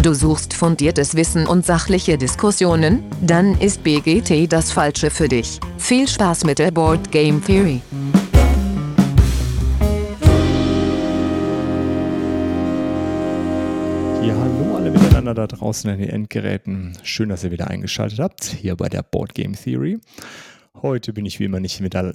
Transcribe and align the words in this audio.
Du 0.00 0.14
suchst 0.14 0.54
fundiertes 0.54 1.16
Wissen 1.16 1.48
und 1.48 1.66
sachliche 1.66 2.16
Diskussionen? 2.16 3.02
Dann 3.20 3.60
ist 3.60 3.82
BGT 3.82 4.50
das 4.50 4.70
Falsche 4.70 5.10
für 5.10 5.26
dich. 5.26 5.58
Viel 5.76 6.06
Spaß 6.06 6.44
mit 6.44 6.60
der 6.60 6.70
Board 6.70 7.10
Game 7.10 7.44
Theory. 7.44 7.80
Ja, 14.22 14.36
hallo 14.36 14.76
alle 14.76 14.92
miteinander 14.92 15.34
da 15.34 15.48
draußen 15.48 15.90
an 15.90 15.98
den 15.98 16.10
Endgeräten. 16.10 16.96
Schön, 17.02 17.28
dass 17.28 17.42
ihr 17.42 17.50
wieder 17.50 17.68
eingeschaltet 17.68 18.20
habt, 18.20 18.44
hier 18.44 18.76
bei 18.76 18.88
der 18.88 19.02
Board 19.02 19.34
Game 19.34 19.54
Theory. 19.54 19.98
Heute 20.80 21.12
bin 21.12 21.26
ich 21.26 21.40
wie 21.40 21.44
immer 21.44 21.58
nicht, 21.58 21.80
mit 21.80 21.96
äh, 21.96 22.12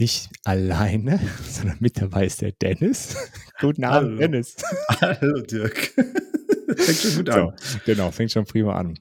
nicht 0.00 0.30
alleine, 0.42 1.20
sondern 1.48 1.76
mit 1.78 2.02
dabei 2.02 2.26
ist 2.26 2.42
der 2.42 2.50
Dennis. 2.50 3.16
Guten 3.60 3.84
Abend, 3.84 4.08
hallo. 4.08 4.18
Dennis. 4.18 4.56
Hallo, 5.00 5.40
Dirk. 5.42 5.92
fängt 6.78 6.98
schon 6.98 7.16
gut 7.16 7.30
an. 7.30 7.52
So, 7.60 7.78
genau, 7.84 8.10
fängt 8.10 8.32
schon 8.32 8.44
prima 8.44 8.74
an. 8.74 8.98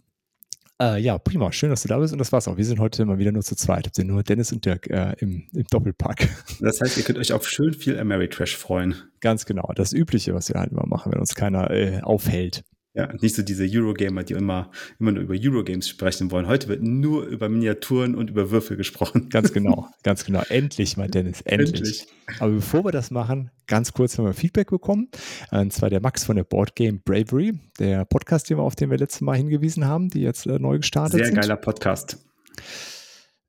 Äh, 0.81 0.99
ja, 0.99 1.17
prima. 1.17 1.51
Schön, 1.51 1.69
dass 1.69 1.83
du 1.83 1.87
da 1.87 1.97
bist. 1.97 2.13
Und 2.13 2.19
das 2.19 2.31
war's 2.31 2.47
auch. 2.47 2.57
Wir 2.57 2.65
sind 2.65 2.79
heute 2.79 3.05
mal 3.05 3.17
wieder 3.19 3.31
nur 3.31 3.43
zu 3.43 3.55
zweit. 3.55 3.85
Habt 3.85 3.97
ihr 3.97 4.05
nur 4.05 4.23
Dennis 4.23 4.51
und 4.51 4.65
Dirk 4.65 4.89
äh, 4.89 5.13
im, 5.19 5.47
im, 5.53 5.63
Doppelpack. 5.69 6.27
Das 6.59 6.81
heißt, 6.81 6.97
ihr 6.97 7.03
könnt 7.03 7.19
euch 7.19 7.33
auf 7.33 7.47
schön 7.47 7.73
viel 7.73 7.99
Ameritrash 7.99 8.57
freuen. 8.57 8.95
Ganz 9.21 9.45
genau. 9.45 9.71
Das 9.75 9.93
Übliche, 9.93 10.33
was 10.33 10.49
wir 10.49 10.59
halt 10.59 10.71
immer 10.71 10.85
machen, 10.85 11.11
wenn 11.11 11.19
uns 11.19 11.35
keiner 11.35 11.71
äh, 11.71 12.01
aufhält. 12.01 12.63
Ja, 12.95 13.11
nicht 13.19 13.33
so 13.33 13.41
diese 13.41 13.65
Eurogamer, 13.67 14.23
die 14.23 14.33
immer, 14.33 14.69
immer 14.99 15.11
nur 15.11 15.23
über 15.23 15.35
Eurogames 15.35 15.89
sprechen 15.89 16.29
wollen. 16.29 16.47
Heute 16.47 16.67
wird 16.67 16.83
nur 16.83 17.25
über 17.25 17.49
Miniaturen 17.49 18.13
und 18.13 18.29
über 18.29 18.51
Würfel 18.51 18.77
gesprochen. 18.77 19.29
Ganz 19.29 19.51
genau, 19.51 19.87
ganz 20.03 20.25
genau. 20.25 20.43
Endlich, 20.49 20.95
mein 20.95 21.09
Dennis, 21.09 21.41
endlich. 21.41 21.79
endlich. 21.79 22.07
Aber 22.39 22.51
bevor 22.51 22.85
wir 22.85 22.91
das 22.91 23.09
machen, 23.09 23.49
ganz 23.65 23.93
kurz 23.93 24.17
haben 24.17 24.25
wir 24.25 24.33
Feedback 24.33 24.69
bekommen. 24.69 25.09
Und 25.49 25.73
zwar 25.73 25.89
der 25.89 26.01
Max 26.01 26.23
von 26.23 26.35
der 26.35 26.43
Board 26.43 26.75
Game 26.75 27.01
Bravery, 27.03 27.53
der 27.79 28.05
Podcast, 28.05 28.51
auf 28.51 28.75
den 28.75 28.91
wir 28.91 28.99
letztes 28.99 29.21
Mal 29.21 29.37
hingewiesen 29.37 29.87
haben, 29.87 30.09
die 30.09 30.21
jetzt 30.21 30.45
äh, 30.45 30.59
neu 30.59 30.77
gestartet 30.77 31.13
Sehr 31.13 31.25
sind. 31.25 31.33
Sehr 31.33 31.41
geiler 31.41 31.57
Podcast. 31.57 32.19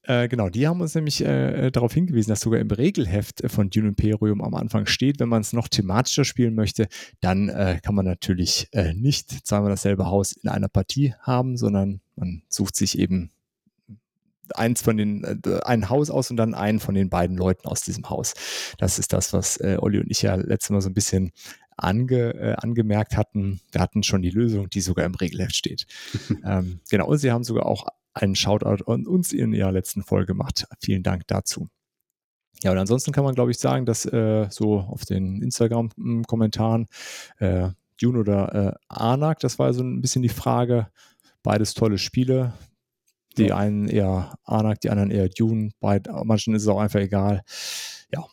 Äh, 0.06 0.28
genau, 0.28 0.50
die 0.50 0.68
haben 0.68 0.80
uns 0.80 0.94
nämlich 0.94 1.24
äh, 1.24 1.70
darauf 1.70 1.94
hingewiesen, 1.94 2.30
dass 2.30 2.40
sogar 2.40 2.60
im 2.60 2.70
Regelheft 2.70 3.42
von 3.50 3.70
Dune 3.70 3.88
Imperium 3.88 4.42
am 4.42 4.54
Anfang 4.54 4.86
steht, 4.86 5.18
wenn 5.18 5.30
man 5.30 5.40
es 5.40 5.52
noch 5.52 5.68
thematischer 5.68 6.24
spielen 6.24 6.54
möchte, 6.54 6.88
dann 7.20 7.48
äh, 7.48 7.80
kann 7.82 7.94
man 7.94 8.04
natürlich 8.04 8.68
äh, 8.72 8.92
nicht 8.92 9.46
zweimal 9.46 9.70
dasselbe 9.70 10.06
Haus 10.06 10.32
in 10.32 10.50
einer 10.50 10.68
Partie 10.68 11.14
haben, 11.20 11.56
sondern 11.56 12.00
man 12.16 12.42
sucht 12.48 12.76
sich 12.76 12.98
eben 12.98 13.30
eins 14.54 14.82
von 14.82 14.98
den, 14.98 15.24
äh, 15.24 15.60
ein 15.64 15.88
Haus 15.88 16.10
aus 16.10 16.30
und 16.30 16.36
dann 16.36 16.54
einen 16.54 16.80
von 16.80 16.94
den 16.94 17.08
beiden 17.08 17.36
Leuten 17.38 17.66
aus 17.66 17.80
diesem 17.80 18.10
Haus. 18.10 18.34
Das 18.76 18.98
ist 18.98 19.14
das, 19.14 19.32
was 19.32 19.56
äh, 19.58 19.78
Olli 19.80 20.00
und 20.00 20.10
ich 20.10 20.20
ja 20.20 20.34
letztes 20.34 20.70
Mal 20.70 20.82
so 20.82 20.90
ein 20.90 20.94
bisschen 20.94 21.32
ange, 21.78 22.34
äh, 22.34 22.54
angemerkt 22.58 23.16
hatten. 23.16 23.60
Wir 23.72 23.80
hatten 23.80 24.02
schon 24.02 24.20
die 24.20 24.30
Lösung, 24.30 24.68
die 24.68 24.82
sogar 24.82 25.06
im 25.06 25.14
Regelheft 25.14 25.56
steht. 25.56 25.86
ähm, 26.44 26.80
genau, 26.90 27.06
und 27.06 27.18
sie 27.18 27.32
haben 27.32 27.44
sogar 27.44 27.64
auch 27.64 27.86
einen 28.14 28.36
Shoutout 28.36 28.90
an 28.90 29.06
uns 29.06 29.32
in 29.32 29.52
ihrer 29.52 29.72
letzten 29.72 30.02
Folge 30.02 30.26
gemacht. 30.26 30.66
Vielen 30.80 31.02
Dank 31.02 31.26
dazu. 31.26 31.68
Ja, 32.62 32.72
und 32.72 32.78
ansonsten 32.78 33.12
kann 33.12 33.24
man, 33.24 33.34
glaube 33.34 33.50
ich, 33.50 33.58
sagen, 33.58 33.84
dass 33.84 34.06
äh, 34.06 34.46
so 34.50 34.78
auf 34.78 35.04
den 35.04 35.42
Instagram-Kommentaren 35.42 36.86
äh, 37.38 37.70
Dune 38.00 38.18
oder 38.18 38.54
äh, 38.54 38.72
Anak, 38.88 39.40
das 39.40 39.58
war 39.58 39.72
so 39.74 39.82
ein 39.82 40.00
bisschen 40.00 40.22
die 40.22 40.28
Frage. 40.28 40.88
Beides 41.42 41.74
tolle 41.74 41.98
Spiele. 41.98 42.54
Die 43.36 43.46
ja. 43.46 43.56
einen 43.56 43.88
eher 43.88 44.38
Anak, 44.44 44.80
die 44.80 44.90
anderen 44.90 45.10
eher 45.10 45.28
Dune. 45.28 45.72
Bei 45.80 46.00
manchen 46.22 46.54
ist 46.54 46.62
es 46.62 46.68
auch 46.68 46.78
einfach 46.78 47.00
egal. 47.00 47.42
Ja. 48.12 48.24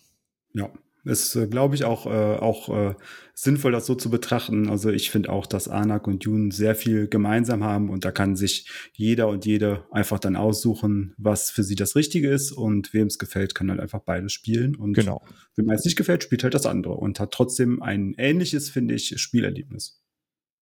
Ja, 0.53 0.69
ist, 1.03 1.35
äh, 1.35 1.47
glaube 1.47 1.75
ich, 1.75 1.83
auch, 1.83 2.05
äh, 2.05 2.09
auch 2.09 2.69
äh, 2.69 2.95
sinnvoll, 3.33 3.71
das 3.71 3.85
so 3.85 3.95
zu 3.95 4.09
betrachten. 4.09 4.69
Also 4.69 4.89
ich 4.89 5.09
finde 5.09 5.31
auch, 5.31 5.45
dass 5.45 5.67
Anak 5.67 6.07
und 6.07 6.25
Dune 6.25 6.51
sehr 6.51 6.75
viel 6.75 7.07
gemeinsam 7.07 7.63
haben 7.63 7.89
und 7.89 8.05
da 8.05 8.11
kann 8.11 8.35
sich 8.35 8.69
jeder 8.93 9.27
und 9.27 9.45
jede 9.45 9.85
einfach 9.91 10.19
dann 10.19 10.35
aussuchen, 10.35 11.13
was 11.17 11.49
für 11.49 11.63
sie 11.63 11.75
das 11.75 11.95
Richtige 11.95 12.29
ist 12.29 12.51
und 12.51 12.93
wem 12.93 13.07
es 13.07 13.17
gefällt, 13.17 13.55
kann 13.55 13.69
halt 13.69 13.79
einfach 13.79 14.01
beides 14.01 14.33
spielen. 14.33 14.75
Und 14.75 14.93
genau. 14.93 15.23
wem 15.55 15.69
es 15.71 15.85
nicht 15.85 15.97
gefällt, 15.97 16.23
spielt 16.23 16.43
halt 16.43 16.53
das 16.53 16.65
andere 16.65 16.93
und 16.93 17.19
hat 17.19 17.31
trotzdem 17.31 17.81
ein 17.81 18.13
ähnliches, 18.17 18.69
finde 18.69 18.93
ich, 18.93 19.19
Spielerlebnis. 19.19 20.01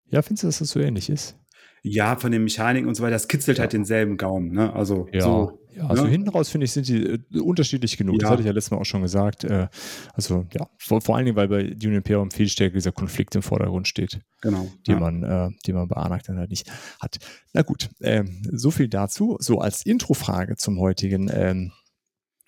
Ja, 0.09 0.21
findest 0.21 0.43
du, 0.43 0.47
dass 0.47 0.59
das 0.59 0.69
so 0.69 0.79
ähnlich 0.79 1.09
ist? 1.09 1.37
Ja, 1.83 2.15
von 2.15 2.31
den 2.31 2.43
Mechaniken 2.43 2.87
und 2.87 2.95
so 2.95 3.03
weiter, 3.03 3.13
das 3.13 3.27
kitzelt 3.27 3.47
halt 3.47 3.57
ja. 3.57 3.61
halt 3.63 3.73
denselben 3.73 4.17
Gaumen. 4.17 4.51
Ne? 4.51 4.73
Also 4.73 5.07
ja. 5.11 5.21
so. 5.21 5.59
Ja, 5.77 5.87
also 5.87 6.05
ne? 6.05 6.09
hinten 6.09 6.29
raus 6.29 6.49
finde 6.49 6.65
ich, 6.65 6.71
sind 6.71 6.87
die 6.87 7.03
äh, 7.03 7.39
unterschiedlich 7.39 7.97
genug. 7.97 8.15
Ja. 8.15 8.19
Das 8.19 8.29
hatte 8.31 8.41
ich 8.41 8.47
ja 8.47 8.51
letztes 8.51 8.71
Mal 8.71 8.77
auch 8.77 8.85
schon 8.85 9.03
gesagt. 9.03 9.43
Äh, 9.43 9.67
also 10.13 10.47
ja, 10.53 10.67
vor, 10.77 11.01
vor, 11.01 11.15
allen 11.15 11.25
Dingen, 11.25 11.37
weil 11.37 11.47
bei 11.47 11.63
Dune 11.63 11.97
Imperium 11.97 12.31
viel 12.31 12.49
stärker 12.49 12.73
dieser 12.73 12.91
Konflikt 12.91 13.35
im 13.35 13.43
Vordergrund 13.43 13.87
steht. 13.87 14.19
Genau. 14.41 14.67
Die 14.87 14.91
ja. 14.91 14.99
man, 14.99 15.23
äh, 15.23 15.49
die 15.65 15.73
man 15.73 15.87
bei 15.87 15.97
Anak 15.97 16.23
dann 16.23 16.37
halt 16.37 16.49
nicht 16.49 16.71
hat. 16.99 17.19
Na 17.53 17.61
gut, 17.61 17.89
ähm, 18.01 18.41
so 18.51 18.71
viel 18.71 18.87
dazu. 18.87 19.37
So 19.39 19.59
als 19.59 19.85
Introfrage 19.85 20.55
zum 20.55 20.79
heutigen 20.79 21.29
ähm, 21.31 21.71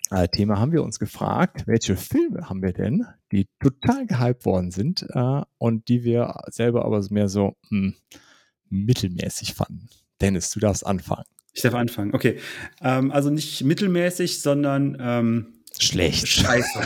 äh, 0.09 0.27
Thema 0.27 0.59
haben 0.59 0.71
wir 0.71 0.83
uns 0.83 0.97
gefragt, 0.97 1.67
welche 1.67 1.95
Filme 1.95 2.49
haben 2.49 2.63
wir 2.63 2.73
denn, 2.73 3.05
die 3.31 3.47
total 3.59 4.07
gehypt 4.07 4.45
worden 4.45 4.71
sind 4.71 5.05
äh, 5.09 5.41
und 5.59 5.87
die 5.87 6.03
wir 6.03 6.35
selber 6.47 6.85
aber 6.85 7.05
mehr 7.11 7.29
so 7.29 7.55
mh, 7.69 7.69
hm, 7.69 7.95
mittelmäßig 8.69 9.53
fanden. 9.53 9.87
Dennis, 10.19 10.49
du 10.49 10.59
darfst 10.59 10.85
anfangen. 10.85 11.25
Ich 11.59 11.63
darf 11.63 11.73
anfangen, 11.73 12.13
okay. 12.13 12.37
Ähm, 12.81 13.11
also 13.11 13.29
nicht 13.29 13.65
mittelmäßig, 13.65 14.39
sondern 14.39 14.95
ähm, 14.97 15.47
schlecht. 15.77 16.25
Scheiße. 16.25 16.79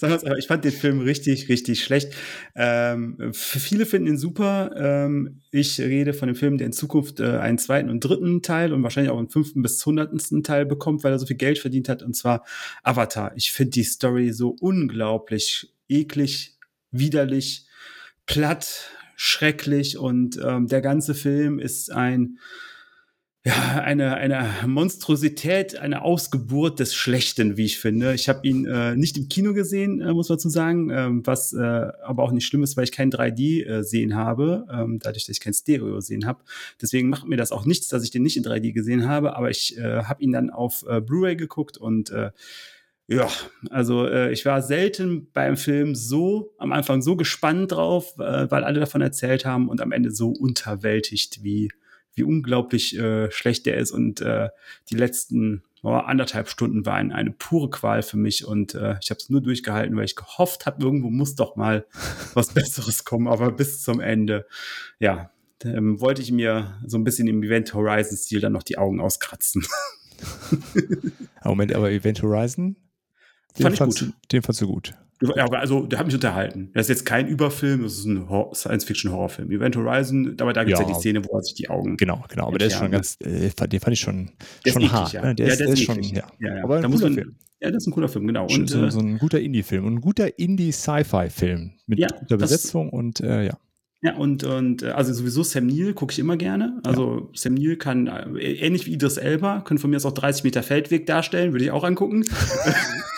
ich 0.38 0.46
fand 0.46 0.64
den 0.64 0.70
Film 0.70 1.00
richtig, 1.00 1.48
richtig 1.48 1.82
schlecht. 1.82 2.14
Ähm, 2.54 3.32
viele 3.32 3.86
finden 3.86 4.06
ihn 4.06 4.16
super. 4.16 4.70
Ähm, 4.76 5.40
ich 5.50 5.80
rede 5.80 6.12
von 6.12 6.28
dem 6.28 6.36
Film, 6.36 6.58
der 6.58 6.68
in 6.68 6.72
Zukunft 6.72 7.18
äh, 7.18 7.38
einen 7.38 7.58
zweiten 7.58 7.90
und 7.90 7.98
dritten 7.98 8.40
Teil 8.40 8.72
und 8.72 8.84
wahrscheinlich 8.84 9.10
auch 9.10 9.18
einen 9.18 9.30
fünften 9.30 9.62
bis 9.62 9.84
hundertsten 9.84 10.44
Teil 10.44 10.64
bekommt, 10.64 11.02
weil 11.02 11.10
er 11.10 11.18
so 11.18 11.26
viel 11.26 11.34
Geld 11.34 11.58
verdient 11.58 11.88
hat, 11.88 12.04
und 12.04 12.14
zwar 12.14 12.44
Avatar. 12.84 13.32
Ich 13.34 13.50
finde 13.50 13.70
die 13.70 13.82
Story 13.82 14.32
so 14.32 14.54
unglaublich 14.60 15.72
eklig, 15.88 16.56
widerlich, 16.92 17.66
platt, 18.26 18.92
schrecklich 19.16 19.98
und 19.98 20.38
ähm, 20.40 20.68
der 20.68 20.82
ganze 20.82 21.16
Film 21.16 21.58
ist 21.58 21.90
ein 21.90 22.38
ja, 23.48 23.80
eine, 23.82 24.16
eine 24.16 24.46
Monstrosität, 24.66 25.78
eine 25.78 26.02
Ausgeburt 26.02 26.80
des 26.80 26.94
Schlechten, 26.94 27.56
wie 27.56 27.64
ich 27.64 27.78
finde. 27.78 28.12
Ich 28.12 28.28
habe 28.28 28.46
ihn 28.46 28.66
äh, 28.66 28.94
nicht 28.94 29.16
im 29.16 29.30
Kino 29.30 29.54
gesehen, 29.54 30.02
äh, 30.02 30.12
muss 30.12 30.28
man 30.28 30.38
zu 30.38 30.50
sagen, 30.50 30.90
ähm, 30.90 31.26
was 31.26 31.54
äh, 31.54 31.58
aber 31.58 32.24
auch 32.24 32.30
nicht 32.30 32.44
schlimm 32.44 32.62
ist, 32.62 32.76
weil 32.76 32.84
ich 32.84 32.92
kein 32.92 33.10
3D 33.10 33.64
äh, 33.64 33.82
sehen 33.82 34.16
habe, 34.16 34.66
ähm, 34.70 34.98
dadurch, 35.02 35.24
dass 35.24 35.36
ich 35.36 35.40
kein 35.40 35.54
Stereo 35.54 36.00
sehen 36.00 36.26
habe. 36.26 36.40
Deswegen 36.82 37.08
macht 37.08 37.26
mir 37.26 37.38
das 37.38 37.50
auch 37.50 37.64
nichts, 37.64 37.88
dass 37.88 38.04
ich 38.04 38.10
den 38.10 38.22
nicht 38.22 38.36
in 38.36 38.44
3D 38.44 38.72
gesehen 38.72 39.08
habe, 39.08 39.34
aber 39.34 39.48
ich 39.48 39.78
äh, 39.78 40.02
habe 40.02 40.22
ihn 40.22 40.32
dann 40.32 40.50
auf 40.50 40.84
äh, 40.86 41.00
Blu-ray 41.00 41.34
geguckt 41.36 41.78
und 41.78 42.12
ja, 43.10 43.26
also 43.70 44.06
äh, 44.06 44.32
ich 44.32 44.44
war 44.44 44.60
selten 44.60 45.28
beim 45.32 45.56
Film 45.56 45.94
so 45.94 46.52
am 46.58 46.72
Anfang 46.72 47.00
so 47.00 47.16
gespannt 47.16 47.72
drauf, 47.72 48.12
äh, 48.18 48.50
weil 48.50 48.64
alle 48.64 48.80
davon 48.80 49.00
erzählt 49.00 49.46
haben 49.46 49.70
und 49.70 49.80
am 49.80 49.92
Ende 49.92 50.10
so 50.10 50.28
unterwältigt, 50.28 51.42
wie 51.42 51.70
wie 52.18 52.24
unglaublich 52.24 52.98
äh, 52.98 53.30
schlecht 53.30 53.66
der 53.66 53.78
ist 53.78 53.92
und 53.92 54.20
äh, 54.20 54.48
die 54.90 54.96
letzten 54.96 55.62
oh, 55.82 55.90
anderthalb 55.90 56.48
Stunden 56.48 56.84
waren 56.84 57.12
eine 57.12 57.30
pure 57.30 57.70
Qual 57.70 58.02
für 58.02 58.16
mich 58.16 58.44
und 58.44 58.74
äh, 58.74 58.96
ich 59.02 59.10
habe 59.10 59.18
es 59.18 59.30
nur 59.30 59.40
durchgehalten, 59.40 59.96
weil 59.96 60.04
ich 60.04 60.16
gehofft 60.16 60.66
habe, 60.66 60.82
irgendwo 60.82 61.10
muss 61.10 61.34
doch 61.34 61.56
mal 61.56 61.86
was 62.34 62.52
Besseres 62.52 63.04
kommen, 63.04 63.28
aber 63.28 63.50
bis 63.50 63.82
zum 63.82 64.00
Ende, 64.00 64.46
ja, 64.98 65.30
ähm, 65.64 66.00
wollte 66.00 66.22
ich 66.22 66.30
mir 66.30 66.78
so 66.86 66.98
ein 66.98 67.04
bisschen 67.04 67.26
im 67.26 67.42
Event 67.42 67.72
Horizon 67.74 68.16
Stil 68.16 68.40
dann 68.40 68.52
noch 68.52 68.62
die 68.62 68.78
Augen 68.78 69.00
auskratzen. 69.00 69.66
Moment, 71.44 71.74
aber 71.74 71.90
Event 71.90 72.22
Horizon 72.22 72.76
den 73.58 73.74
Fand 73.74 73.92
ich 73.92 74.00
gut. 74.00 74.12
Den 74.32 74.42
fandst 74.42 74.60
du 74.60 74.66
gut. 74.66 74.94
Ja, 75.20 75.46
also 75.46 75.86
der 75.86 75.98
hat 75.98 76.06
mich 76.06 76.14
unterhalten. 76.14 76.70
Das 76.74 76.86
ist 76.86 76.88
jetzt 76.90 77.04
kein 77.04 77.26
Überfilm, 77.26 77.82
das 77.82 77.98
ist 77.98 78.04
ein 78.04 78.26
Science-Fiction-Horrorfilm. 78.54 79.50
Event 79.50 79.76
Horizon, 79.76 80.36
aber 80.40 80.52
da 80.52 80.62
gibt 80.62 80.74
es 80.74 80.80
ja. 80.80 80.86
ja. 80.86 80.94
die 80.94 81.00
Szene, 81.00 81.24
wo 81.24 81.36
er 81.36 81.42
sich 81.42 81.54
die 81.54 81.68
Augen. 81.68 81.96
Genau, 81.96 82.24
genau. 82.28 82.46
Aber 82.46 82.58
der 82.58 82.68
ist 82.68 82.76
schon 82.76 82.90
ganz, 82.90 83.16
äh, 83.20 83.50
den 83.50 83.80
fand 83.80 83.92
ich 83.92 84.00
schon, 84.00 84.30
der 84.64 84.72
schon 84.72 84.92
hart. 84.92 85.12
Ja. 85.12 85.22
Ne? 85.22 85.34
Der, 85.34 85.46
ja, 85.46 85.52
ist, 85.52 85.60
der, 85.60 85.68
ist, 85.68 85.82
schon, 85.82 86.02
ja. 86.02 86.24
ja, 86.38 86.62
Aber 86.62 86.76
ein 86.76 86.82
da 86.82 86.88
cooler 86.88 87.12
Film. 87.12 87.36
Ja, 87.60 87.70
das 87.72 87.82
ist 87.82 87.86
ein 87.88 87.92
cooler 87.92 88.08
Film, 88.08 88.26
genau. 88.28 88.46
Und, 88.46 88.70
so, 88.70 88.84
äh, 88.84 88.90
so 88.90 89.00
ein 89.00 89.18
guter 89.18 89.40
Indie-Film 89.40 89.84
und 89.84 89.94
ein 89.94 90.00
guter 90.00 90.38
Indie-Sci-Fi-Film 90.38 91.72
mit 91.86 91.98
guter 92.20 92.36
Besetzung 92.36 92.90
und 92.90 93.20
äh, 93.20 93.46
ja. 93.46 93.58
Ja, 94.00 94.14
und, 94.14 94.44
und 94.44 94.84
äh, 94.84 94.90
also 94.90 95.12
sowieso 95.12 95.42
Sam 95.42 95.66
Neill 95.66 95.92
gucke 95.92 96.12
ich 96.12 96.20
immer 96.20 96.36
gerne. 96.36 96.80
Also 96.84 97.18
ja. 97.18 97.28
Sam 97.34 97.54
Neill 97.54 97.76
kann, 97.76 98.06
äh, 98.06 98.52
ähnlich 98.52 98.86
wie 98.86 98.92
Idris 98.92 99.16
Elba, 99.16 99.62
können 99.62 99.78
von 99.78 99.90
mir 99.90 99.96
aus 99.96 100.06
auch 100.06 100.12
30 100.12 100.44
Meter 100.44 100.62
Feldweg 100.62 101.06
darstellen, 101.06 101.52
würde 101.52 101.64
ich 101.64 101.72
auch 101.72 101.82
angucken. 101.82 102.24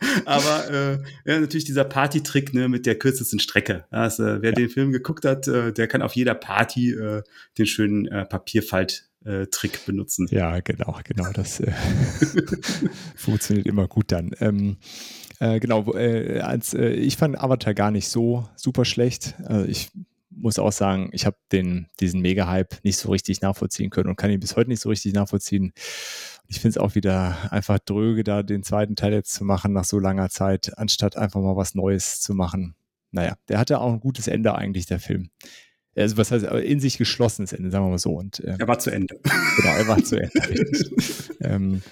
Aber 0.24 0.70
äh, 0.70 0.98
ja, 1.24 1.40
natürlich 1.40 1.64
dieser 1.64 1.84
Party-Trick 1.84 2.54
ne, 2.54 2.68
mit 2.68 2.86
der 2.86 2.98
kürzesten 2.98 3.40
Strecke. 3.40 3.84
Also, 3.90 4.24
wer 4.24 4.50
ja. 4.50 4.52
den 4.52 4.68
Film 4.68 4.92
geguckt 4.92 5.24
hat, 5.24 5.48
äh, 5.48 5.72
der 5.72 5.88
kann 5.88 6.02
auf 6.02 6.14
jeder 6.14 6.34
Party 6.34 6.92
äh, 6.92 7.22
den 7.56 7.66
schönen 7.66 8.06
äh, 8.06 8.24
Papierfalt-Trick 8.24 9.86
benutzen. 9.86 10.28
Ja, 10.30 10.60
genau, 10.60 10.98
genau. 11.04 11.30
Das 11.32 11.60
äh, 11.60 11.72
funktioniert 13.16 13.66
immer 13.66 13.88
gut 13.88 14.12
dann. 14.12 14.30
Ähm, 14.40 14.76
äh, 15.40 15.60
genau, 15.60 15.94
äh, 15.94 16.40
als, 16.40 16.74
äh, 16.74 16.90
ich 16.90 17.16
fand 17.16 17.38
Avatar 17.38 17.74
gar 17.74 17.90
nicht 17.90 18.08
so 18.08 18.48
super 18.56 18.84
schlecht. 18.84 19.34
Also 19.44 19.66
ich 19.66 19.90
muss 20.30 20.58
auch 20.58 20.72
sagen, 20.72 21.10
ich 21.12 21.26
habe 21.26 21.36
diesen 21.52 22.20
Mega-Hype 22.20 22.84
nicht 22.84 22.98
so 22.98 23.10
richtig 23.10 23.40
nachvollziehen 23.40 23.90
können 23.90 24.08
und 24.08 24.16
kann 24.16 24.30
ihn 24.30 24.40
bis 24.40 24.56
heute 24.56 24.70
nicht 24.70 24.80
so 24.80 24.88
richtig 24.88 25.12
nachvollziehen. 25.12 25.72
Ich 26.48 26.60
finde 26.60 26.70
es 26.70 26.78
auch 26.78 26.94
wieder 26.94 27.52
einfach 27.52 27.78
dröge, 27.78 28.24
da 28.24 28.42
den 28.42 28.62
zweiten 28.62 28.96
Teil 28.96 29.12
jetzt 29.12 29.34
zu 29.34 29.44
machen 29.44 29.72
nach 29.74 29.84
so 29.84 29.98
langer 29.98 30.30
Zeit, 30.30 30.76
anstatt 30.78 31.16
einfach 31.16 31.40
mal 31.40 31.56
was 31.56 31.74
Neues 31.74 32.20
zu 32.20 32.34
machen. 32.34 32.74
Naja, 33.10 33.36
der 33.48 33.58
hatte 33.58 33.80
auch 33.80 33.92
ein 33.92 34.00
gutes 34.00 34.28
Ende 34.28 34.54
eigentlich, 34.54 34.86
der 34.86 34.98
Film. 34.98 35.30
Also 35.94 36.16
was 36.16 36.30
heißt, 36.30 36.44
in 36.44 36.80
sich 36.80 36.96
geschlossenes 36.96 37.52
Ende, 37.52 37.70
sagen 37.70 37.84
wir 37.84 37.90
mal 37.90 37.98
so. 37.98 38.12
Und, 38.12 38.40
äh, 38.40 38.56
er 38.58 38.68
war 38.68 38.78
zu 38.78 38.90
Ende. 38.90 39.18
Genau, 39.22 39.74
er 39.74 39.88
war 39.88 40.02
zu 40.02 40.16
Ende. 40.16 40.32
ähm, 41.40 41.82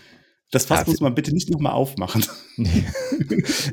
das 0.52 0.64
Fass 0.66 0.80
ja, 0.80 0.86
muss 0.86 1.00
man 1.00 1.14
bitte 1.14 1.32
nicht 1.32 1.50
nochmal 1.50 1.72
aufmachen. 1.72 2.24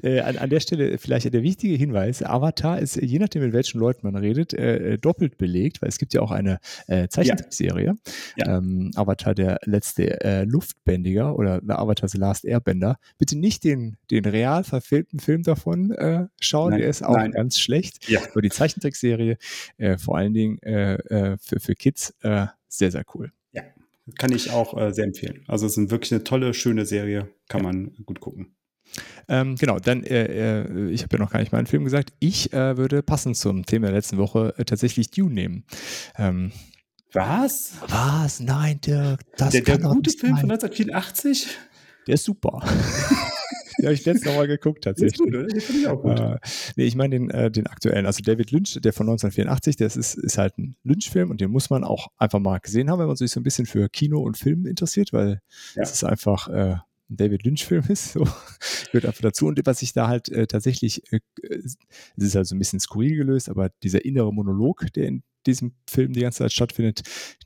äh, 0.04 0.22
an, 0.22 0.38
an, 0.38 0.50
der 0.50 0.60
Stelle 0.60 0.98
vielleicht 0.98 1.32
der 1.32 1.44
wichtige 1.44 1.76
Hinweis: 1.76 2.24
Avatar 2.24 2.80
ist, 2.80 2.96
je 2.96 3.20
nachdem, 3.20 3.44
mit 3.44 3.54
welchen 3.54 3.80
Leuten 3.80 4.08
man 4.08 4.16
redet, 4.16 4.54
äh, 4.54 4.94
äh 4.94 4.98
doppelt 4.98 5.38
belegt, 5.38 5.82
weil 5.82 5.90
es 5.90 6.00
gibt 6.00 6.16
ja 6.16 6.22
auch 6.22 6.32
eine 6.32 6.60
äh, 6.88 7.08
Zeichentrickserie. 7.08 7.96
Ja. 8.38 8.46
Ja. 8.48 8.58
Ähm, 8.58 8.92
Avatar, 8.96 9.36
der 9.36 9.60
letzte 9.66 10.22
äh, 10.22 10.46
Luftbändiger 10.46 11.38
oder 11.38 11.62
Avatar 11.68 12.10
The 12.10 12.18
Last 12.18 12.44
Airbender. 12.44 12.98
Bitte 13.20 13.38
nicht 13.38 13.64
den, 13.64 13.98
den 14.10 14.26
real 14.26 14.64
verfilmten 14.64 15.20
Film 15.20 15.44
davon 15.44 15.92
äh, 15.92 16.26
schauen, 16.40 16.72
nein, 16.72 16.80
der 16.80 16.90
ist 16.90 17.04
auch 17.04 17.16
nein. 17.16 17.32
ganz 17.32 17.60
schlecht. 17.60 18.10
Ja. 18.10 18.20
Aber 18.32 18.42
die 18.42 18.50
Zeichentrickserie, 18.50 19.38
vor 19.98 20.18
allen 20.18 20.34
Dingen 20.34 20.58
für, 20.64 21.60
für 21.60 21.76
Kids, 21.76 22.14
sehr, 22.22 22.92
sehr 22.92 23.04
cool. 23.14 23.32
Kann 24.18 24.32
ich 24.34 24.52
auch 24.52 24.78
äh, 24.78 24.94
sehr 24.94 25.06
empfehlen. 25.06 25.44
Also 25.48 25.66
es 25.66 25.78
ist 25.78 25.90
wirklich 25.90 26.12
eine 26.12 26.24
tolle, 26.24 26.54
schöne 26.54 26.86
Serie. 26.86 27.30
Kann 27.48 27.62
ja. 27.62 27.68
man 27.68 27.94
gut 28.06 28.20
gucken. 28.20 28.56
Ähm, 29.28 29.56
genau, 29.56 29.80
dann, 29.80 30.04
äh, 30.04 30.62
äh, 30.62 30.90
ich 30.92 31.04
habe 31.04 31.16
ja 31.16 31.24
noch 31.24 31.32
gar 31.32 31.40
nicht 31.40 31.52
meinen 31.52 31.68
Film 31.68 31.84
gesagt. 31.84 32.14
Ich 32.20 32.52
äh, 32.54 32.78
würde 32.78 33.02
passend 33.02 33.38
zum 33.38 33.66
Thema 33.66 33.88
der 33.88 33.96
letzten 33.96 34.18
Woche 34.18 34.54
äh, 34.58 34.66
tatsächlich 34.66 35.10
Dune 35.10 35.34
nehmen. 35.34 35.66
Ähm, 36.18 36.52
was? 37.14 37.74
Was? 37.88 38.40
Nein, 38.40 38.82
Dirk, 38.82 39.22
das 39.38 39.52
Der, 39.52 39.62
der 39.62 39.78
gute 39.78 40.12
Film 40.12 40.38
von 40.38 40.52
1984? 40.52 41.48
Der 42.08 42.16
ist 42.16 42.26
super. 42.26 42.62
Den 43.78 43.86
habe 43.86 43.94
ich 43.94 44.06
letztes 44.06 44.34
Mal 44.34 44.48
geguckt, 44.48 44.84
tatsächlich. 44.84 45.18
Gut, 45.18 45.28
oder? 45.30 45.48
Den 45.48 45.62
finde 45.62 45.82
ich 45.82 45.88
auch 45.88 46.02
gut. 46.02 46.20
Äh, 46.20 46.40
nee, 46.76 46.86
ich 46.86 46.96
meine 46.96 47.18
den, 47.18 47.30
äh, 47.30 47.52
den 47.52 47.68
aktuellen. 47.68 48.06
Also 48.06 48.24
David 48.24 48.52
Lynch, 48.52 48.80
der 48.82 48.94
von 48.94 49.08
1984, 49.08 49.76
das 49.78 49.96
ist, 49.96 50.16
ist 50.16 50.38
halt 50.38 50.58
ein 50.58 50.76
Lynch-Film 50.84 51.32
und 51.32 51.42
den 51.42 51.52
muss 51.52 51.70
man 51.70 51.84
auch 51.84 52.08
einfach 52.18 52.40
mal 52.40 52.60
gesehen 52.60 52.90
haben, 52.90 53.00
wenn 53.00 53.08
man 53.08 53.16
sich 53.16 53.32
so 53.32 53.40
ein 53.40 53.44
bisschen 53.44 53.66
für 53.66 53.90
Kino 53.90 54.22
und 54.22 54.38
Film 54.38 54.66
interessiert, 54.66 55.14
weil 55.14 55.40
es 55.76 55.92
ist 55.92 56.04
einfach 56.04 56.48
äh, 56.50 56.76
ein 57.10 57.18
David 57.18 57.44
Lynch-Film 57.44 57.86
ist. 57.90 58.14
So 58.14 58.28
gehört 58.92 59.06
einfach 59.06 59.22
dazu. 59.22 59.48
Und 59.48 59.60
was 59.66 59.82
ich 59.82 59.94
da 59.94 60.08
halt 60.08 60.30
äh, 60.30 60.48
tatsächlich, 60.48 61.02
äh, 61.12 61.20
es 61.42 61.78
ist 62.18 62.36
halt 62.36 62.48
so 62.48 62.56
ein 62.56 62.60
bisschen 62.60 62.80
skurril 62.80 63.16
gelöst, 63.16 63.50
aber 63.50 63.70
dieser 63.84 64.06
innere 64.06 64.34
Monolog, 64.34 64.92
der 64.94 65.08
in 65.08 65.24
diesem 65.46 65.74
Film 65.90 66.14
die 66.14 66.22
ganze 66.22 66.40
Zeit 66.40 66.54
stattfindet, 66.54 67.02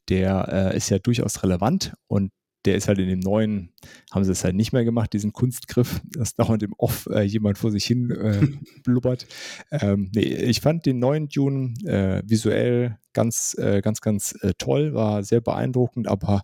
der 0.09 0.71
äh, 0.73 0.77
ist 0.77 0.89
ja 0.89 0.99
durchaus 0.99 1.43
relevant 1.43 1.93
und 2.07 2.31
der 2.67 2.75
ist 2.75 2.89
halt 2.89 2.99
in 2.99 3.07
dem 3.07 3.21
neuen, 3.21 3.69
haben 4.11 4.25
sie 4.25 4.31
es 4.31 4.43
halt 4.43 4.53
nicht 4.53 4.73
mehr 4.73 4.83
gemacht, 4.83 5.13
diesen 5.13 5.31
Kunstgriff, 5.31 6.01
dass 6.11 6.35
dauernd 6.35 6.63
im 6.63 6.73
Off 6.77 7.07
äh, 7.09 7.21
jemand 7.21 7.57
vor 7.57 7.71
sich 7.71 7.85
hin 7.85 8.11
äh, 8.11 8.45
blubbert. 8.83 9.25
Ähm, 9.71 10.11
nee, 10.13 10.21
ich 10.21 10.59
fand 10.59 10.85
den 10.85 10.99
neuen 10.99 11.29
Dune 11.29 11.73
äh, 11.85 12.21
visuell 12.29 12.97
ganz, 13.13 13.55
äh, 13.57 13.81
ganz, 13.81 14.01
ganz 14.01 14.37
äh, 14.41 14.53
toll, 14.57 14.93
war 14.93 15.23
sehr 15.23 15.39
beeindruckend, 15.39 16.09
aber 16.09 16.41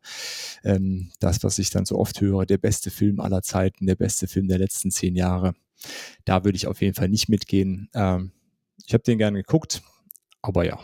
ähm, 0.64 1.12
das, 1.20 1.44
was 1.44 1.60
ich 1.60 1.72
dann 1.72 1.86
so 1.86 1.98
oft 1.98 2.22
höre, 2.22 2.46
der 2.46 2.58
beste 2.58 2.90
Film 2.90 3.20
aller 3.20 3.42
Zeiten, 3.42 3.86
der 3.86 3.96
beste 3.96 4.28
Film 4.28 4.48
der 4.48 4.60
letzten 4.60 4.92
zehn 4.92 5.18
Jahre, 5.18 5.56
da 6.24 6.46
würde 6.46 6.56
ich 6.56 6.68
auf 6.68 6.82
jeden 6.82 6.96
Fall 6.96 7.10
nicht 7.10 7.28
mitgehen. 7.28 7.90
Ähm, 7.94 8.32
ich 8.86 8.94
habe 8.94 9.04
den 9.04 9.18
gerne 9.18 9.40
geguckt, 9.40 9.84
aber 10.42 10.66
ja. 10.66 10.80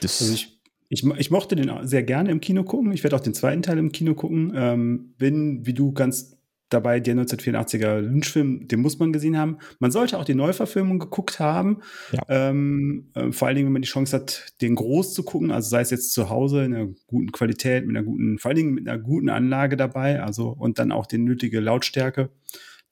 Das 0.00 0.20
also 0.20 0.32
ich 0.32 0.55
ich, 0.88 1.04
ich 1.04 1.30
mochte 1.30 1.56
den 1.56 1.70
sehr 1.82 2.02
gerne 2.02 2.30
im 2.30 2.40
Kino 2.40 2.64
gucken. 2.64 2.92
Ich 2.92 3.02
werde 3.02 3.16
auch 3.16 3.20
den 3.20 3.34
zweiten 3.34 3.62
Teil 3.62 3.78
im 3.78 3.92
Kino 3.92 4.14
gucken. 4.14 4.52
Ähm, 4.54 5.14
bin, 5.18 5.66
wie 5.66 5.74
du 5.74 5.92
ganz 5.92 6.36
dabei, 6.68 6.98
der 6.98 7.14
1984er 7.14 8.00
Lynch-Film, 8.00 8.66
den 8.68 8.80
muss 8.80 8.98
man 8.98 9.12
gesehen 9.12 9.38
haben. 9.38 9.58
Man 9.78 9.90
sollte 9.90 10.18
auch 10.18 10.24
die 10.24 10.34
Neuverfilmung 10.34 10.98
geguckt 10.98 11.38
haben. 11.38 11.82
Ja. 12.10 12.22
Ähm, 12.28 13.10
äh, 13.14 13.30
vor 13.30 13.46
allen 13.46 13.56
Dingen, 13.56 13.66
wenn 13.66 13.74
man 13.74 13.82
die 13.82 13.88
Chance 13.88 14.16
hat, 14.16 14.52
den 14.60 14.74
groß 14.74 15.14
zu 15.14 15.22
gucken, 15.22 15.52
also 15.52 15.68
sei 15.68 15.80
es 15.80 15.90
jetzt 15.90 16.12
zu 16.12 16.28
Hause 16.28 16.64
in 16.64 16.74
einer 16.74 16.88
guten 17.06 17.30
Qualität, 17.30 17.86
mit 17.86 17.96
einer 17.96 18.04
guten, 18.04 18.38
vor 18.38 18.50
allen 18.50 18.56
Dingen 18.56 18.74
mit 18.74 18.88
einer 18.88 18.98
guten 18.98 19.28
Anlage 19.28 19.76
dabei, 19.76 20.22
also 20.22 20.48
und 20.48 20.78
dann 20.78 20.92
auch 20.92 21.06
die 21.06 21.18
nötige 21.18 21.60
Lautstärke. 21.60 22.30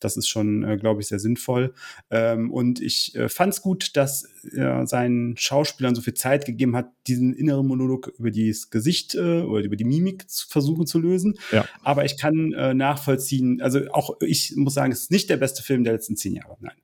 Das 0.04 0.16
ist 0.16 0.28
schon, 0.28 0.64
äh, 0.64 0.76
glaube 0.76 1.00
ich, 1.00 1.08
sehr 1.08 1.18
sinnvoll. 1.18 1.74
Ähm, 2.10 2.50
und 2.50 2.80
ich 2.80 3.14
äh, 3.14 3.28
fand 3.28 3.54
es 3.54 3.62
gut, 3.62 3.96
dass 3.96 4.28
er 4.52 4.86
seinen 4.86 5.36
Schauspielern 5.36 5.94
so 5.94 6.02
viel 6.02 6.14
Zeit 6.14 6.44
gegeben 6.44 6.76
hat, 6.76 6.90
diesen 7.06 7.34
inneren 7.34 7.66
Monolog 7.66 8.12
über 8.18 8.30
das 8.30 8.70
Gesicht 8.70 9.14
äh, 9.14 9.42
oder 9.42 9.64
über 9.64 9.76
die 9.76 9.84
Mimik 9.84 10.28
zu 10.30 10.46
versuchen 10.48 10.86
zu 10.86 10.98
lösen. 10.98 11.38
Ja. 11.50 11.66
Aber 11.82 12.04
ich 12.04 12.18
kann 12.18 12.52
äh, 12.52 12.74
nachvollziehen, 12.74 13.60
also 13.60 13.80
auch 13.92 14.20
ich 14.20 14.54
muss 14.56 14.74
sagen, 14.74 14.92
es 14.92 15.02
ist 15.02 15.10
nicht 15.10 15.30
der 15.30 15.38
beste 15.38 15.62
Film 15.62 15.84
der 15.84 15.94
letzten 15.94 16.16
zehn 16.16 16.34
Jahre. 16.34 16.56
Nein. 16.60 16.76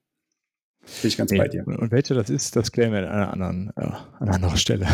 Bin 1.03 1.09
ich 1.09 1.17
ganz 1.17 1.31
nee. 1.31 1.39
bei 1.39 1.49
dir. 1.49 1.67
Und 1.67 1.91
welcher 1.93 2.15
das 2.15 2.31
ist, 2.31 2.57
das 2.57 2.73
klären 2.73 2.93
wir 2.93 3.01
an 3.01 3.07
einer 3.09 3.33
anderen, 3.33 3.73
äh, 3.77 3.81
an 3.83 4.05
einer 4.21 4.35
anderen 4.35 4.57
Stelle. 4.57 4.87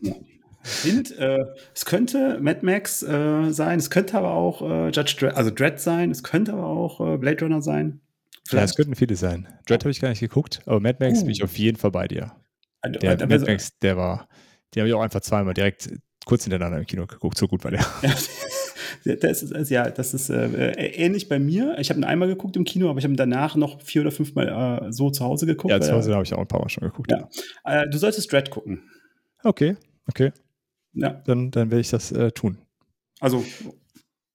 Ja. 0.00 0.14
Hint, 0.62 1.16
äh, 1.18 1.38
es 1.74 1.84
könnte 1.86 2.38
Mad 2.40 2.60
Max 2.62 3.02
äh, 3.02 3.50
sein, 3.50 3.78
es 3.78 3.88
könnte 3.88 4.18
aber 4.18 4.32
auch 4.32 4.60
äh, 4.62 4.90
Judge 4.90 5.16
Dredd, 5.18 5.34
also 5.34 5.50
Dredd 5.50 5.80
sein, 5.80 6.10
es 6.10 6.22
könnte 6.22 6.52
aber 6.52 6.66
auch 6.66 7.00
äh, 7.00 7.16
Blade 7.16 7.44
Runner 7.44 7.62
sein. 7.62 8.00
Vielleicht. 8.46 8.60
Ja, 8.60 8.64
es 8.64 8.76
könnten 8.76 8.94
viele 8.94 9.16
sein. 9.16 9.48
Dredd 9.66 9.84
habe 9.84 9.90
ich 9.90 10.00
gar 10.00 10.10
nicht 10.10 10.20
geguckt, 10.20 10.60
aber 10.66 10.80
Mad 10.80 10.98
Max 11.00 11.20
uh. 11.20 11.22
bin 11.22 11.30
ich 11.30 11.42
auf 11.42 11.56
jeden 11.56 11.78
Fall 11.78 11.90
bei 11.92 12.08
dir. 12.08 12.32
Also, 12.82 12.98
der 12.98 13.10
also, 13.10 13.26
Mad 13.26 13.44
Max, 13.46 13.78
der 13.78 13.96
war, 13.96 14.28
die 14.74 14.80
habe 14.80 14.88
ich 14.88 14.94
auch 14.94 15.00
einfach 15.00 15.20
zweimal 15.20 15.54
direkt 15.54 15.90
kurz 16.26 16.44
hintereinander 16.44 16.78
im 16.78 16.86
Kino 16.86 17.06
geguckt, 17.06 17.38
so 17.38 17.48
gut 17.48 17.64
war 17.64 17.70
der. 17.70 17.84
Ja, 18.02 19.14
das 19.16 19.42
ist, 19.42 19.54
also, 19.54 19.74
ja, 19.74 19.90
das 19.90 20.12
ist 20.12 20.28
äh, 20.28 20.72
ähnlich 20.72 21.28
bei 21.28 21.38
mir. 21.38 21.76
Ich 21.78 21.90
habe 21.90 22.00
ihn 22.00 22.04
einmal 22.04 22.28
geguckt 22.28 22.56
im 22.56 22.64
Kino, 22.64 22.90
aber 22.90 22.98
ich 22.98 23.04
habe 23.04 23.14
ihn 23.14 23.16
danach 23.16 23.56
noch 23.56 23.80
vier 23.80 24.02
oder 24.02 24.10
fünfmal 24.10 24.88
äh, 24.88 24.92
so 24.92 25.10
zu 25.10 25.24
Hause 25.24 25.46
geguckt. 25.46 25.72
Ja, 25.72 25.80
zu 25.80 25.92
Hause 25.92 26.12
habe 26.12 26.24
ich 26.24 26.34
auch 26.34 26.38
ein 26.40 26.48
paar 26.48 26.60
Mal 26.60 26.68
schon 26.68 26.84
geguckt. 26.84 27.10
Ja. 27.10 27.28
ja. 27.64 27.82
Äh, 27.82 27.90
du 27.90 27.98
solltest 27.98 28.30
Dread 28.30 28.50
gucken. 28.50 28.82
Okay, 29.42 29.76
okay. 30.06 30.32
Ja. 30.92 31.10
Dann, 31.26 31.50
dann 31.50 31.70
werde 31.70 31.80
ich 31.80 31.90
das 31.90 32.12
äh, 32.12 32.32
tun. 32.32 32.58
Also 33.20 33.44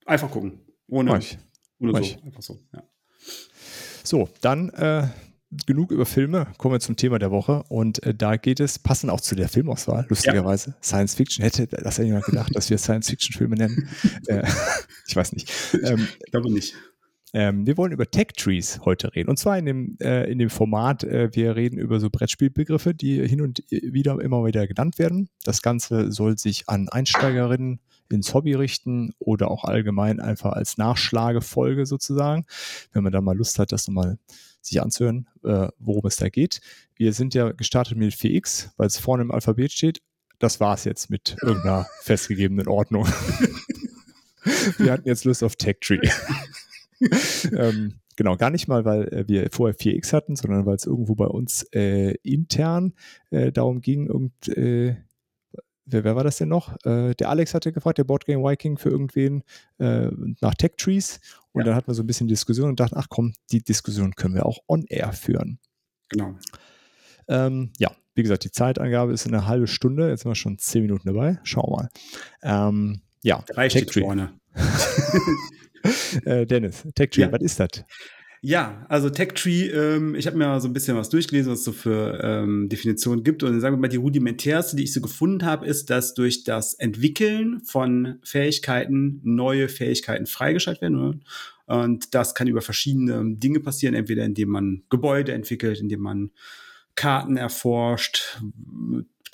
einfach 0.05 0.31
gucken. 0.31 0.59
Ohne, 0.87 1.11
Mach 1.11 1.19
ich. 1.19 1.37
ohne 1.79 1.91
Mach 1.91 1.99
so. 1.99 2.05
Ich. 2.05 2.23
Einfach 2.23 2.41
so, 2.41 2.59
ja. 2.73 2.83
So, 4.03 4.29
dann 4.41 4.69
äh, 4.69 5.07
genug 5.65 5.91
über 5.91 6.05
Filme. 6.05 6.47
Kommen 6.57 6.75
wir 6.75 6.79
zum 6.79 6.95
Thema 6.95 7.19
der 7.19 7.31
Woche. 7.31 7.63
Und 7.69 8.03
äh, 8.03 8.13
da 8.13 8.37
geht 8.37 8.59
es, 8.59 8.79
passend 8.79 9.11
auch 9.11 9.21
zu 9.21 9.35
der 9.35 9.49
Filmauswahl, 9.49 10.05
lustigerweise, 10.09 10.71
ja. 10.71 10.75
Science 10.81 11.15
Fiction. 11.15 11.43
Hätte 11.43 11.67
das 11.67 11.97
jemand 11.97 12.25
gedacht, 12.25 12.55
dass 12.55 12.69
wir 12.69 12.77
Science-Fiction-Filme 12.77 13.55
nennen? 13.55 13.89
äh, 14.27 14.43
ich 15.07 15.15
weiß 15.15 15.33
nicht. 15.33 15.51
Ähm, 15.83 16.07
ich 16.25 16.31
glaube 16.31 16.51
nicht. 16.51 16.75
Ähm, 17.35 17.67
wir 17.67 17.75
wollen 17.75 17.91
über 17.91 18.09
Tech 18.09 18.27
Trees 18.37 18.79
heute 18.85 19.13
reden. 19.13 19.29
Und 19.29 19.37
zwar 19.37 19.57
in 19.57 19.65
dem, 19.65 19.97
äh, 19.99 20.23
in 20.31 20.39
dem 20.39 20.49
Format, 20.49 21.03
äh, 21.03 21.29
wir 21.33 21.57
reden 21.57 21.77
über 21.77 21.99
so 21.99 22.09
Brettspielbegriffe, 22.09 22.93
die 22.93 23.27
hin 23.27 23.41
und 23.41 23.61
wieder 23.69 24.21
immer 24.21 24.45
wieder 24.45 24.65
genannt 24.67 24.97
werden. 24.99 25.27
Das 25.43 25.61
Ganze 25.61 26.13
soll 26.13 26.37
sich 26.37 26.69
an 26.69 26.87
Einsteigerinnen 26.87 27.81
ins 28.09 28.33
Hobby 28.33 28.53
richten 28.53 29.11
oder 29.19 29.51
auch 29.51 29.65
allgemein 29.65 30.21
einfach 30.21 30.53
als 30.53 30.77
Nachschlagefolge 30.77 31.85
sozusagen, 31.85 32.45
wenn 32.93 33.03
man 33.03 33.11
da 33.11 33.19
mal 33.19 33.35
Lust 33.35 33.59
hat, 33.59 33.73
das 33.73 33.85
nochmal 33.89 34.17
sich 34.61 34.81
anzuhören, 34.81 35.27
äh, 35.43 35.67
worum 35.77 36.05
es 36.05 36.15
da 36.15 36.29
geht. 36.29 36.61
Wir 36.95 37.11
sind 37.11 37.33
ja 37.33 37.51
gestartet 37.51 37.97
mit 37.97 38.13
4x, 38.13 38.69
weil 38.77 38.87
es 38.87 38.97
vorne 38.97 39.23
im 39.23 39.31
Alphabet 39.31 39.73
steht. 39.73 40.01
Das 40.39 40.61
war 40.61 40.75
es 40.75 40.85
jetzt 40.85 41.09
mit 41.09 41.35
irgendeiner 41.41 41.85
festgegebenen 42.01 42.69
Ordnung. 42.69 43.05
wir 44.77 44.93
hatten 44.93 45.09
jetzt 45.09 45.25
Lust 45.25 45.43
auf 45.43 45.57
Tech 45.57 45.79
Tree. 45.81 45.99
ähm, 47.57 47.95
genau, 48.15 48.37
gar 48.37 48.49
nicht 48.49 48.67
mal, 48.67 48.85
weil 48.85 49.07
äh, 49.13 49.27
wir 49.27 49.49
vorher 49.51 49.77
4x 49.77 50.13
hatten, 50.13 50.35
sondern 50.35 50.65
weil 50.65 50.75
es 50.75 50.85
irgendwo 50.85 51.15
bei 51.15 51.27
uns 51.27 51.63
äh, 51.73 52.15
intern 52.23 52.93
äh, 53.31 53.51
darum 53.51 53.81
ging, 53.81 54.07
irgend, 54.07 54.47
äh, 54.49 54.95
wer, 55.85 56.03
wer, 56.03 56.15
war 56.15 56.23
das 56.23 56.37
denn 56.37 56.49
noch? 56.49 56.75
Äh, 56.85 57.13
der 57.15 57.29
Alex 57.29 57.53
hatte 57.53 57.71
gefragt, 57.71 57.97
der 57.97 58.03
Boardgame 58.03 58.43
Viking 58.43 58.77
für 58.77 58.89
irgendwen 58.89 59.43
äh, 59.77 60.09
nach 60.41 60.55
Tech 60.55 60.73
Trees. 60.77 61.19
Und 61.51 61.61
ja. 61.61 61.67
dann 61.67 61.75
hatten 61.75 61.87
wir 61.87 61.95
so 61.95 62.03
ein 62.03 62.07
bisschen 62.07 62.27
Diskussion 62.27 62.69
und 62.69 62.79
dachten, 62.79 62.95
ach 62.97 63.07
komm, 63.09 63.33
die 63.51 63.63
Diskussion 63.63 64.15
können 64.15 64.35
wir 64.35 64.45
auch 64.45 64.59
on-air 64.67 65.13
führen. 65.13 65.59
Genau. 66.09 66.35
Ähm, 67.27 67.71
ja, 67.79 67.91
wie 68.13 68.23
gesagt, 68.23 68.43
die 68.43 68.51
Zeitangabe 68.51 69.13
ist 69.13 69.27
eine 69.27 69.47
halbe 69.47 69.67
Stunde. 69.67 70.09
Jetzt 70.09 70.21
sind 70.21 70.31
wir 70.31 70.35
schon 70.35 70.57
zehn 70.57 70.83
Minuten 70.83 71.07
dabei. 71.07 71.39
Schauen 71.43 71.69
wir 71.69 71.75
mal. 71.77 71.89
Ähm, 72.67 73.01
ja, 73.23 73.43
Drei 73.47 73.67
Tech 73.67 73.87
Tree. 73.87 74.03
äh, 76.25 76.45
Dennis, 76.45 76.87
TechTree, 76.95 77.21
ja. 77.21 77.31
was 77.31 77.41
ist 77.41 77.59
das? 77.59 77.85
Ja, 78.47 78.85
also 78.89 79.09
TechTree, 79.09 79.69
ähm, 79.69 80.13
ich 80.13 80.27
habe 80.27 80.37
mir 80.37 80.59
so 80.59 80.67
ein 80.67 80.73
bisschen 80.73 80.95
was 80.95 81.09
durchgelesen, 81.09 81.51
was 81.51 81.59
es 81.59 81.65
so 81.65 81.71
für 81.71 82.19
ähm, 82.21 82.69
Definitionen 82.69 83.23
gibt. 83.23 83.41
Und 83.41 83.59
sagen 83.59 83.75
wir 83.75 83.81
mal, 83.81 83.87
die 83.87 83.97
rudimentärste, 83.97 84.75
die 84.75 84.83
ich 84.83 84.93
so 84.93 85.01
gefunden 85.01 85.43
habe, 85.43 85.65
ist, 85.65 85.89
dass 85.89 86.13
durch 86.13 86.43
das 86.43 86.75
Entwickeln 86.75 87.61
von 87.65 88.19
Fähigkeiten 88.23 89.19
neue 89.23 89.67
Fähigkeiten 89.67 90.27
freigeschaltet 90.27 90.83
werden. 90.83 91.23
Und 91.65 92.13
das 92.13 92.35
kann 92.35 92.47
über 92.47 92.61
verschiedene 92.61 93.23
Dinge 93.35 93.61
passieren, 93.61 93.95
entweder 93.95 94.23
indem 94.23 94.49
man 94.49 94.83
Gebäude 94.91 95.31
entwickelt, 95.31 95.79
indem 95.79 96.01
man 96.01 96.29
Karten 96.93 97.37
erforscht, 97.37 98.39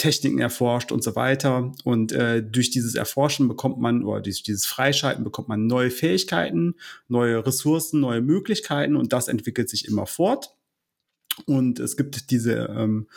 Techniken 0.02 0.40
erforscht 0.40 0.92
und 0.92 1.04
so 1.04 1.16
weiter. 1.16 1.72
Und 1.84 2.12
äh, 2.12 2.42
durch 2.42 2.72
dieses 2.72 2.96
Erforschen 2.96 3.48
bekommt 3.48 3.80
man, 3.80 4.04
oder 4.04 4.22
durch 4.22 4.42
dieses 4.42 4.66
Freischalten 4.66 5.24
bekommt 5.24 5.48
man 5.48 5.68
neue 5.68 5.92
Fähigkeiten, 5.92 6.76
neue 7.08 7.46
Ressourcen, 7.46 8.00
neue 8.00 8.22
Möglichkeiten 8.22 8.96
und 8.96 9.14
das 9.14 9.28
entwickelt 9.28 9.70
sich 9.70 9.88
immer 9.88 10.08
fort. 10.08 10.56
Und 11.46 11.80
es 11.80 11.98
gibt 11.98 12.32
diese, 12.32 12.74
ähm, 12.76 13.08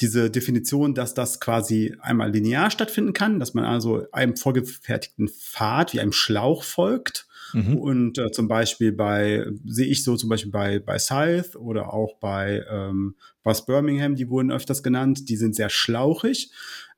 diese 0.00 0.28
Definition, 0.28 0.94
dass 0.94 1.14
das 1.14 1.38
quasi 1.38 1.94
einmal 2.00 2.32
linear 2.32 2.70
stattfinden 2.72 3.12
kann, 3.12 3.38
dass 3.38 3.54
man 3.54 3.64
also 3.64 4.06
einem 4.10 4.36
vorgefertigten 4.36 5.28
Pfad 5.28 5.92
wie 5.92 6.00
einem 6.00 6.12
Schlauch 6.12 6.64
folgt. 6.64 7.28
Mhm. 7.54 7.76
Und 7.76 8.18
äh, 8.18 8.30
zum 8.30 8.48
Beispiel 8.48 8.92
bei, 8.92 9.46
sehe 9.64 9.86
ich 9.86 10.04
so 10.04 10.16
zum 10.16 10.28
Beispiel 10.28 10.50
bei, 10.50 10.80
bei 10.80 10.98
Scythe 10.98 11.58
oder 11.58 11.94
auch 11.94 12.18
bei 12.18 12.64
ähm, 12.68 13.16
was 13.42 13.64
Birmingham, 13.64 14.16
die 14.16 14.28
wurden 14.28 14.50
öfters 14.50 14.82
genannt, 14.82 15.28
die 15.28 15.36
sind 15.36 15.54
sehr 15.54 15.70
schlauchig. 15.70 16.50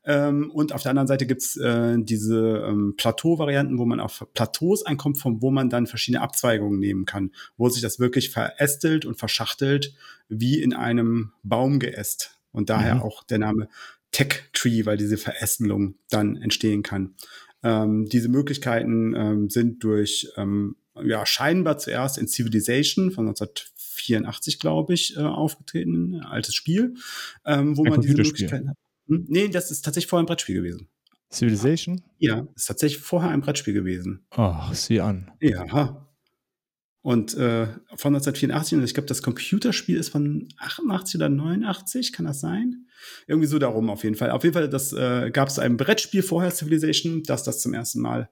Ähm, 0.04 0.50
und 0.52 0.72
auf 0.72 0.82
der 0.82 0.90
anderen 0.90 1.08
Seite 1.08 1.26
gibt's 1.26 1.56
äh, 1.56 1.96
diese 1.98 2.64
ähm, 2.66 2.94
Plateau-Varianten, 2.96 3.78
wo 3.78 3.84
man 3.84 4.00
auf 4.00 4.24
Plateaus 4.34 4.86
ankommt, 4.86 5.18
von 5.18 5.42
wo 5.42 5.50
man 5.50 5.68
dann 5.68 5.86
verschiedene 5.86 6.22
Abzweigungen 6.22 6.78
nehmen 6.78 7.04
kann, 7.04 7.32
wo 7.56 7.68
sich 7.68 7.82
das 7.82 7.98
wirklich 7.98 8.30
verästelt 8.30 9.04
und 9.04 9.18
verschachtelt 9.18 9.94
wie 10.28 10.62
in 10.62 10.72
einem 10.72 11.32
Baumgeäst. 11.42 12.38
Und 12.52 12.70
daher 12.70 12.96
mhm. 12.96 13.02
auch 13.02 13.24
der 13.24 13.38
Name 13.38 13.68
Tech 14.12 14.44
Tree, 14.52 14.86
weil 14.86 14.96
diese 14.96 15.18
Verästelung 15.18 15.96
dann 16.08 16.36
entstehen 16.36 16.82
kann. 16.82 17.16
Ähm, 17.62 18.06
diese 18.06 18.28
Möglichkeiten 18.28 19.14
ähm, 19.14 19.50
sind 19.50 19.82
durch 19.82 20.28
ähm, 20.36 20.76
ja 21.02 21.24
scheinbar 21.26 21.78
zuerst 21.78 22.18
in 22.18 22.28
Civilization 22.28 23.10
von 23.10 23.28
1984, 23.28 24.58
glaube 24.58 24.94
ich, 24.94 25.16
äh, 25.16 25.20
aufgetreten, 25.20 26.14
ein 26.14 26.22
altes 26.22 26.54
Spiel, 26.54 26.94
ähm, 27.44 27.76
wo 27.76 27.84
ein 27.84 27.90
man 27.90 28.00
diese 28.00 28.16
Möglichkeiten 28.16 28.70
hat. 28.70 28.76
Hm? 29.08 29.26
Nee, 29.28 29.48
das 29.48 29.70
ist 29.70 29.82
tatsächlich 29.84 30.08
vorher 30.08 30.24
ein 30.24 30.26
Brettspiel 30.26 30.56
gewesen. 30.56 30.88
Civilization? 31.30 32.02
Ja, 32.18 32.46
ist 32.54 32.66
tatsächlich 32.66 33.02
vorher 33.02 33.30
ein 33.30 33.40
Brettspiel 33.40 33.74
gewesen. 33.74 34.24
Ach, 34.30 34.72
sieh 34.74 35.00
an. 35.00 35.30
Ja. 35.40 36.05
Und 37.06 37.34
äh, 37.34 37.68
von 37.94 38.16
1984, 38.16 38.78
und 38.78 38.82
ich 38.82 38.92
glaube, 38.92 39.06
das 39.06 39.22
Computerspiel 39.22 39.96
ist 39.96 40.08
von 40.08 40.48
88 40.58 41.14
oder 41.14 41.28
89, 41.28 42.12
kann 42.12 42.26
das 42.26 42.40
sein? 42.40 42.88
Irgendwie 43.28 43.46
so 43.46 43.60
darum 43.60 43.90
auf 43.90 44.02
jeden 44.02 44.16
Fall. 44.16 44.32
Auf 44.32 44.42
jeden 44.42 44.54
Fall, 44.54 44.68
das 44.68 44.92
äh, 44.92 45.30
gab 45.30 45.46
es 45.46 45.60
ein 45.60 45.76
Brettspiel 45.76 46.24
vorher, 46.24 46.50
Civilization, 46.50 47.22
das 47.22 47.44
das 47.44 47.60
zum 47.60 47.74
ersten 47.74 48.00
Mal 48.00 48.28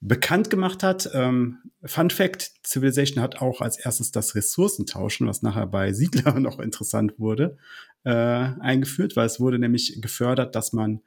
bekannt 0.00 0.48
gemacht 0.48 0.82
hat. 0.82 1.10
Ähm, 1.12 1.58
Fun 1.84 2.08
Fact, 2.08 2.50
Civilization 2.66 3.22
hat 3.22 3.42
auch 3.42 3.60
als 3.60 3.78
erstes 3.78 4.10
das 4.12 4.34
Ressourcentauschen, 4.34 5.26
was 5.26 5.42
nachher 5.42 5.66
bei 5.66 5.92
Siedler 5.92 6.32
noch 6.40 6.58
interessant 6.58 7.18
wurde, 7.18 7.58
äh, 8.04 8.10
eingeführt, 8.12 9.14
weil 9.14 9.26
es 9.26 9.40
wurde 9.40 9.58
nämlich 9.58 10.00
gefördert, 10.00 10.54
dass 10.54 10.72
man 10.72 11.02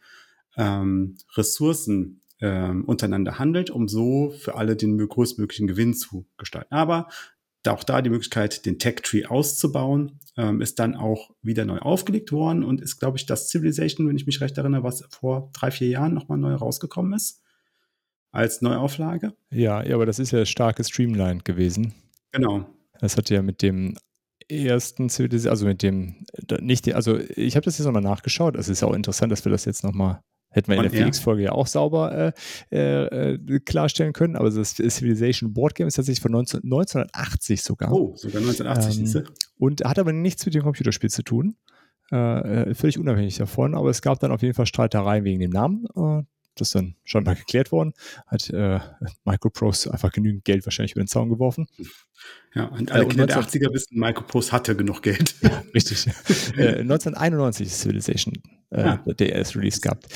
ähm, 0.58 1.18
Ressourcen 1.36 2.22
ähm, 2.44 2.84
untereinander 2.84 3.40
handelt, 3.40 3.70
um 3.70 3.88
so 3.88 4.32
für 4.32 4.56
alle 4.56 4.76
den 4.76 4.98
größtmöglichen 4.98 5.66
Gewinn 5.66 5.94
zu 5.94 6.26
gestalten. 6.38 6.74
Aber 6.74 7.08
auch 7.66 7.86
da 7.86 8.02
die 8.02 8.10
Möglichkeit, 8.10 8.66
den 8.66 8.80
Tech-Tree 8.80 9.26
auszubauen, 9.26 10.20
ähm, 10.36 10.60
ist 10.60 10.78
dann 10.80 10.96
auch 10.98 11.32
wieder 11.42 11.64
neu 11.64 11.80
aufgelegt 11.80 12.34
worden 12.34 12.66
und 12.66 12.82
ist, 12.82 13.00
glaube 13.00 13.18
ich, 13.18 13.26
das 13.26 13.48
Civilization, 13.50 14.10
wenn 14.10 14.18
ich 14.18 14.26
mich 14.26 14.42
recht 14.42 14.58
erinnere, 14.58 14.84
was 14.84 15.08
vor 15.10 15.52
drei, 15.54 15.72
vier 15.72 15.88
Jahren 15.88 16.14
nochmal 16.14 16.38
neu 16.38 16.54
rausgekommen 16.54 17.14
ist, 17.14 17.42
als 18.34 18.62
Neuauflage. 18.62 19.32
Ja, 19.50 19.82
ja, 19.82 19.96
aber 19.96 20.06
das 20.06 20.20
ist 20.20 20.32
ja 20.32 20.46
starkes 20.46 20.90
Streamlined 20.90 21.46
gewesen. 21.46 21.94
Genau. 22.34 22.66
Das 23.00 23.16
hat 23.16 23.30
ja 23.30 23.42
mit 23.42 23.62
dem 23.62 23.96
ersten 24.50 25.08
Civilization, 25.08 25.52
also 25.52 25.66
mit 25.66 25.82
dem, 25.82 26.26
nicht, 26.60 26.94
also 26.94 27.18
ich 27.18 27.56
habe 27.56 27.64
das 27.64 27.78
jetzt 27.78 27.86
nochmal 27.86 28.02
nachgeschaut. 28.02 28.58
Es 28.58 28.68
ist 28.68 28.82
ja 28.82 28.90
auch 28.90 28.94
interessant, 28.94 29.32
dass 29.32 29.46
wir 29.46 29.52
das 29.54 29.64
jetzt 29.64 29.86
nochmal 29.86 30.22
Hätten 30.54 30.72
wir 30.72 30.78
in 30.78 30.84
der 30.84 30.92
Felix-Folge 30.92 31.44
ja 31.44 31.52
auch 31.52 31.68
sauber 31.68 32.34
äh, 32.72 32.76
äh, 32.76 33.34
äh, 33.34 33.60
klarstellen 33.60 34.14
können, 34.14 34.36
aber 34.36 34.50
das 34.50 34.76
Civilization 34.76 35.54
Board 35.54 35.76
Game 35.76 35.88
ist 35.88 35.96
tatsächlich 35.96 36.22
von 36.22 36.32
19, 36.32 36.64
1980 36.64 37.62
sogar. 37.62 37.92
Oh, 37.92 38.14
sogar 38.16 38.42
1980 38.42 39.16
ähm, 39.16 39.24
Und 39.58 39.84
hat 39.84 40.00
aber 40.00 40.14
nichts 40.14 40.46
mit 40.46 40.56
dem 40.56 40.64
Computerspiel 40.64 41.10
zu 41.10 41.24
tun. 41.24 41.56
Äh, 42.12 42.70
äh, 42.70 42.76
völlig 42.76 43.00
unabhängig 43.00 43.38
davon, 43.38 43.76
aber 43.76 43.90
es 43.90 44.02
gab 44.02 44.20
dann 44.20 44.32
auf 44.32 44.42
jeden 44.42 44.54
Fall 44.54 44.68
Streitereien 44.68 45.24
wegen 45.24 45.40
dem 45.40 45.52
Namen. 45.52 45.88
Äh, 46.54 46.60
das 46.60 46.70
ist 46.70 46.76
dann 46.76 46.96
schon 47.04 47.24
mal 47.24 47.36
geklärt 47.36 47.72
worden. 47.72 47.94
Hat 48.28 48.50
äh, 48.50 48.80
Microprose 49.26 49.92
einfach 49.92 50.12
genügend 50.12 50.46
Geld 50.46 50.66
wahrscheinlich 50.66 50.94
über 50.94 51.04
den 51.04 51.08
Zaun 51.08 51.30
geworfen. 51.30 51.68
Ja, 52.56 52.66
und 52.66 52.92
alle 52.92 53.08
Kinder 53.08 53.28
der 53.28 53.42
80er 53.42 53.74
wissen, 53.74 54.00
Microprose 54.00 54.52
hatte 54.52 54.76
genug 54.76 55.02
Geld. 55.02 55.36
Ja, 55.44 55.64
richtig. 55.74 56.08
äh, 56.58 56.80
1991 56.80 57.68
ist 57.68 57.82
Civilization 57.82 58.34
äh, 58.70 58.86
ja. 58.86 58.98
der 59.06 59.56
Release 59.56 59.82
gehabt. 59.82 60.08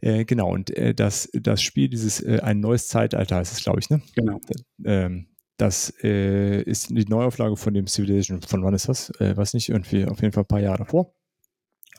Äh, 0.00 0.24
genau, 0.24 0.52
und 0.52 0.70
äh, 0.76 0.94
das, 0.94 1.30
das 1.32 1.62
Spiel, 1.62 1.88
dieses 1.88 2.20
äh, 2.20 2.40
ein 2.42 2.60
neues 2.60 2.88
Zeitalter 2.88 3.40
ist 3.40 3.52
es, 3.52 3.62
glaube 3.62 3.80
ich, 3.80 3.88
ne? 3.88 4.02
Genau. 4.14 4.40
Ähm, 4.84 5.28
das 5.56 5.94
äh, 6.02 6.60
ist 6.62 6.90
die 6.90 7.06
Neuauflage 7.06 7.56
von 7.56 7.72
dem 7.72 7.86
Civilization. 7.86 8.42
Von 8.42 8.62
wann 8.62 8.74
ist 8.74 8.88
das? 8.88 9.10
Äh, 9.20 9.36
weiß 9.36 9.54
nicht, 9.54 9.70
irgendwie 9.70 10.04
auf 10.04 10.20
jeden 10.20 10.32
Fall 10.32 10.42
ein 10.42 10.48
paar 10.48 10.60
Jahre 10.60 10.78
davor. 10.78 11.14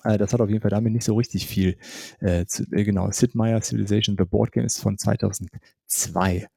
Äh, 0.04 0.18
das 0.18 0.34
hat 0.34 0.42
auf 0.42 0.50
jeden 0.50 0.62
Fall 0.62 0.72
damit 0.72 0.94
nicht 0.94 1.06
so 1.06 1.16
richtig 1.16 1.48
viel. 1.48 1.77
Äh, 2.20 2.46
zu, 2.46 2.63
äh, 2.72 2.84
genau, 2.84 3.10
Sid 3.12 3.36
Meier 3.36 3.62
Civilization 3.62 4.16
The 4.18 4.25
Board 4.25 4.51
Game 4.51 4.66
ist 4.66 4.80
von 4.80 4.98
2002. 4.98 6.48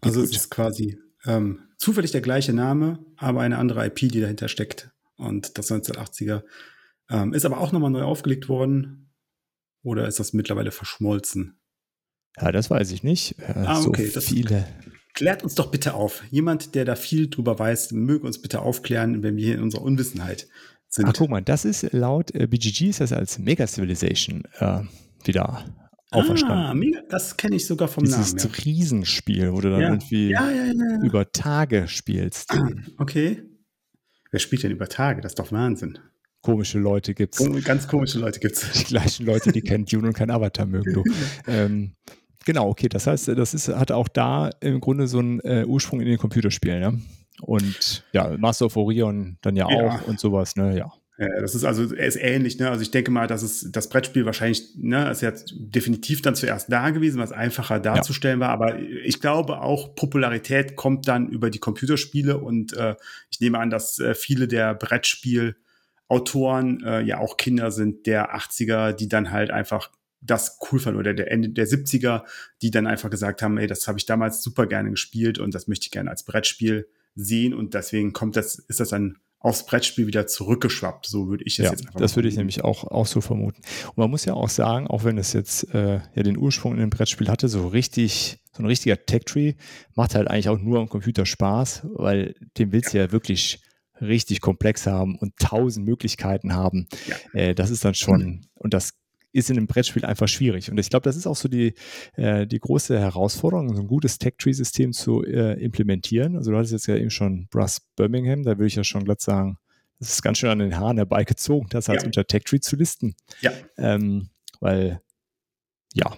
Also 0.00 0.22
es 0.22 0.30
ist 0.30 0.50
quasi 0.50 0.98
ähm, 1.24 1.60
zufällig 1.78 2.10
der 2.10 2.20
gleiche 2.20 2.52
Name, 2.52 2.98
aber 3.16 3.40
eine 3.40 3.58
andere 3.58 3.86
IP, 3.86 4.10
die 4.10 4.20
dahinter 4.20 4.48
steckt. 4.48 4.90
Und 5.16 5.58
das 5.58 5.70
1980er 5.70 6.42
ähm, 7.10 7.32
ist 7.32 7.44
aber 7.44 7.58
auch 7.58 7.72
nochmal 7.72 7.90
neu 7.90 8.02
aufgelegt 8.02 8.48
worden. 8.48 9.10
Oder 9.82 10.06
ist 10.06 10.20
das 10.20 10.32
mittlerweile 10.32 10.70
verschmolzen? 10.70 11.58
Ja, 12.40 12.52
das 12.52 12.70
weiß 12.70 12.92
ich 12.92 13.02
nicht. 13.02 13.38
Äh, 13.40 13.52
ah, 13.56 13.82
okay. 13.82 14.06
So 14.06 14.20
viele. 14.20 14.66
Klärt 15.14 15.42
uns 15.42 15.54
doch 15.54 15.70
bitte 15.70 15.94
auf. 15.94 16.22
Jemand, 16.30 16.74
der 16.74 16.84
da 16.84 16.96
viel 16.96 17.28
drüber 17.28 17.58
weiß, 17.58 17.92
möge 17.92 18.26
uns 18.26 18.40
bitte 18.40 18.62
aufklären, 18.62 19.22
wenn 19.22 19.36
wir 19.36 19.44
hier 19.44 19.54
in 19.56 19.62
unserer 19.62 19.82
Unwissenheit 19.82 20.48
sind. 20.94 21.06
Ach, 21.06 21.14
guck 21.16 21.30
mal, 21.30 21.42
das 21.42 21.64
ist 21.64 21.92
laut 21.92 22.34
äh, 22.34 22.46
BGG 22.46 22.90
ist 22.90 23.00
das 23.00 23.12
als 23.12 23.38
Mega 23.38 23.66
Civilization 23.66 24.44
äh, 24.58 24.80
wieder 25.24 25.64
auferstanden. 26.10 26.58
Ah, 26.58 26.74
mega, 26.74 27.00
das 27.08 27.36
kenne 27.36 27.56
ich 27.56 27.66
sogar 27.66 27.88
vom 27.88 28.04
Dieses 28.04 28.34
Namen. 28.34 28.36
Dieses 28.36 28.58
ja. 28.58 28.64
Riesenspiel, 28.64 29.52
wo 29.52 29.60
du 29.60 29.70
dann 29.70 29.80
ja. 29.80 29.88
irgendwie 29.88 30.30
ja, 30.30 30.72
über 31.02 31.32
Tage 31.32 31.88
spielst. 31.88 32.54
Okay. 32.98 33.42
Wer 34.30 34.40
spielt 34.40 34.62
denn 34.62 34.72
über 34.72 34.88
Tage? 34.88 35.20
Das 35.20 35.32
ist 35.32 35.38
doch 35.38 35.52
Wahnsinn. 35.52 35.98
Komische 36.42 36.78
Leute 36.78 37.14
gibt 37.14 37.38
es. 37.38 37.64
Ganz 37.64 37.86
komische 37.86 38.18
Leute 38.18 38.40
gibt 38.40 38.56
es. 38.56 38.72
Die 38.78 38.84
gleichen 38.84 39.26
Leute, 39.26 39.52
die 39.52 39.60
kennen 39.60 39.84
Dune 39.84 40.08
und 40.08 40.14
kein 40.14 40.30
Avatar 40.30 40.66
mögen, 40.66 40.92
du. 40.92 41.04
ähm, 41.46 41.94
genau, 42.44 42.68
okay. 42.68 42.88
Das 42.88 43.06
heißt, 43.06 43.28
das 43.28 43.54
ist, 43.54 43.68
hat 43.68 43.92
auch 43.92 44.08
da 44.08 44.50
im 44.60 44.80
Grunde 44.80 45.06
so 45.06 45.20
einen 45.20 45.40
äh, 45.40 45.64
Ursprung 45.66 46.00
in 46.00 46.06
den 46.06 46.18
Computerspielen, 46.18 46.80
ne? 46.80 47.00
Und 47.40 48.04
ja, 48.12 48.36
Master 48.38 48.66
of 48.66 48.76
Orion 48.76 49.38
dann 49.40 49.56
ja, 49.56 49.66
ja. 49.70 49.86
auch 49.86 50.06
und 50.06 50.20
sowas, 50.20 50.56
ne? 50.56 50.76
Ja. 50.76 50.92
Ja, 51.18 51.28
das 51.40 51.54
ist 51.54 51.64
also 51.64 51.94
er 51.94 52.06
ist 52.06 52.16
ähnlich, 52.16 52.58
ne? 52.58 52.70
Also 52.70 52.80
ich 52.82 52.90
denke 52.90 53.10
mal, 53.10 53.26
dass 53.26 53.42
es 53.42 53.70
das 53.70 53.90
Brettspiel 53.90 54.24
wahrscheinlich, 54.24 54.70
ne, 54.76 55.10
ist 55.10 55.20
jetzt 55.20 55.52
definitiv 55.56 56.22
dann 56.22 56.34
zuerst 56.34 56.72
da 56.72 56.88
gewesen, 56.90 57.20
was 57.20 57.32
einfacher 57.32 57.78
darzustellen 57.78 58.40
ja. 58.40 58.46
war. 58.46 58.54
Aber 58.54 58.78
ich 58.78 59.20
glaube 59.20 59.60
auch 59.60 59.94
Popularität 59.94 60.74
kommt 60.74 61.06
dann 61.08 61.28
über 61.28 61.50
die 61.50 61.58
Computerspiele 61.58 62.38
und 62.38 62.72
äh, 62.72 62.96
ich 63.30 63.40
nehme 63.40 63.58
an, 63.58 63.68
dass 63.70 63.98
äh, 63.98 64.14
viele 64.14 64.48
der 64.48 64.74
Brettspielautoren 64.74 66.82
äh, 66.82 67.02
ja 67.02 67.18
auch 67.18 67.36
Kinder 67.36 67.70
sind 67.70 68.06
der 68.06 68.34
80er, 68.34 68.92
die 68.92 69.08
dann 69.08 69.30
halt 69.30 69.50
einfach 69.50 69.90
das 70.22 70.58
cool 70.70 70.78
fanden 70.80 70.98
oder 70.98 71.12
der 71.14 71.30
Ende 71.30 71.50
der 71.50 71.68
70er, 71.68 72.22
die 72.62 72.70
dann 72.70 72.86
einfach 72.86 73.10
gesagt 73.10 73.42
haben, 73.42 73.58
ey, 73.58 73.66
das 73.66 73.86
habe 73.86 73.98
ich 73.98 74.06
damals 74.06 74.42
super 74.42 74.66
gerne 74.66 74.90
gespielt 74.90 75.38
und 75.38 75.54
das 75.54 75.68
möchte 75.68 75.84
ich 75.84 75.90
gerne 75.90 76.08
als 76.10 76.24
Brettspiel 76.24 76.88
sehen 77.14 77.54
und 77.54 77.74
deswegen 77.74 78.12
kommt 78.12 78.36
das, 78.36 78.56
ist 78.56 78.80
das 78.80 78.90
dann 78.90 79.18
aufs 79.42 79.66
Brettspiel 79.66 80.06
wieder 80.06 80.26
zurückgeschwappt. 80.26 81.06
So 81.06 81.28
würde 81.28 81.44
ich 81.44 81.56
das 81.56 81.64
ja, 81.64 81.70
jetzt 81.72 81.86
einfach 81.86 82.00
Das 82.00 82.16
würde 82.16 82.28
ich 82.28 82.36
nämlich 82.36 82.62
auch, 82.62 82.84
auch 82.84 83.06
so 83.06 83.20
vermuten. 83.20 83.60
Und 83.88 83.96
man 83.96 84.10
muss 84.10 84.24
ja 84.24 84.34
auch 84.34 84.48
sagen, 84.48 84.86
auch 84.86 85.04
wenn 85.04 85.18
es 85.18 85.32
jetzt 85.32 85.74
äh, 85.74 86.00
ja 86.14 86.22
den 86.22 86.38
Ursprung 86.38 86.72
in 86.74 86.78
dem 86.78 86.90
Brettspiel 86.90 87.28
hatte, 87.28 87.48
so 87.48 87.66
richtig, 87.66 88.38
so 88.52 88.62
ein 88.62 88.66
richtiger 88.66 89.04
Tech-Tree 89.04 89.54
macht 89.94 90.14
halt 90.14 90.28
eigentlich 90.28 90.48
auch 90.48 90.58
nur 90.58 90.78
am 90.78 90.88
Computer 90.88 91.26
Spaß, 91.26 91.88
weil 91.94 92.36
den 92.56 92.70
willst 92.72 92.94
du 92.94 92.98
ja 92.98 93.10
wirklich 93.10 93.60
richtig 94.00 94.40
komplex 94.40 94.86
haben 94.86 95.16
und 95.16 95.36
tausend 95.38 95.86
Möglichkeiten 95.86 96.54
haben. 96.54 96.86
Ja. 97.06 97.16
Äh, 97.32 97.54
das 97.54 97.70
ist 97.70 97.84
dann 97.84 97.94
schon, 97.94 98.20
mhm. 98.20 98.40
und 98.54 98.74
das 98.74 98.94
ist 99.32 99.50
in 99.50 99.56
einem 99.56 99.66
Brettspiel 99.66 100.04
einfach 100.04 100.28
schwierig. 100.28 100.70
Und 100.70 100.78
ich 100.78 100.90
glaube, 100.90 101.04
das 101.04 101.16
ist 101.16 101.26
auch 101.26 101.36
so 101.36 101.48
die, 101.48 101.74
äh, 102.14 102.46
die 102.46 102.58
große 102.58 102.98
Herausforderung, 102.98 103.74
so 103.74 103.80
ein 103.80 103.88
gutes 103.88 104.18
Tech-Tree-System 104.18 104.92
zu 104.92 105.24
äh, 105.24 105.60
implementieren. 105.62 106.36
Also 106.36 106.50
du 106.50 106.56
hattest 106.56 106.72
jetzt 106.72 106.86
ja 106.86 106.96
eben 106.96 107.10
schon 107.10 107.48
Brass 107.50 107.80
Birmingham, 107.96 108.42
da 108.42 108.52
würde 108.52 108.66
ich 108.66 108.76
ja 108.76 108.84
schon 108.84 109.04
glatt 109.04 109.20
sagen, 109.20 109.58
das 109.98 110.14
ist 110.14 110.22
ganz 110.22 110.38
schön 110.38 110.50
an 110.50 110.58
den 110.58 110.76
Haaren 110.76 110.96
herbeigezogen, 110.96 111.68
das 111.70 111.88
als 111.88 112.02
ja. 112.02 112.06
unter 112.06 112.26
Tech-Tree 112.26 112.60
zu 112.60 112.76
listen. 112.76 113.14
Ja. 113.40 113.52
Ähm, 113.78 114.30
weil, 114.60 115.00
ja, 115.94 116.16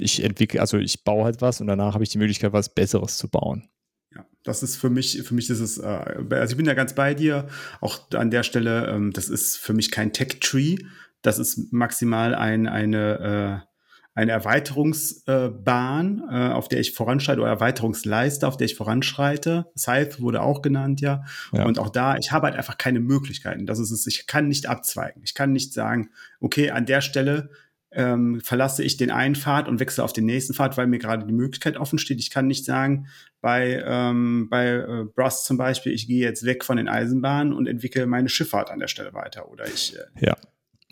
ich 0.00 0.22
entwickle, 0.22 0.60
also 0.60 0.78
ich 0.78 1.04
baue 1.04 1.24
halt 1.24 1.40
was 1.40 1.60
und 1.60 1.66
danach 1.66 1.94
habe 1.94 2.04
ich 2.04 2.10
die 2.10 2.18
Möglichkeit, 2.18 2.52
was 2.52 2.74
Besseres 2.74 3.18
zu 3.18 3.28
bauen. 3.28 3.68
Ja, 4.14 4.24
das 4.44 4.62
ist 4.62 4.76
für 4.76 4.90
mich, 4.90 5.22
für 5.22 5.34
mich 5.34 5.50
ist 5.50 5.60
es, 5.60 5.78
äh, 5.78 5.86
also 6.30 6.52
ich 6.52 6.56
bin 6.56 6.66
ja 6.66 6.74
ganz 6.74 6.94
bei 6.94 7.14
dir, 7.14 7.48
auch 7.80 8.10
an 8.12 8.30
der 8.30 8.42
Stelle, 8.42 8.86
ähm, 8.88 9.12
das 9.12 9.28
ist 9.28 9.58
für 9.58 9.74
mich 9.74 9.90
kein 9.90 10.12
Tech-Tree, 10.12 10.76
Das 11.22 11.38
ist 11.38 11.72
maximal 11.72 12.34
ein, 12.34 12.66
eine, 12.66 13.64
äh, 13.64 13.68
eine 14.14 14.32
Erweiterungsbahn, 14.32 16.22
äh, 16.30 16.48
auf 16.52 16.68
der 16.68 16.80
ich 16.80 16.92
voranschreite, 16.92 17.40
oder 17.40 17.50
Erweiterungsleiste, 17.50 18.48
auf 18.48 18.56
der 18.56 18.64
ich 18.66 18.74
voranschreite. 18.74 19.66
Scythe 19.76 20.20
wurde 20.20 20.42
auch 20.42 20.62
genannt, 20.62 21.00
ja. 21.00 21.24
ja. 21.52 21.64
Und 21.64 21.78
auch 21.78 21.90
da, 21.90 22.16
ich 22.16 22.32
habe 22.32 22.46
halt 22.46 22.56
einfach 22.56 22.78
keine 22.78 23.00
Möglichkeiten. 23.00 23.66
Das 23.66 23.78
ist 23.78 23.90
es, 23.90 24.06
ich 24.06 24.26
kann 24.26 24.48
nicht 24.48 24.68
abzweigen. 24.68 25.22
Ich 25.24 25.34
kann 25.34 25.52
nicht 25.52 25.72
sagen, 25.72 26.10
okay, 26.40 26.70
an 26.70 26.86
der 26.86 27.00
Stelle 27.00 27.50
ähm, 27.90 28.40
verlasse 28.40 28.82
ich 28.82 28.96
den 28.96 29.10
einen 29.10 29.34
Pfad 29.34 29.68
und 29.68 29.80
wechsle 29.80 30.04
auf 30.04 30.12
den 30.12 30.26
nächsten 30.26 30.52
Pfad, 30.52 30.76
weil 30.76 30.86
mir 30.86 30.98
gerade 30.98 31.24
die 31.24 31.32
Möglichkeit 31.32 31.76
offen 31.76 31.98
steht. 31.98 32.20
Ich 32.20 32.30
kann 32.30 32.46
nicht 32.46 32.64
sagen, 32.64 33.06
bei, 33.40 33.82
ähm, 33.86 34.48
bei 34.50 34.66
äh, 34.68 35.04
Brass 35.14 35.44
zum 35.44 35.56
Beispiel, 35.56 35.92
ich 35.92 36.06
gehe 36.06 36.22
jetzt 36.22 36.44
weg 36.44 36.64
von 36.64 36.76
den 36.76 36.88
Eisenbahnen 36.88 37.52
und 37.52 37.66
entwickle 37.66 38.06
meine 38.06 38.28
Schifffahrt 38.28 38.70
an 38.70 38.78
der 38.78 38.88
Stelle 38.88 39.14
weiter. 39.14 39.48
Oder 39.50 39.66
ich 39.66 39.96
äh, 39.96 40.26
ja. 40.26 40.36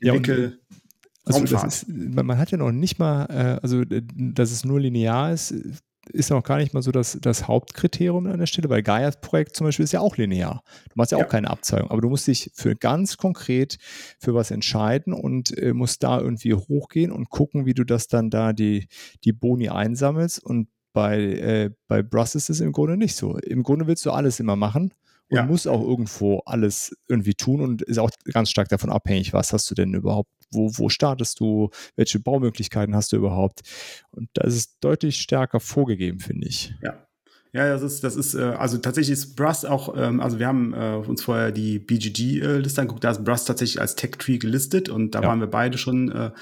Ja, 0.00 0.12
also 1.24 1.44
das 1.44 1.64
ist, 1.64 1.88
man 1.88 2.38
hat 2.38 2.52
ja 2.52 2.58
noch 2.58 2.70
nicht 2.70 2.98
mal, 2.98 3.26
äh, 3.26 3.60
also 3.60 3.82
dass 3.84 4.52
es 4.52 4.64
nur 4.64 4.78
linear 4.78 5.32
ist, 5.32 5.52
ist 6.12 6.30
auch 6.30 6.42
gar 6.42 6.58
nicht 6.58 6.72
mal 6.72 6.82
so 6.82 6.92
das, 6.92 7.18
das 7.20 7.48
Hauptkriterium 7.48 8.26
an 8.28 8.38
der 8.38 8.46
Stelle, 8.46 8.68
weil 8.68 8.82
Gaias 8.82 9.20
Projekt 9.20 9.56
zum 9.56 9.66
Beispiel 9.66 9.84
ist 9.84 9.92
ja 9.92 10.00
auch 10.00 10.16
linear. 10.16 10.62
Du 10.84 10.92
machst 10.94 11.10
ja, 11.10 11.18
ja. 11.18 11.24
auch 11.24 11.28
keine 11.28 11.50
Abzweigung, 11.50 11.90
aber 11.90 12.00
du 12.00 12.08
musst 12.08 12.28
dich 12.28 12.52
für 12.54 12.76
ganz 12.76 13.16
konkret 13.16 13.78
für 14.20 14.34
was 14.34 14.52
entscheiden 14.52 15.12
und 15.12 15.56
äh, 15.58 15.72
musst 15.72 16.04
da 16.04 16.20
irgendwie 16.20 16.54
hochgehen 16.54 17.10
und 17.10 17.28
gucken, 17.28 17.66
wie 17.66 17.74
du 17.74 17.82
das 17.82 18.06
dann 18.06 18.30
da 18.30 18.52
die, 18.52 18.86
die 19.24 19.32
Boni 19.32 19.68
einsammelst. 19.68 20.42
Und 20.44 20.68
bei, 20.92 21.18
äh, 21.18 21.70
bei 21.88 22.02
Brass 22.02 22.36
ist 22.36 22.50
es 22.50 22.60
im 22.60 22.70
Grunde 22.70 22.96
nicht 22.96 23.16
so. 23.16 23.36
Im 23.38 23.64
Grunde 23.64 23.88
willst 23.88 24.06
du 24.06 24.12
alles 24.12 24.38
immer 24.38 24.56
machen 24.56 24.94
und 25.30 25.36
ja. 25.36 25.44
musst 25.44 25.66
auch 25.66 25.82
irgendwo 25.82 26.40
alles 26.46 26.96
irgendwie 27.08 27.34
tun 27.34 27.60
und 27.60 27.82
ist 27.82 27.98
auch 27.98 28.10
ganz 28.32 28.50
stark 28.50 28.68
davon 28.68 28.90
abhängig, 28.90 29.32
was 29.32 29.52
hast 29.52 29.70
du 29.70 29.74
denn 29.74 29.94
überhaupt 29.94 30.30
wo, 30.50 30.70
wo 30.76 30.88
startest 30.88 31.40
du, 31.40 31.70
welche 31.96 32.20
Baumöglichkeiten 32.20 32.94
hast 32.94 33.12
du 33.12 33.16
überhaupt. 33.16 33.62
Und 34.10 34.28
da 34.34 34.44
ist 34.44 34.54
es 34.54 34.78
deutlich 34.78 35.20
stärker 35.20 35.60
vorgegeben, 35.60 36.20
finde 36.20 36.48
ich. 36.48 36.74
Ja. 36.82 37.02
Ja, 37.52 37.68
das 37.70 37.80
ist, 37.80 38.04
das 38.04 38.16
ist, 38.16 38.34
äh, 38.34 38.42
also 38.42 38.76
tatsächlich 38.76 39.12
ist 39.12 39.34
Brass 39.34 39.64
auch, 39.64 39.96
ähm, 39.96 40.20
also 40.20 40.38
wir 40.38 40.46
haben 40.46 40.74
äh, 40.74 40.96
uns 40.96 41.22
vorher 41.22 41.52
die 41.52 41.78
BGG-Liste 41.78 42.82
angeguckt, 42.82 43.02
da 43.02 43.12
ist 43.12 43.24
Brass 43.24 43.46
tatsächlich 43.46 43.80
als 43.80 43.94
Tech-Tree 43.94 44.36
gelistet 44.36 44.90
und 44.90 45.14
da 45.14 45.22
ja. 45.22 45.28
waren 45.28 45.40
wir 45.40 45.46
beide 45.46 45.78
schon 45.78 46.12
äh, 46.12 46.32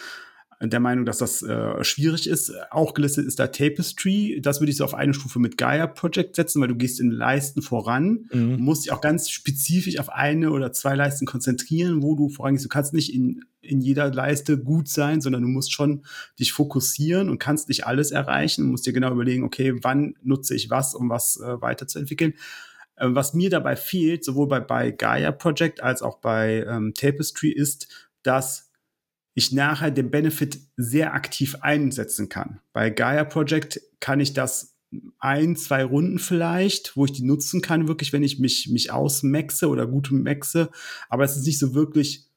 der 0.60 0.80
Meinung, 0.80 1.04
dass 1.04 1.18
das 1.18 1.42
äh, 1.42 1.82
schwierig 1.84 2.28
ist. 2.28 2.52
Auch 2.70 2.94
gelistet 2.94 3.26
ist 3.26 3.38
da 3.38 3.48
Tapestry. 3.48 4.40
Das 4.42 4.60
würde 4.60 4.70
ich 4.70 4.76
so 4.76 4.84
auf 4.84 4.94
eine 4.94 5.14
Stufe 5.14 5.38
mit 5.38 5.56
Gaia 5.56 5.86
Project 5.86 6.36
setzen, 6.36 6.60
weil 6.60 6.68
du 6.68 6.76
gehst 6.76 7.00
in 7.00 7.10
Leisten 7.10 7.62
voran, 7.62 8.26
mhm. 8.32 8.56
musst 8.58 8.84
dich 8.84 8.92
auch 8.92 9.00
ganz 9.00 9.30
spezifisch 9.30 9.98
auf 9.98 10.10
eine 10.10 10.50
oder 10.50 10.72
zwei 10.72 10.94
Leisten 10.94 11.26
konzentrieren, 11.26 12.02
wo 12.02 12.14
du 12.14 12.28
vorangehst. 12.28 12.64
Du 12.64 12.68
kannst 12.68 12.94
nicht 12.94 13.12
in, 13.12 13.44
in 13.60 13.80
jeder 13.80 14.12
Leiste 14.12 14.58
gut 14.58 14.88
sein, 14.88 15.20
sondern 15.20 15.42
du 15.42 15.48
musst 15.48 15.72
schon 15.72 16.04
dich 16.38 16.52
fokussieren 16.52 17.28
und 17.28 17.38
kannst 17.38 17.68
nicht 17.68 17.86
alles 17.86 18.10
erreichen. 18.10 18.62
Du 18.64 18.70
musst 18.70 18.86
dir 18.86 18.92
genau 18.92 19.12
überlegen, 19.12 19.44
okay, 19.44 19.74
wann 19.82 20.14
nutze 20.22 20.54
ich 20.54 20.70
was, 20.70 20.94
um 20.94 21.10
was 21.10 21.40
äh, 21.40 21.60
weiterzuentwickeln. 21.60 22.34
Äh, 22.96 23.08
was 23.10 23.34
mir 23.34 23.50
dabei 23.50 23.76
fehlt, 23.76 24.24
sowohl 24.24 24.48
bei, 24.48 24.60
bei 24.60 24.90
Gaia 24.90 25.32
Project 25.32 25.82
als 25.82 26.02
auch 26.02 26.18
bei 26.18 26.64
ähm, 26.68 26.94
Tapestry, 26.94 27.50
ist, 27.50 27.88
dass 28.22 28.70
ich 29.34 29.52
nachher 29.52 29.90
den 29.90 30.10
Benefit 30.10 30.58
sehr 30.76 31.14
aktiv 31.14 31.56
einsetzen 31.60 32.28
kann. 32.28 32.60
Bei 32.72 32.90
Gaia 32.90 33.24
Project 33.24 33.80
kann 34.00 34.20
ich 34.20 34.32
das 34.32 34.74
ein, 35.18 35.56
zwei 35.56 35.84
Runden 35.84 36.18
vielleicht, 36.18 36.96
wo 36.96 37.04
ich 37.04 37.12
die 37.12 37.24
nutzen 37.24 37.60
kann, 37.60 37.88
wirklich, 37.88 38.12
wenn 38.12 38.22
ich 38.22 38.38
mich, 38.38 38.68
mich 38.70 38.92
ausmaxe 38.92 39.68
oder 39.68 39.86
gut 39.86 40.10
maxe. 40.12 40.70
Aber 41.08 41.24
es 41.24 41.36
ist 41.36 41.46
nicht 41.46 41.58
so 41.58 41.74
wirklich 41.74 42.28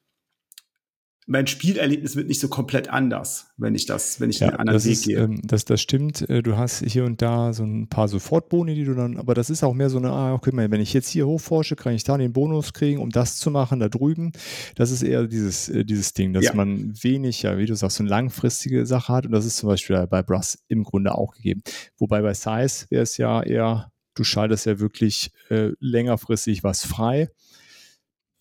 mein 1.30 1.46
Spielerlebnis 1.46 2.16
wird 2.16 2.30
nicht 2.30 2.40
so 2.40 2.48
komplett 2.48 2.90
anders, 2.90 3.50
wenn 3.58 3.76
ich 3.76 3.86
das, 3.86 4.22
wenn 4.22 4.30
ich 4.30 4.40
ja, 4.40 4.48
einen 4.48 4.58
anderen 4.60 4.84
Weg 4.84 4.92
ist, 4.94 5.06
gehe. 5.06 5.18
Ähm, 5.18 5.42
das, 5.44 5.66
das 5.66 5.82
stimmt. 5.82 6.28
Äh, 6.30 6.42
du 6.42 6.56
hast 6.56 6.86
hier 6.86 7.04
und 7.04 7.22
da 7.22 7.52
so 7.52 7.66
ein 7.66 7.90
paar 7.90 8.08
Sofortboni, 8.08 8.74
die 8.74 8.86
du 8.86 8.96
dann, 8.96 9.18
aber 9.18 9.34
das 9.34 9.50
ist 9.50 9.62
auch 9.62 9.74
mehr 9.74 9.90
so 9.90 9.98
eine, 9.98 10.10
ah, 10.10 10.34
okay, 10.34 10.52
wenn 10.54 10.80
ich 10.80 10.94
jetzt 10.94 11.10
hier 11.10 11.28
hochforsche, 11.28 11.76
kann 11.76 11.94
ich 11.94 12.06
da 12.06 12.18
den 12.18 12.32
Bonus 12.32 12.72
kriegen, 12.72 13.02
um 13.02 13.10
das 13.10 13.36
zu 13.36 13.52
machen, 13.52 13.82
da 13.82 13.90
drüben. 13.90 14.32
Das 14.76 14.90
ist 14.90 15.04
eher 15.04 15.28
dieses, 15.28 15.68
äh, 15.68 15.84
dieses 15.84 16.14
Ding, 16.14 16.32
dass 16.32 16.46
ja. 16.46 16.54
man 16.54 16.94
wenig, 17.04 17.42
ja, 17.42 17.58
wie 17.58 17.66
du 17.66 17.76
sagst, 17.76 17.98
so 17.98 18.04
eine 18.04 18.10
langfristige 18.10 18.86
Sache 18.86 19.12
hat 19.12 19.26
und 19.26 19.34
das 19.34 19.46
ist 19.46 19.58
zum 19.58 19.68
Beispiel 19.68 20.08
bei 20.08 20.24
Brass 20.24 20.64
im 20.70 20.86
Grunde 20.86 21.14
auch 21.14 21.34
gegeben. 21.36 21.62
Wobei 21.98 22.22
bei 22.22 22.34
Size 22.34 22.86
wäre 22.90 23.04
es 23.04 23.18
ja 23.18 23.44
eher, 23.44 23.92
du 24.16 24.24
schaltest 24.24 24.66
ja 24.66 24.80
wirklich 24.80 25.32
äh, 25.50 25.72
längerfristig 25.82 26.64
was 26.64 26.86
frei. 26.86 27.30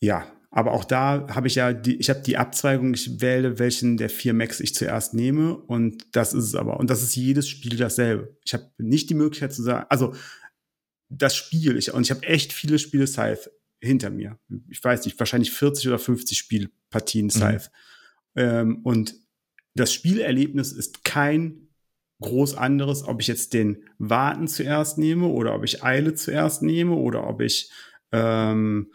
Ja, 0.00 0.26
aber 0.56 0.72
auch 0.72 0.84
da 0.84 1.26
habe 1.28 1.48
ich 1.48 1.56
ja 1.56 1.74
die, 1.74 1.96
ich 1.96 2.08
habe 2.08 2.22
die 2.22 2.38
Abzweigung, 2.38 2.94
ich 2.94 3.20
wähle, 3.20 3.58
welchen 3.58 3.98
der 3.98 4.08
vier 4.08 4.32
Max 4.32 4.58
ich 4.58 4.74
zuerst 4.74 5.12
nehme. 5.12 5.54
Und 5.54 6.16
das 6.16 6.32
ist 6.32 6.44
es 6.44 6.54
aber. 6.54 6.80
Und 6.80 6.88
das 6.88 7.02
ist 7.02 7.14
jedes 7.14 7.46
Spiel 7.46 7.76
dasselbe. 7.76 8.34
Ich 8.42 8.54
habe 8.54 8.70
nicht 8.78 9.10
die 9.10 9.14
Möglichkeit 9.14 9.52
zu 9.52 9.62
sagen, 9.62 9.84
also 9.90 10.14
das 11.10 11.36
Spiel, 11.36 11.76
ich, 11.76 11.92
und 11.92 12.04
ich 12.04 12.10
habe 12.10 12.22
echt 12.22 12.54
viele 12.54 12.78
Spiele 12.78 13.06
Scythe 13.06 13.50
hinter 13.82 14.08
mir. 14.08 14.38
Ich 14.70 14.82
weiß 14.82 15.04
nicht, 15.04 15.18
wahrscheinlich 15.18 15.52
40 15.52 15.88
oder 15.88 15.98
50 15.98 16.38
Spielpartien 16.38 17.26
mhm. 17.26 17.30
Scythe. 17.30 17.68
Mhm. 18.34 18.42
Ähm, 18.42 18.80
und 18.82 19.14
das 19.74 19.92
Spielerlebnis 19.92 20.72
ist 20.72 21.04
kein 21.04 21.68
groß 22.22 22.54
anderes, 22.54 23.06
ob 23.06 23.20
ich 23.20 23.26
jetzt 23.26 23.52
den 23.52 23.84
Warten 23.98 24.48
zuerst 24.48 24.96
nehme 24.96 25.26
oder 25.26 25.54
ob 25.54 25.64
ich 25.64 25.84
Eile 25.84 26.14
zuerst 26.14 26.62
nehme 26.62 26.94
oder 26.94 27.28
ob 27.28 27.42
ich 27.42 27.70
ähm, 28.10 28.90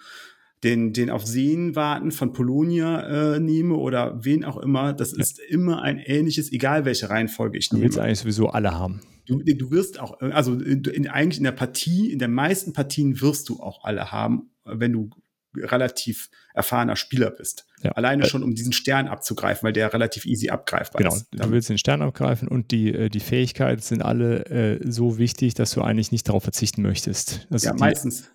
den, 0.64 0.94
den 0.94 1.10
auf 1.10 1.26
Seen 1.26 1.76
warten 1.76 2.12
von 2.12 2.34
Polonia 2.34 3.36
äh, 3.36 3.40
nehme 3.40 3.76
oder 3.76 4.24
wen 4.24 4.46
auch 4.46 4.58
immer, 4.58 4.94
das 4.94 5.14
ist 5.14 5.40
immer 5.40 5.82
ein 5.82 5.98
ähnliches, 5.98 6.52
egal 6.52 6.86
welche 6.86 7.10
Reihenfolge 7.10 7.58
ich 7.58 7.72
nehme. 7.72 7.82
Du 7.82 7.86
willst 7.86 8.00
eigentlich 8.00 8.20
sowieso 8.20 8.50
alle 8.50 8.72
haben. 8.72 9.02
Du, 9.26 9.40
du 9.40 9.72
wirst 9.72 10.00
auch, 10.00 10.20
also 10.20 10.54
in, 10.54 10.84
in, 10.84 11.08
eigentlich 11.08 11.38
in 11.38 11.44
der 11.44 11.52
Partie, 11.52 12.12
in 12.12 12.20
der 12.20 12.28
meisten 12.28 12.74
Partien 12.74 13.22
wirst 13.22 13.50
du 13.50 13.60
auch 13.60 13.84
alle 13.84 14.12
haben, 14.12 14.52
wenn 14.66 14.94
du 14.94 15.10
relativ 15.56 16.30
erfahrener 16.54 16.96
Spieler 16.96 17.32
bist. 17.32 17.66
Ja. 17.82 17.92
Alleine 17.92 18.26
schon, 18.26 18.44
um 18.44 18.56
diesen 18.56 18.74
Stern 18.74 19.08
abzugreifen, 19.08 19.66
weil 19.66 19.74
der 19.74 19.94
relativ 19.94 20.26
easy 20.26 20.50
abgreifbar 20.50 21.00
genau. 21.00 21.16
ist. 21.16 21.32
Genau, 21.32 21.46
du 21.46 21.52
willst 21.52 21.70
den 21.70 21.78
Stern 21.78 22.02
abgreifen 22.02 22.48
und 22.48 22.72
die, 22.72 22.94
äh, 22.94 23.10
die 23.10 23.20
Fähigkeiten 23.20 23.82
sind 23.82 24.02
alle 24.02 24.46
äh, 24.46 24.80
so 24.90 25.18
wichtig, 25.18 25.54
dass 25.56 25.72
du 25.72 25.82
eigentlich 25.82 26.12
nicht 26.12 26.28
darauf 26.28 26.44
verzichten 26.44 26.82
möchtest. 26.82 27.48
Also 27.50 27.68
ja, 27.68 27.74
meistens. 27.74 28.30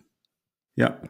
Ja, 0.75 1.01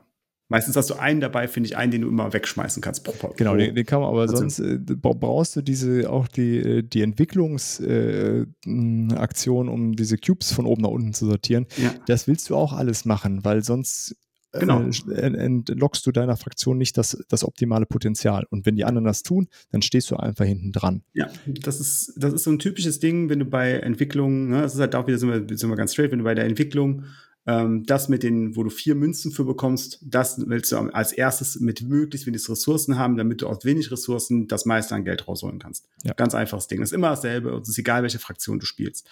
Meistens 0.48 0.76
hast 0.76 0.90
du 0.90 0.94
einen 0.94 1.20
dabei, 1.20 1.48
finde 1.48 1.68
ich, 1.68 1.76
einen, 1.76 1.90
den 1.90 2.02
du 2.02 2.08
immer 2.08 2.32
wegschmeißen 2.32 2.80
kannst 2.80 3.02
pro 3.02 3.34
Genau, 3.36 3.56
den, 3.56 3.74
den, 3.74 3.84
kann 3.84 4.00
man, 4.00 4.10
aber 4.10 4.20
also, 4.22 4.36
sonst 4.36 4.60
äh, 4.60 4.78
brauchst 4.78 5.56
du 5.56 5.62
diese 5.62 6.08
auch 6.08 6.28
die, 6.28 6.58
äh, 6.58 6.82
die 6.82 7.02
Entwicklungsaktion, 7.02 9.66
äh, 9.66 9.70
um 9.70 9.96
diese 9.96 10.18
Cubes 10.18 10.52
von 10.52 10.66
oben 10.66 10.82
nach 10.82 10.90
unten 10.90 11.14
zu 11.14 11.26
sortieren. 11.26 11.66
Ja. 11.76 11.92
Das 12.06 12.28
willst 12.28 12.48
du 12.48 12.54
auch 12.54 12.72
alles 12.72 13.04
machen, 13.04 13.44
weil 13.44 13.64
sonst 13.64 14.14
äh, 14.52 14.60
genau. 14.60 14.82
entlockst 14.82 16.06
du 16.06 16.12
deiner 16.12 16.36
Fraktion 16.36 16.78
nicht 16.78 16.96
das, 16.96 17.18
das 17.28 17.44
optimale 17.44 17.86
Potenzial. 17.86 18.46
Und 18.48 18.66
wenn 18.66 18.76
die 18.76 18.84
anderen 18.84 19.04
das 19.04 19.24
tun, 19.24 19.48
dann 19.70 19.82
stehst 19.82 20.10
du 20.10 20.16
einfach 20.16 20.44
hinten 20.44 20.70
dran. 20.70 21.02
Ja, 21.12 21.28
das 21.46 21.80
ist, 21.80 22.12
das 22.16 22.32
ist 22.32 22.44
so 22.44 22.52
ein 22.52 22.60
typisches 22.60 23.00
Ding, 23.00 23.28
wenn 23.28 23.40
du 23.40 23.46
bei 23.46 23.72
Entwicklung, 23.72 24.48
ne, 24.48 24.62
das 24.62 24.74
ist 24.74 24.80
halt 24.80 24.94
auch 24.94 25.06
wieder, 25.06 25.18
sind 25.18 25.30
wir, 25.30 25.56
sind 25.56 25.68
wir 25.68 25.76
ganz 25.76 25.92
straight, 25.92 26.12
wenn 26.12 26.18
du 26.18 26.24
bei 26.24 26.34
der 26.34 26.44
Entwicklung 26.44 27.04
ähm, 27.46 27.84
das 27.84 28.08
mit 28.08 28.22
den, 28.22 28.56
wo 28.56 28.64
du 28.64 28.70
vier 28.70 28.94
Münzen 28.94 29.30
für 29.30 29.44
bekommst, 29.44 30.00
das 30.02 30.42
willst 30.46 30.72
du 30.72 30.78
als 30.78 31.12
erstes 31.12 31.60
mit 31.60 31.82
möglichst 31.82 32.26
wenig 32.26 32.48
Ressourcen 32.48 32.98
haben, 32.98 33.16
damit 33.16 33.42
du 33.42 33.46
aus 33.46 33.64
wenig 33.64 33.90
Ressourcen 33.90 34.48
das 34.48 34.66
meiste 34.66 34.94
an 34.94 35.04
Geld 35.04 35.28
rausholen 35.28 35.60
kannst. 35.60 35.88
Ja. 36.02 36.12
Ganz 36.14 36.34
einfaches 36.34 36.66
Ding. 36.66 36.80
Das 36.80 36.90
ist 36.90 36.94
immer 36.94 37.10
dasselbe. 37.10 37.50
Es 37.62 37.68
ist 37.68 37.78
egal, 37.78 38.02
welche 38.02 38.18
Fraktion 38.18 38.58
du 38.58 38.66
spielst. 38.66 39.08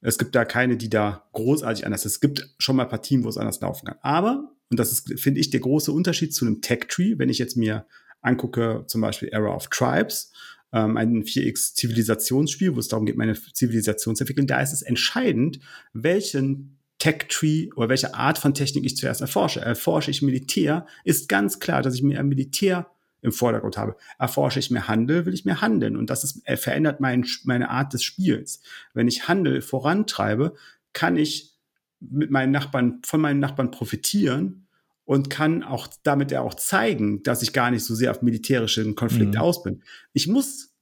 Es 0.00 0.18
gibt 0.18 0.34
da 0.34 0.44
keine, 0.44 0.76
die 0.76 0.88
da 0.88 1.26
großartig 1.32 1.84
anders 1.84 2.06
ist. 2.06 2.12
Es 2.12 2.20
gibt 2.20 2.54
schon 2.58 2.76
mal 2.76 2.84
Partien, 2.84 3.24
wo 3.24 3.28
es 3.28 3.38
anders 3.38 3.60
laufen 3.60 3.86
kann. 3.86 3.98
Aber, 4.02 4.52
und 4.70 4.78
das 4.78 4.92
ist, 4.92 5.20
finde 5.20 5.40
ich, 5.40 5.50
der 5.50 5.60
große 5.60 5.90
Unterschied 5.90 6.32
zu 6.34 6.46
einem 6.46 6.60
Tech-Tree, 6.60 7.18
wenn 7.18 7.28
ich 7.28 7.38
jetzt 7.38 7.56
mir 7.56 7.86
angucke, 8.20 8.84
zum 8.86 9.00
Beispiel 9.00 9.28
Era 9.28 9.52
of 9.54 9.68
Tribes, 9.68 10.32
ähm, 10.72 10.96
ein 10.96 11.24
4X-Zivilisationsspiel, 11.24 12.76
wo 12.76 12.78
es 12.78 12.88
darum 12.88 13.06
geht, 13.06 13.16
meine 13.16 13.34
Zivilisation 13.34 14.14
zu 14.14 14.24
entwickeln, 14.24 14.46
da 14.46 14.60
ist 14.60 14.72
es 14.72 14.82
entscheidend, 14.82 15.58
welchen 15.92 16.75
Tech-Tree 16.98 17.70
oder 17.74 17.88
welche 17.88 18.14
Art 18.14 18.38
von 18.38 18.54
Technik 18.54 18.84
ich 18.84 18.96
zuerst 18.96 19.20
erforsche. 19.20 19.60
Erforsche 19.60 20.10
ich 20.10 20.22
Militär, 20.22 20.86
ist 21.04 21.28
ganz 21.28 21.60
klar, 21.60 21.82
dass 21.82 21.94
ich 21.94 22.02
mir 22.02 22.18
ein 22.18 22.28
Militär 22.28 22.90
im 23.22 23.32
Vordergrund 23.32 23.76
habe. 23.76 23.96
Erforsche 24.18 24.60
ich 24.60 24.70
mehr 24.70 24.88
Handel, 24.88 25.26
will 25.26 25.34
ich 25.34 25.44
mehr 25.44 25.60
handeln. 25.60 25.96
Und 25.96 26.10
das 26.10 26.24
ist, 26.24 26.46
äh, 26.46 26.56
verändert 26.56 27.00
mein, 27.00 27.26
meine 27.44 27.70
Art 27.70 27.92
des 27.92 28.02
Spiels. 28.02 28.60
Wenn 28.94 29.08
ich 29.08 29.28
Handel 29.28 29.62
vorantreibe, 29.62 30.54
kann 30.92 31.16
ich 31.16 31.54
mit 32.00 32.30
meinen 32.30 32.52
Nachbarn, 32.52 33.00
von 33.04 33.20
meinen 33.20 33.40
Nachbarn 33.40 33.70
profitieren 33.70 34.66
und 35.04 35.30
kann 35.30 35.62
auch 35.62 35.88
damit 36.02 36.30
ja 36.30 36.40
auch 36.40 36.54
zeigen, 36.54 37.22
dass 37.22 37.42
ich 37.42 37.52
gar 37.52 37.70
nicht 37.70 37.84
so 37.84 37.94
sehr 37.94 38.10
auf 38.10 38.22
militärischen 38.22 38.94
Konflikt 38.94 39.34
mhm. 39.34 39.40
aus 39.40 39.62
bin. 39.62 39.82
Ich 40.12 40.28
muss 40.28 40.72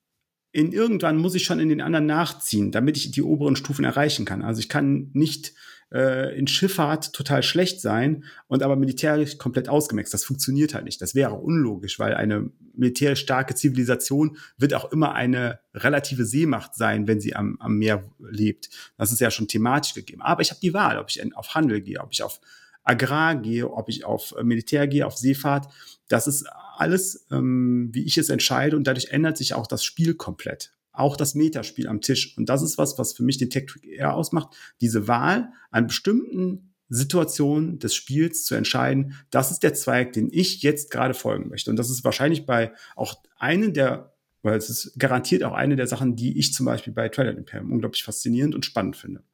in 0.55 0.71
irgendwann 0.71 1.17
muss 1.17 1.35
ich 1.35 1.45
schon 1.45 1.59
in 1.59 1.69
den 1.69 1.81
anderen 1.81 2.07
nachziehen, 2.07 2.71
damit 2.71 2.97
ich 2.97 3.11
die 3.11 3.23
oberen 3.23 3.57
Stufen 3.57 3.85
erreichen 3.85 4.25
kann. 4.25 4.43
Also 4.43 4.61
ich 4.61 4.69
kann 4.69 5.11
nicht 5.13 5.53
äh, 5.93 6.37
in 6.37 6.47
Schifffahrt 6.47 7.13
total 7.13 7.43
schlecht 7.43 7.81
sein 7.81 8.25
und 8.47 8.63
aber 8.63 8.77
militärisch 8.77 9.39
komplett 9.39 9.69
ausgemaxt. 9.69 10.13
Das 10.13 10.25
funktioniert 10.25 10.75
halt 10.75 10.85
nicht. 10.85 11.01
Das 11.01 11.15
wäre 11.15 11.35
unlogisch, 11.35 11.99
weil 11.99 12.15
eine 12.15 12.51
militärisch 12.75 13.21
starke 13.21 13.55
Zivilisation 13.55 14.37
wird 14.57 14.75
auch 14.75 14.91
immer 14.93 15.15
eine 15.15 15.61
relative 15.75 16.25
Seemacht 16.25 16.75
sein, 16.75 17.07
wenn 17.07 17.21
sie 17.21 17.37
am, 17.37 17.57
am 17.61 17.77
Meer 17.77 18.05
lebt. 18.19 18.71
Das 18.97 19.13
ist 19.13 19.21
ja 19.21 19.31
schon 19.31 19.49
thematisch 19.49 19.95
gegeben. 19.95 20.23
Aber 20.23 20.43
ich 20.43 20.51
habe 20.51 20.61
die 20.61 20.75
Wahl, 20.75 20.99
ob 20.99 21.11
ich 21.11 21.23
auf 21.35 21.55
Handel 21.55 21.81
gehe, 21.81 22.01
ob 22.01 22.13
ich 22.13 22.23
auf 22.23 22.41
Agrar 22.85 23.35
gehe, 23.37 23.71
ob 23.71 23.89
ich 23.89 24.05
auf 24.05 24.35
Militär 24.43 24.87
gehe, 24.87 25.07
auf 25.07 25.17
Seefahrt. 25.17 25.73
Das 26.09 26.27
ist 26.27 26.47
alles, 26.77 27.27
ähm, 27.31 27.89
wie 27.93 28.05
ich 28.05 28.19
es 28.19 28.29
entscheide 28.29 28.77
und 28.77 28.87
dadurch 28.87 29.09
ändert 29.09 29.39
sich 29.39 29.55
auch 29.55 29.67
das 29.67 29.85
Spiel 29.85 30.15
komplett. 30.15 30.73
Auch 30.95 31.17
das 31.17 31.35
Metaspiel 31.35 31.89
am 31.89 32.01
Tisch. 32.01 32.39
Und 32.39 32.49
das 32.49 32.63
ist 32.63 32.79
was, 32.79 32.99
was 32.99 33.13
für 33.13 33.25
mich 33.25 33.37
den 33.37 33.51
Tech 33.51 33.67
Trick 33.67 33.85
eher 33.85 34.15
ausmacht. 34.15 34.57
Diese 34.81 35.09
Wahl 35.09 35.51
an 35.71 35.89
bestimmten 35.89 36.73
Situationen 36.89 37.79
des 37.81 37.95
Spiels 37.95 38.45
zu 38.45 38.55
entscheiden, 38.55 39.15
das 39.31 39.51
ist 39.51 39.65
der 39.65 39.75
Zweig, 39.75 40.13
den 40.13 40.29
ich 40.31 40.63
jetzt 40.63 40.91
gerade 40.91 41.15
folgen 41.15 41.49
möchte. 41.49 41.71
Und 41.71 41.77
das 41.77 41.91
ist 41.91 42.05
wahrscheinlich 42.05 42.47
bei 42.47 42.73
auch 42.95 43.23
einen 43.37 43.75
der, 43.75 44.15
weil 44.43 44.57
es 44.57 44.71
ist 44.71 44.99
garantiert 44.99 45.43
auch 45.43 45.55
eine 45.55 45.77
der 45.77 45.89
Sachen, 45.89 46.15
die 46.15 46.39
ich 46.39 46.53
zum 46.55 46.67
Beispiel 46.67 46.93
bei 46.93 47.09
Twilight 47.09 47.37
Imperium 47.37 47.73
unglaublich 47.73 48.05
faszinierend 48.05 48.55
und 48.55 48.65
spannend 48.65 48.97
finde. 48.97 49.25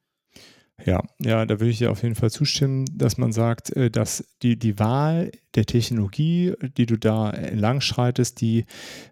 Ja, 0.85 1.03
ja, 1.19 1.45
da 1.45 1.59
würde 1.59 1.69
ich 1.69 1.77
dir 1.77 1.91
auf 1.91 2.01
jeden 2.01 2.15
Fall 2.15 2.31
zustimmen, 2.31 2.85
dass 2.91 3.17
man 3.17 3.31
sagt, 3.31 3.75
äh, 3.75 3.91
dass 3.91 4.23
die, 4.41 4.57
die 4.57 4.79
Wahl 4.79 5.31
der 5.55 5.65
Technologie, 5.65 6.53
die 6.77 6.85
du 6.85 6.97
da 6.97 7.29
entlang 7.29 7.81
schreitest, 7.81 8.41
die 8.41 8.65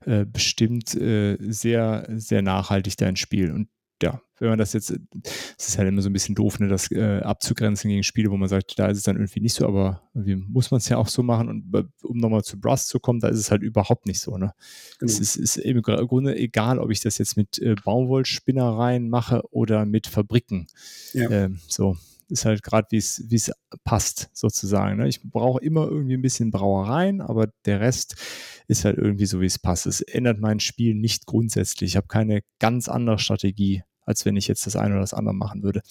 äh, 0.06 0.26
bestimmt 0.26 0.96
äh, 0.96 1.38
sehr, 1.40 2.08
sehr 2.10 2.42
nachhaltig 2.42 2.98
dein 2.98 3.16
Spiel. 3.16 3.52
Und 3.52 3.68
ja, 4.02 4.22
wenn 4.40 4.50
man 4.50 4.58
das 4.58 4.74
jetzt, 4.74 4.92
es 4.92 5.68
ist 5.68 5.78
halt 5.78 5.88
immer 5.88 6.02
so 6.02 6.10
ein 6.10 6.14
bisschen 6.14 6.36
doof, 6.36 6.60
ne, 6.60 6.68
das 6.68 6.92
äh, 6.92 7.20
abzugrenzen 7.20 7.90
gegen 7.90 8.04
Spiele, 8.04 8.32
wo 8.32 8.38
man 8.38 8.48
sagt, 8.48 8.80
da 8.80 8.88
ist 8.88 8.98
es 8.98 9.04
dann 9.04 9.18
irgendwie 9.18 9.42
nicht 9.42 9.54
so, 9.54 9.68
aber 9.68 10.02
irgendwie 10.14 10.36
muss 10.36 10.72
man 10.72 10.80
es 10.80 10.90
ja 10.90 10.98
auch 10.98 11.08
so 11.08 11.24
machen. 11.24 11.50
Und 11.50 11.90
um 12.04 12.18
nochmal 12.18 12.44
zu 12.44 12.60
Brass 12.60 12.88
zu 12.88 13.00
kommen, 13.00 13.20
da 13.20 13.28
ist 13.28 13.40
es 13.40 13.52
halt 13.52 13.62
überhaupt 13.62 14.06
nicht 14.06 14.20
so. 14.20 14.38
Ne? 14.38 14.54
Genau. 15.00 15.12
Es 15.12 15.20
ist, 15.20 15.36
ist 15.36 15.58
im 15.58 15.82
Grunde 15.82 16.38
egal, 16.38 16.80
ob 16.80 16.92
ich 16.92 17.02
das 17.02 17.18
jetzt 17.18 17.36
mit 17.38 17.60
äh, 17.60 17.76
Baumwollspinnereien 17.84 19.10
mache 19.10 19.44
oder 19.52 19.86
mit 19.86 20.08
Fabriken. 20.08 20.68
Ja. 21.14 21.30
Ähm, 21.30 21.60
so 21.68 21.98
ist 22.30 22.46
halt 22.46 22.64
gerade, 22.64 22.88
wie 22.92 22.98
es 22.98 23.52
passt, 23.84 24.30
sozusagen. 24.34 24.98
Ne? 24.98 25.08
Ich 25.08 25.24
brauche 25.24 25.62
immer 25.62 25.88
irgendwie 25.88 26.14
ein 26.14 26.22
bisschen 26.22 26.52
Brauereien, 26.52 27.22
aber 27.22 27.48
der 27.66 27.80
Rest 27.80 28.16
ist 28.68 28.86
halt 28.86 28.98
irgendwie 28.98 29.26
so, 29.26 29.42
wie 29.42 29.48
es 29.48 29.60
passt. 29.60 29.88
Es 29.88 30.02
ändert 30.02 30.40
mein 30.40 30.60
Spiel 30.60 30.94
nicht 30.94 31.26
grundsätzlich. 31.26 31.92
Ich 31.92 31.98
habe 31.98 32.08
keine 32.08 32.42
ganz 32.60 32.88
andere 32.88 33.18
Strategie 33.18 33.84
als 34.10 34.26
wenn 34.26 34.36
ich 34.36 34.48
jetzt 34.48 34.66
das 34.66 34.76
eine 34.76 34.96
oder 34.96 35.02
das 35.02 35.14
andere 35.14 35.36
machen 35.36 35.62
würde. 35.62 35.82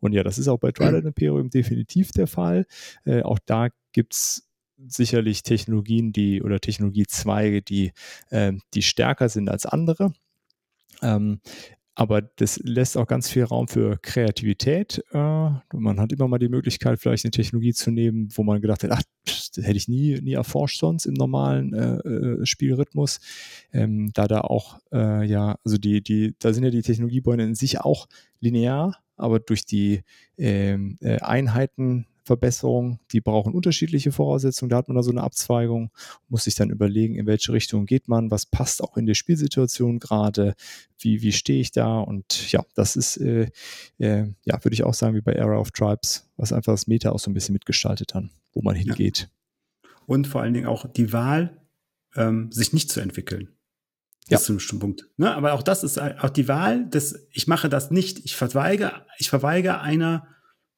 Und 0.00 0.12
ja, 0.12 0.24
das 0.24 0.38
ist 0.38 0.48
auch 0.48 0.58
bei 0.58 0.72
Twilight 0.72 1.04
Imperium 1.04 1.50
definitiv 1.50 2.10
der 2.10 2.26
Fall. 2.26 2.66
Äh, 3.04 3.22
auch 3.22 3.38
da 3.44 3.68
gibt 3.92 4.14
es 4.14 4.48
sicherlich 4.88 5.42
Technologien, 5.42 6.12
die 6.12 6.42
oder 6.42 6.58
Technologiezweige, 6.58 7.62
die, 7.62 7.92
äh, 8.30 8.54
die 8.74 8.82
stärker 8.82 9.28
sind 9.28 9.50
als 9.50 9.66
andere. 9.66 10.12
Ähm, 11.02 11.40
aber 11.96 12.20
das 12.20 12.60
lässt 12.62 12.98
auch 12.98 13.06
ganz 13.06 13.30
viel 13.30 13.44
Raum 13.44 13.68
für 13.68 13.96
Kreativität. 14.02 15.02
Äh, 15.12 15.18
man 15.18 15.98
hat 15.98 16.12
immer 16.12 16.28
mal 16.28 16.38
die 16.38 16.50
Möglichkeit, 16.50 17.00
vielleicht 17.00 17.24
eine 17.24 17.30
Technologie 17.30 17.72
zu 17.72 17.90
nehmen, 17.90 18.28
wo 18.34 18.42
man 18.42 18.60
gedacht 18.60 18.84
hat, 18.84 18.90
ach, 18.92 19.02
das 19.24 19.50
hätte 19.56 19.78
ich 19.78 19.88
nie, 19.88 20.20
nie 20.20 20.34
erforscht 20.34 20.78
sonst 20.78 21.06
im 21.06 21.14
normalen 21.14 21.72
äh, 21.72 21.96
äh, 21.96 22.46
Spielrhythmus. 22.46 23.20
Ähm, 23.72 24.10
da 24.12 24.28
da 24.28 24.42
auch, 24.42 24.78
äh, 24.92 25.24
ja, 25.26 25.56
also 25.64 25.78
die, 25.78 26.02
die, 26.02 26.34
da 26.38 26.52
sind 26.52 26.64
ja 26.64 26.70
die 26.70 26.82
Technologiebäume 26.82 27.42
in 27.42 27.54
sich 27.54 27.80
auch 27.80 28.08
linear, 28.40 28.98
aber 29.16 29.40
durch 29.40 29.64
die 29.64 30.02
ähm, 30.36 30.98
äh, 31.00 31.20
Einheiten 31.20 32.06
Verbesserung, 32.26 32.98
die 33.12 33.20
brauchen 33.20 33.54
unterschiedliche 33.54 34.10
Voraussetzungen. 34.10 34.68
Da 34.68 34.76
hat 34.76 34.88
man 34.88 34.96
da 34.96 35.02
so 35.02 35.12
eine 35.12 35.22
Abzweigung, 35.22 35.90
muss 36.28 36.44
sich 36.44 36.56
dann 36.56 36.70
überlegen, 36.70 37.14
in 37.14 37.26
welche 37.26 37.52
Richtung 37.52 37.86
geht 37.86 38.08
man, 38.08 38.32
was 38.32 38.46
passt 38.46 38.82
auch 38.82 38.96
in 38.96 39.06
der 39.06 39.14
Spielsituation 39.14 40.00
gerade, 40.00 40.54
wie, 40.98 41.22
wie 41.22 41.32
stehe 41.32 41.60
ich 41.60 41.70
da 41.70 42.00
und 42.00 42.50
ja, 42.50 42.64
das 42.74 42.96
ist, 42.96 43.16
äh, 43.18 43.48
äh, 43.98 44.26
ja, 44.44 44.64
würde 44.64 44.74
ich 44.74 44.82
auch 44.82 44.94
sagen, 44.94 45.14
wie 45.14 45.20
bei 45.20 45.32
Era 45.32 45.56
of 45.56 45.70
Tribes, 45.70 46.28
was 46.36 46.52
einfach 46.52 46.72
das 46.72 46.88
Meta 46.88 47.12
auch 47.12 47.20
so 47.20 47.30
ein 47.30 47.34
bisschen 47.34 47.52
mitgestaltet 47.52 48.14
hat, 48.14 48.24
wo 48.52 48.62
man 48.62 48.74
hingeht. 48.74 49.28
Ja. 49.84 49.88
Und 50.06 50.26
vor 50.26 50.42
allen 50.42 50.54
Dingen 50.54 50.66
auch 50.66 50.86
die 50.92 51.12
Wahl, 51.12 51.60
ähm, 52.16 52.50
sich 52.50 52.72
nicht 52.72 52.90
zu 52.90 53.00
entwickeln. 53.00 53.50
Ja. 54.28 54.38
Bis 54.38 54.46
zu 54.46 54.52
einem 54.52 54.56
bestimmten 54.56 54.80
Punkt. 54.80 55.08
Ne? 55.16 55.32
Aber 55.32 55.52
auch 55.52 55.62
das 55.62 55.84
ist 55.84 56.00
auch 56.00 56.30
die 56.30 56.48
Wahl, 56.48 56.86
dass 56.86 57.26
ich 57.30 57.46
mache 57.46 57.68
das 57.68 57.92
nicht. 57.92 58.24
Ich 58.24 58.34
verweige, 58.34 58.92
ich 59.18 59.30
verweige 59.30 59.80
einer 59.80 60.26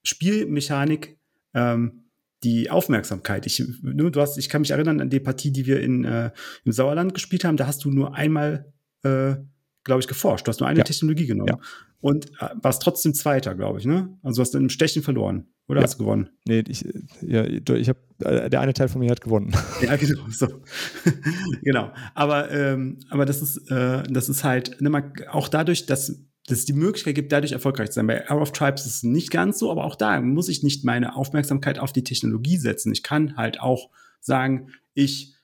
Spielmechanik 0.02 1.17
ähm, 1.54 2.04
die 2.44 2.70
Aufmerksamkeit. 2.70 3.46
Ich, 3.46 3.62
ne, 3.82 4.10
du 4.10 4.20
hast, 4.20 4.38
ich 4.38 4.48
kann 4.48 4.60
mich 4.60 4.70
erinnern 4.70 5.00
an 5.00 5.10
die 5.10 5.20
Partie, 5.20 5.52
die 5.52 5.66
wir 5.66 5.80
in, 5.80 6.04
äh, 6.04 6.30
im 6.64 6.72
Sauerland 6.72 7.14
gespielt 7.14 7.44
haben. 7.44 7.56
Da 7.56 7.66
hast 7.66 7.84
du 7.84 7.90
nur 7.90 8.14
einmal, 8.14 8.72
äh, 9.02 9.36
glaube 9.84 10.00
ich, 10.00 10.06
geforscht. 10.06 10.46
Du 10.46 10.50
hast 10.50 10.60
nur 10.60 10.68
eine 10.68 10.78
ja. 10.78 10.84
Technologie 10.84 11.26
genommen. 11.26 11.48
Ja. 11.48 11.58
Und 12.00 12.26
äh, 12.40 12.50
warst 12.62 12.82
trotzdem 12.82 13.12
Zweiter, 13.12 13.56
glaube 13.56 13.80
ich, 13.80 13.86
ne? 13.86 14.16
Also 14.22 14.40
hast 14.40 14.54
du 14.54 14.58
im 14.58 14.68
Stechen 14.68 15.02
verloren. 15.02 15.48
Oder 15.66 15.80
ja. 15.80 15.84
hast 15.84 15.94
du 15.94 16.04
gewonnen? 16.04 16.30
Nee, 16.46 16.62
ich, 16.66 16.84
ja, 17.20 17.44
ich 17.44 17.88
habe, 17.88 17.98
äh, 18.20 18.48
der 18.48 18.60
eine 18.60 18.72
Teil 18.72 18.88
von 18.88 19.00
mir 19.00 19.10
hat 19.10 19.20
gewonnen. 19.20 19.52
Ja, 19.82 19.96
genau, 19.96 20.22
so. 20.30 20.46
genau. 21.62 21.92
Aber, 22.14 22.50
ähm, 22.50 22.98
aber 23.10 23.26
das 23.26 23.42
ist, 23.42 23.70
äh, 23.70 24.02
das 24.04 24.28
ist 24.28 24.44
halt, 24.44 24.80
ne, 24.80 24.90
man, 24.90 25.12
auch 25.30 25.48
dadurch, 25.48 25.86
dass 25.86 26.24
dass 26.48 26.60
es 26.60 26.64
die 26.64 26.72
Möglichkeit 26.72 27.14
gibt, 27.14 27.30
dadurch 27.30 27.52
erfolgreich 27.52 27.90
zu 27.90 27.96
sein. 27.96 28.06
Bei 28.06 28.28
Hour 28.30 28.40
of 28.40 28.52
Tribes 28.52 28.86
ist 28.86 28.96
es 28.96 29.02
nicht 29.02 29.30
ganz 29.30 29.58
so, 29.58 29.70
aber 29.70 29.84
auch 29.84 29.96
da 29.96 30.20
muss 30.20 30.48
ich 30.48 30.62
nicht 30.62 30.84
meine 30.84 31.14
Aufmerksamkeit 31.14 31.78
auf 31.78 31.92
die 31.92 32.04
Technologie 32.04 32.56
setzen. 32.56 32.90
Ich 32.92 33.02
kann 33.02 33.36
halt 33.36 33.60
auch 33.60 33.90
sagen, 34.20 34.70
ich 34.94 35.34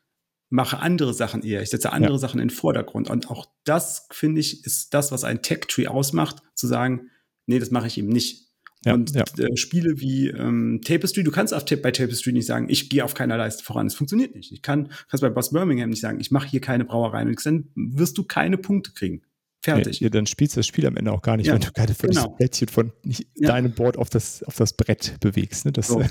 mache 0.49 0.79
andere 0.79 1.13
Sachen 1.15 1.43
eher. 1.43 1.63
Ich 1.63 1.71
setze 1.71 1.93
andere 1.93 2.15
ja. 2.15 2.19
Sachen 2.19 2.41
in 2.41 2.49
den 2.49 2.55
Vordergrund. 2.55 3.11
Und 3.11 3.31
auch 3.31 3.47
das, 3.65 4.07
finde 4.13 4.41
ich, 4.41 4.65
ist 4.65 4.95
das, 4.95 5.13
was 5.13 5.25
ein 5.25 5.43
Tech-Tree 5.43 5.89
ausmacht, 5.89 6.43
zu 6.55 6.67
sagen, 6.67 7.11
nee, 7.47 7.59
das 7.59 7.71
mache 7.71 7.87
ich 7.87 7.99
eben 7.99 8.09
nicht. 8.09 8.45
Ja, 8.85 8.95
und 8.95 9.15
ja. 9.15 9.25
Äh, 9.39 9.57
Spiele 9.57 10.01
wie 10.01 10.29
ähm, 10.29 10.81
Tapestry, 10.85 11.25
du 11.25 11.31
kannst 11.31 11.55
auf, 11.55 11.65
bei 11.65 11.91
Tapestry 11.91 12.33
nicht 12.33 12.47
sagen, 12.47 12.69
ich 12.69 12.91
gehe 12.91 13.05
auf 13.05 13.15
keiner 13.15 13.37
Leiste 13.37 13.65
voran. 13.65 13.87
Es 13.87 13.95
funktioniert 13.95 14.35
nicht. 14.35 14.53
Ich 14.53 14.63
kann, 14.63 14.91
kannst 15.09 15.23
bei 15.23 15.31
Boss 15.31 15.53
Birmingham 15.53 15.91
nicht 15.91 16.01
sagen, 16.01 16.21
ich 16.21 16.31
mache 16.31 16.49
hier 16.49 16.61
keine 16.61 16.85
Brauerei. 16.85 17.23
Und 17.23 17.47
dann 17.47 17.71
wirst 17.75 18.17
du 18.19 18.25
keine 18.25 18.59
Punkte 18.59 18.93
kriegen. 18.93 19.23
Fertig. 19.65 20.01
Ja, 20.01 20.11
dann 20.11 20.27
spielst 20.27 20.57
du 20.57 20.61
das 20.61 20.67
Spiel 20.67 20.87
am 20.87 20.99
Ende 20.99 21.11
auch 21.11 21.23
gar 21.23 21.39
nicht, 21.39 21.47
ja, 21.47 21.55
wenn 21.55 21.63
du 21.63 21.73
keine 21.73 21.95
genau. 21.95 22.29
Plättchen 22.29 22.69
von 22.69 22.93
nicht 23.03 23.27
ja. 23.35 23.49
deinem 23.49 23.73
Board 23.73 23.97
auf 23.97 24.11
das, 24.11 24.43
auf 24.43 24.57
das 24.57 24.75
Brett 24.75 25.17
bewegst. 25.21 25.65
Ne? 25.65 25.73
Das, 25.73 25.89
so. 25.89 26.05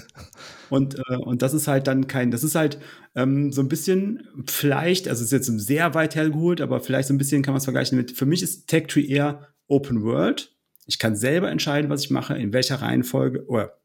und, 0.71 0.97
äh, 0.97 1.17
und 1.17 1.43
das 1.43 1.53
ist 1.53 1.67
halt 1.67 1.85
dann 1.85 2.07
kein, 2.07 2.31
das 2.31 2.43
ist 2.43 2.55
halt 2.55 2.79
ähm, 3.13 3.51
so 3.51 3.61
ein 3.61 3.67
bisschen 3.67 4.27
vielleicht, 4.47 5.07
also 5.07 5.23
es 5.23 5.31
ist 5.31 5.47
jetzt 5.47 5.67
sehr 5.67 5.93
weit 5.93 6.15
hergeholt, 6.15 6.61
aber 6.61 6.79
vielleicht 6.79 7.09
so 7.09 7.13
ein 7.13 7.19
bisschen 7.19 7.43
kann 7.43 7.53
man 7.53 7.59
es 7.59 7.65
vergleichen 7.65 7.95
mit, 7.95 8.13
für 8.13 8.25
mich 8.25 8.41
ist 8.41 8.67
Tech 8.67 8.87
Tree 8.87 9.05
eher 9.05 9.49
Open 9.67 10.01
World. 10.01 10.51
Ich 10.87 10.97
kann 10.97 11.15
selber 11.15 11.51
entscheiden, 11.51 11.91
was 11.91 12.03
ich 12.03 12.09
mache, 12.09 12.35
in 12.35 12.53
welcher 12.53 12.81
Reihenfolge 12.81 13.45
oder 13.45 13.77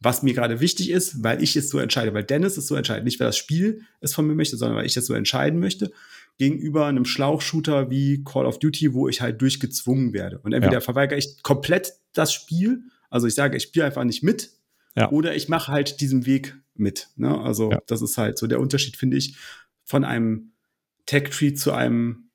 was 0.00 0.22
mir 0.22 0.32
gerade 0.32 0.60
wichtig 0.60 0.90
ist, 0.90 1.22
weil 1.22 1.42
ich 1.42 1.54
es 1.54 1.68
so 1.68 1.78
entscheide, 1.78 2.14
weil 2.14 2.24
Dennis 2.24 2.56
es 2.56 2.66
so 2.66 2.76
entscheidet, 2.76 3.04
nicht 3.04 3.20
weil 3.20 3.28
das 3.28 3.36
Spiel 3.36 3.82
es 4.00 4.14
von 4.14 4.26
mir 4.26 4.34
möchte, 4.34 4.56
sondern 4.56 4.78
weil 4.78 4.86
ich 4.86 4.96
es 4.96 5.04
so 5.04 5.12
entscheiden 5.12 5.60
möchte 5.60 5.92
gegenüber 6.38 6.86
einem 6.86 7.04
Schlauchshooter 7.04 7.90
wie 7.90 8.24
Call 8.24 8.46
of 8.46 8.58
Duty, 8.58 8.94
wo 8.94 9.08
ich 9.08 9.20
halt 9.20 9.40
durchgezwungen 9.40 10.12
werde. 10.12 10.38
Und 10.38 10.52
entweder 10.52 10.74
ja. 10.74 10.80
verweigere 10.80 11.18
ich 11.18 11.42
komplett 11.42 11.92
das 12.12 12.32
Spiel, 12.32 12.82
also 13.10 13.26
ich 13.26 13.34
sage, 13.34 13.56
ich 13.56 13.64
spiele 13.64 13.84
einfach 13.84 14.04
nicht 14.04 14.22
mit, 14.22 14.50
ja. 14.96 15.10
oder 15.10 15.34
ich 15.36 15.48
mache 15.48 15.70
halt 15.70 16.00
diesen 16.00 16.26
Weg 16.26 16.56
mit. 16.74 17.10
Ne? 17.16 17.38
Also 17.40 17.70
ja. 17.70 17.80
das 17.86 18.02
ist 18.02 18.18
halt 18.18 18.38
so 18.38 18.46
der 18.46 18.60
Unterschied, 18.60 18.96
finde 18.96 19.16
ich, 19.16 19.36
von 19.84 20.04
einem 20.04 20.52
Tech-Tree 21.06 21.54
zu 21.54 21.72
einem 21.72 22.30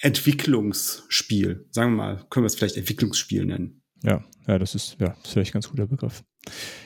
Entwicklungsspiel. 0.00 1.66
Sagen 1.70 1.92
wir 1.92 1.96
mal, 1.96 2.26
können 2.30 2.44
wir 2.44 2.48
es 2.48 2.56
vielleicht 2.56 2.76
Entwicklungsspiel 2.76 3.44
nennen. 3.44 3.82
Ja, 4.02 4.24
ja, 4.46 4.58
das 4.58 4.74
ist, 4.74 4.96
ja, 4.98 5.08
das 5.08 5.18
ist 5.24 5.32
vielleicht 5.32 5.52
ein 5.52 5.54
ganz 5.54 5.70
guter 5.70 5.86
Begriff. 5.86 6.24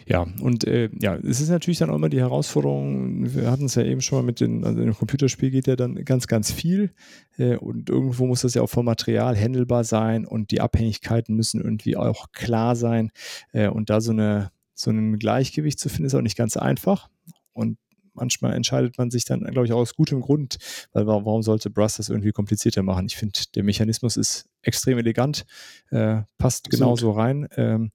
Ja, 0.06 0.26
und 0.40 0.64
äh, 0.64 0.88
ja, 0.98 1.16
es 1.16 1.40
ist 1.40 1.50
natürlich 1.50 1.78
dann 1.78 1.90
auch 1.90 1.96
immer 1.96 2.08
die 2.08 2.20
Herausforderung, 2.20 3.34
wir 3.34 3.50
hatten 3.50 3.66
es 3.66 3.74
ja 3.74 3.82
eben 3.82 4.00
schon 4.00 4.18
mal 4.18 4.24
mit 4.24 4.40
den, 4.40 4.64
also 4.64 4.80
im 4.80 4.94
Computerspiel 4.94 5.50
geht 5.50 5.66
ja 5.66 5.76
dann 5.76 6.04
ganz, 6.04 6.26
ganz 6.26 6.50
viel 6.50 6.92
äh, 7.36 7.56
und 7.56 7.90
irgendwo 7.90 8.26
muss 8.26 8.42
das 8.42 8.54
ja 8.54 8.62
auch 8.62 8.70
vom 8.70 8.86
Material 8.86 9.36
handelbar 9.36 9.84
sein 9.84 10.24
und 10.24 10.50
die 10.50 10.60
Abhängigkeiten 10.60 11.34
müssen 11.34 11.60
irgendwie 11.60 11.96
auch 11.96 12.32
klar 12.32 12.76
sein 12.76 13.10
äh, 13.52 13.68
und 13.68 13.90
da 13.90 14.00
so 14.00 14.12
eine 14.12 14.50
so 14.78 14.90
ein 14.90 15.18
Gleichgewicht 15.18 15.78
zu 15.80 15.88
finden, 15.88 16.04
ist 16.04 16.14
auch 16.14 16.22
nicht 16.22 16.38
ganz 16.38 16.56
einfach. 16.56 17.08
Und 17.52 17.78
manchmal 18.18 18.54
entscheidet 18.54 18.98
man 18.98 19.10
sich 19.10 19.24
dann, 19.24 19.40
glaube 19.44 19.66
ich, 19.66 19.72
auch 19.72 19.78
aus 19.78 19.94
gutem 19.94 20.20
Grund, 20.20 20.58
weil 20.92 21.06
warum 21.06 21.42
sollte 21.42 21.70
Brass 21.70 21.96
das 21.96 22.08
irgendwie 22.08 22.32
komplizierter 22.32 22.82
machen? 22.82 23.06
Ich 23.06 23.16
finde, 23.16 23.40
der 23.54 23.64
Mechanismus 23.64 24.16
ist 24.16 24.48
extrem 24.62 24.98
elegant, 24.98 25.46
äh, 25.90 26.22
passt 26.36 26.70
genauso 26.70 27.12
rein. 27.12 27.48
Ähm, 27.56 27.92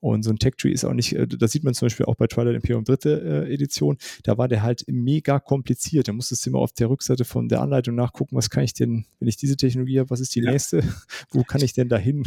und 0.00 0.24
so 0.24 0.30
ein 0.30 0.38
Tech 0.38 0.54
Tree 0.58 0.72
ist 0.72 0.84
auch 0.84 0.92
nicht, 0.92 1.14
äh, 1.14 1.26
das 1.26 1.52
sieht 1.52 1.64
man 1.64 1.74
zum 1.74 1.86
Beispiel 1.86 2.06
auch 2.06 2.16
bei 2.16 2.26
Twilight 2.26 2.54
Imperium 2.54 2.84
dritte 2.84 3.46
äh, 3.48 3.52
Edition, 3.52 3.98
da 4.24 4.38
war 4.38 4.48
der 4.48 4.62
halt 4.62 4.84
mega 4.88 5.40
kompliziert. 5.40 6.08
Da 6.08 6.12
musstest 6.12 6.44
du 6.44 6.50
immer 6.50 6.58
auf 6.58 6.72
der 6.72 6.90
Rückseite 6.90 7.24
von 7.24 7.48
der 7.48 7.60
Anleitung 7.60 7.94
nachgucken, 7.94 8.36
was 8.36 8.50
kann 8.50 8.64
ich 8.64 8.74
denn, 8.74 9.06
wenn 9.18 9.28
ich 9.28 9.36
diese 9.36 9.56
Technologie 9.56 10.00
habe, 10.00 10.10
was 10.10 10.20
ist 10.20 10.34
die 10.34 10.42
ja. 10.42 10.50
nächste, 10.50 10.82
wo 11.30 11.44
kann 11.44 11.62
ich 11.62 11.72
denn 11.72 11.88
da 11.88 11.96
hin? 11.96 12.24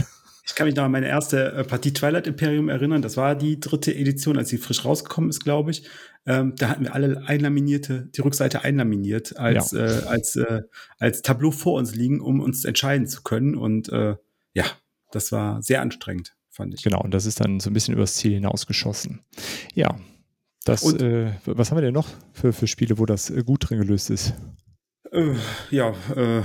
Ich 0.47 0.53
kann 0.53 0.67
mich 0.67 0.75
noch 0.75 0.84
an 0.84 0.91
meine 0.91 1.08
erste 1.08 1.53
äh, 1.53 1.63
Partie 1.63 1.91
Twilight 1.91 2.27
Imperium 2.27 2.69
erinnern. 2.69 3.01
Das 3.01 3.17
war 3.17 3.36
die 3.36 3.60
dritte 3.60 3.93
Edition, 3.95 4.38
als 4.38 4.49
sie 4.49 4.60
frisch 4.60 4.86
rausgekommen 4.86 5.31
ist, 5.31 5.43
glaube 5.43 5.71
ich. 5.71 5.88
Ähm, 6.27 6.53
da 6.55 6.69
hatten 6.69 6.84
wir 6.84 6.93
alle 6.93 7.23
einlaminierte, 7.25 8.10
die 8.15 8.21
Rückseite 8.21 8.63
einlaminiert 8.63 9.38
als, 9.38 9.71
ja. 9.71 9.86
äh, 9.86 10.03
als, 10.05 10.36
äh, 10.36 10.62
als 10.99 11.23
Tableau 11.23 11.49
vor 11.49 11.79
uns 11.79 11.95
liegen, 11.95 12.21
um 12.21 12.41
uns 12.41 12.63
entscheiden 12.63 13.08
zu 13.08 13.23
können. 13.23 13.55
Und 13.55 13.89
äh, 13.89 14.15
ja, 14.53 14.65
das 15.12 15.31
war 15.31 15.63
sehr 15.63 15.81
anstrengend, 15.81 16.36
fand 16.49 16.75
ich. 16.75 16.84
Genau, 16.84 17.01
und 17.01 17.13
das 17.13 17.25
ist 17.25 17.39
dann 17.39 17.60
so 17.60 17.71
ein 17.71 17.73
bisschen 17.73 17.95
übers 17.95 18.13
Ziel 18.13 18.34
hinausgeschossen. 18.34 19.21
Ja, 19.73 19.97
das, 20.63 20.84
und, 20.84 21.01
äh, 21.01 21.34
was 21.45 21.71
haben 21.71 21.77
wir 21.77 21.84
denn 21.84 21.93
noch 21.93 22.10
für, 22.34 22.53
für 22.53 22.67
Spiele, 22.67 22.99
wo 22.99 23.08
das 23.08 23.31
äh, 23.31 23.43
gut 23.43 23.69
drin 23.69 23.79
gelöst 23.79 24.12
ist? 24.12 24.34
Ja, 25.71 25.91
äh, 26.15 26.41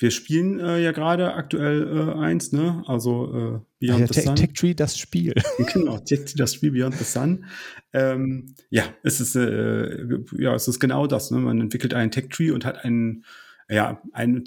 wir 0.00 0.10
spielen 0.10 0.58
äh, 0.60 0.78
ja 0.82 0.92
gerade 0.92 1.34
aktuell 1.34 1.86
äh, 1.86 2.18
eins, 2.18 2.52
ne? 2.52 2.82
Also 2.86 3.26
äh, 3.26 3.86
Beyond 3.86 4.00
ja, 4.00 4.06
the 4.06 4.20
Sun. 4.20 4.36
Tech 4.36 4.52
Tree, 4.54 4.74
das 4.74 4.98
Spiel. 4.98 5.34
genau, 5.74 5.98
Tech 5.98 6.24
Tree, 6.24 6.38
das 6.38 6.54
Spiel 6.54 6.72
Beyond 6.72 6.94
the 6.94 7.04
Sun. 7.04 7.44
Ähm, 7.92 8.54
ja, 8.70 8.84
es 9.02 9.20
ist 9.20 9.36
äh, 9.36 10.06
ja, 10.38 10.54
es 10.54 10.68
ist 10.68 10.80
genau 10.80 11.06
das. 11.06 11.30
Ne? 11.30 11.38
Man 11.38 11.60
entwickelt 11.60 11.92
einen 11.92 12.10
Tech 12.10 12.28
Tree 12.30 12.50
und 12.50 12.64
hat 12.64 12.82
einen, 12.82 13.26
ja, 13.68 14.00
einen 14.12 14.44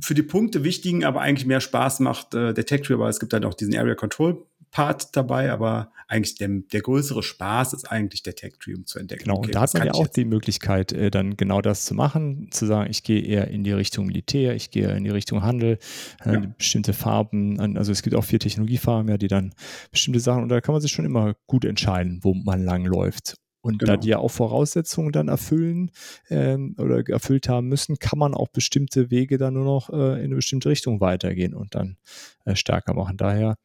für 0.00 0.14
die 0.14 0.22
Punkte 0.22 0.62
wichtigen, 0.62 1.04
aber 1.04 1.20
eigentlich 1.20 1.46
mehr 1.46 1.60
Spaß 1.60 2.00
macht 2.00 2.34
äh, 2.34 2.54
der 2.54 2.64
Tech 2.64 2.82
Tree, 2.82 2.94
aber 2.94 3.08
es 3.08 3.18
gibt 3.18 3.32
dann 3.32 3.44
auch 3.44 3.54
diesen 3.54 3.76
Area 3.76 3.96
Control 3.96 4.46
Part 4.74 5.14
dabei, 5.16 5.52
aber 5.52 5.92
eigentlich 6.08 6.34
der, 6.34 6.48
der 6.48 6.80
größere 6.80 7.22
Spaß 7.22 7.74
ist 7.74 7.92
eigentlich 7.92 8.24
der 8.24 8.34
Tech 8.34 8.54
Tree, 8.58 8.74
um 8.74 8.84
zu 8.86 8.98
entdecken. 8.98 9.22
Genau, 9.22 9.36
okay, 9.36 9.46
und 9.46 9.54
da 9.54 9.60
hat 9.60 9.74
man 9.74 9.86
ja 9.86 9.94
auch 9.94 10.08
die 10.08 10.24
Möglichkeit, 10.24 10.92
äh, 10.92 11.12
dann 11.12 11.36
genau 11.36 11.60
das 11.60 11.84
zu 11.84 11.94
machen, 11.94 12.48
zu 12.50 12.66
sagen, 12.66 12.90
ich 12.90 13.04
gehe 13.04 13.22
eher 13.22 13.46
in 13.46 13.62
die 13.62 13.70
Richtung 13.70 14.06
Militär, 14.06 14.56
ich 14.56 14.72
gehe 14.72 14.90
in 14.96 15.04
die 15.04 15.10
Richtung 15.10 15.42
Handel, 15.44 15.78
äh, 16.24 16.32
ja. 16.32 16.40
bestimmte 16.58 16.92
Farben, 16.92 17.76
also 17.76 17.92
es 17.92 18.02
gibt 18.02 18.16
auch 18.16 18.24
vier 18.24 18.40
Technologiefarben, 18.40 19.08
ja, 19.08 19.16
die 19.16 19.28
dann 19.28 19.54
bestimmte 19.92 20.18
Sachen, 20.18 20.42
und 20.42 20.48
da 20.48 20.60
kann 20.60 20.72
man 20.72 20.82
sich 20.82 20.90
schon 20.90 21.04
immer 21.04 21.36
gut 21.46 21.64
entscheiden, 21.64 22.18
wo 22.22 22.34
man 22.34 22.64
lang 22.64 22.84
läuft. 22.84 23.36
Und 23.60 23.78
genau. 23.78 23.92
da 23.92 23.96
die 23.96 24.08
ja 24.08 24.18
auch 24.18 24.32
Voraussetzungen 24.32 25.12
dann 25.12 25.28
erfüllen 25.28 25.92
ähm, 26.30 26.74
oder 26.78 27.08
erfüllt 27.08 27.48
haben 27.48 27.68
müssen, 27.68 27.98
kann 28.00 28.18
man 28.18 28.34
auch 28.34 28.48
bestimmte 28.48 29.12
Wege 29.12 29.38
dann 29.38 29.54
nur 29.54 29.64
noch 29.64 29.88
äh, 29.88 30.18
in 30.18 30.24
eine 30.24 30.34
bestimmte 30.34 30.68
Richtung 30.68 31.00
weitergehen 31.00 31.54
und 31.54 31.76
dann 31.76 31.96
äh, 32.44 32.56
stärker 32.56 32.92
machen. 32.92 33.16
Daher 33.16 33.56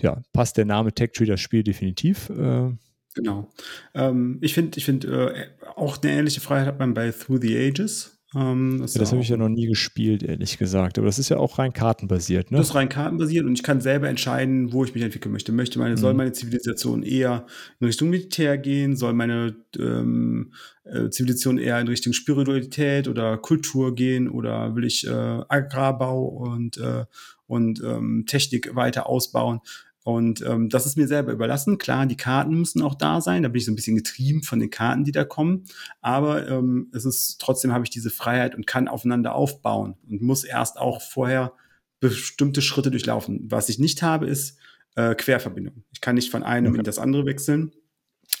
ja, 0.00 0.22
passt 0.32 0.56
der 0.56 0.64
Name 0.64 0.92
Tech 0.92 1.12
Tree 1.12 1.26
das 1.26 1.40
Spiel 1.40 1.62
definitiv. 1.62 2.30
Äh, 2.30 2.70
genau. 3.14 3.50
Ähm, 3.94 4.38
ich 4.40 4.54
finde, 4.54 4.78
ich 4.78 4.84
finde, 4.84 5.34
äh, 5.34 5.66
auch 5.74 6.02
eine 6.02 6.12
ähnliche 6.12 6.40
Freiheit 6.40 6.66
hat 6.66 6.78
man 6.78 6.94
bei 6.94 7.10
Through 7.10 7.40
the 7.42 7.56
Ages. 7.56 8.16
Ähm, 8.34 8.78
das, 8.80 8.94
ja, 8.94 9.00
das 9.00 9.12
habe 9.12 9.22
ich 9.22 9.28
ja 9.28 9.36
noch 9.36 9.48
nie 9.48 9.66
gespielt, 9.66 10.22
ehrlich 10.22 10.58
gesagt. 10.58 10.98
Aber 10.98 11.06
das 11.06 11.18
ist 11.18 11.28
ja 11.28 11.38
auch 11.38 11.58
rein 11.58 11.72
kartenbasiert, 11.72 12.50
ne? 12.50 12.58
Das 12.58 12.68
ist 12.68 12.74
rein 12.74 12.88
kartenbasiert 12.88 13.46
und 13.46 13.54
ich 13.54 13.62
kann 13.62 13.80
selber 13.80 14.08
entscheiden, 14.08 14.72
wo 14.72 14.84
ich 14.84 14.94
mich 14.94 15.04
entwickeln 15.04 15.32
möchte. 15.32 15.52
Möchte 15.52 15.78
meine, 15.78 15.92
mhm. 15.92 15.98
soll 15.98 16.14
meine 16.14 16.32
Zivilisation 16.32 17.02
eher 17.02 17.46
in 17.80 17.86
Richtung 17.86 18.10
Militär 18.10 18.58
gehen? 18.58 18.96
Soll 18.96 19.14
meine 19.14 19.56
ähm, 19.78 20.52
äh, 20.84 21.08
Zivilisation 21.08 21.56
eher 21.56 21.80
in 21.80 21.88
Richtung 21.88 22.12
Spiritualität 22.12 23.06
oder 23.06 23.38
Kultur 23.38 23.94
gehen? 23.94 24.28
Oder 24.28 24.74
will 24.74 24.84
ich 24.84 25.06
äh, 25.06 25.10
Agrarbau 25.10 26.24
und, 26.24 26.78
äh, 26.78 27.04
und 27.46 27.80
ähm, 27.82 28.24
Technik 28.26 28.74
weiter 28.74 29.08
ausbauen? 29.08 29.60
Und 30.06 30.40
ähm, 30.46 30.68
das 30.68 30.86
ist 30.86 30.96
mir 30.96 31.08
selber 31.08 31.32
überlassen. 31.32 31.78
Klar, 31.78 32.06
die 32.06 32.16
Karten 32.16 32.56
müssen 32.56 32.80
auch 32.80 32.94
da 32.94 33.20
sein. 33.20 33.42
Da 33.42 33.48
bin 33.48 33.58
ich 33.58 33.64
so 33.64 33.72
ein 33.72 33.74
bisschen 33.74 33.96
getrieben 33.96 34.44
von 34.44 34.60
den 34.60 34.70
Karten, 34.70 35.02
die 35.02 35.10
da 35.10 35.24
kommen. 35.24 35.64
Aber 36.00 36.48
ähm, 36.48 36.92
es 36.94 37.04
ist 37.04 37.40
trotzdem 37.40 37.72
habe 37.72 37.82
ich 37.82 37.90
diese 37.90 38.10
Freiheit 38.10 38.54
und 38.54 38.68
kann 38.68 38.86
aufeinander 38.86 39.34
aufbauen 39.34 39.96
und 40.08 40.22
muss 40.22 40.44
erst 40.44 40.78
auch 40.78 41.02
vorher 41.02 41.54
bestimmte 41.98 42.62
Schritte 42.62 42.92
durchlaufen. 42.92 43.48
Was 43.50 43.68
ich 43.68 43.80
nicht 43.80 44.00
habe, 44.04 44.28
ist 44.28 44.60
äh, 44.94 45.16
Querverbindung. 45.16 45.82
Ich 45.90 46.00
kann 46.00 46.14
nicht 46.14 46.30
von 46.30 46.44
einem 46.44 46.68
okay. 46.68 46.78
in 46.78 46.84
das 46.84 47.00
andere 47.00 47.26
wechseln. 47.26 47.72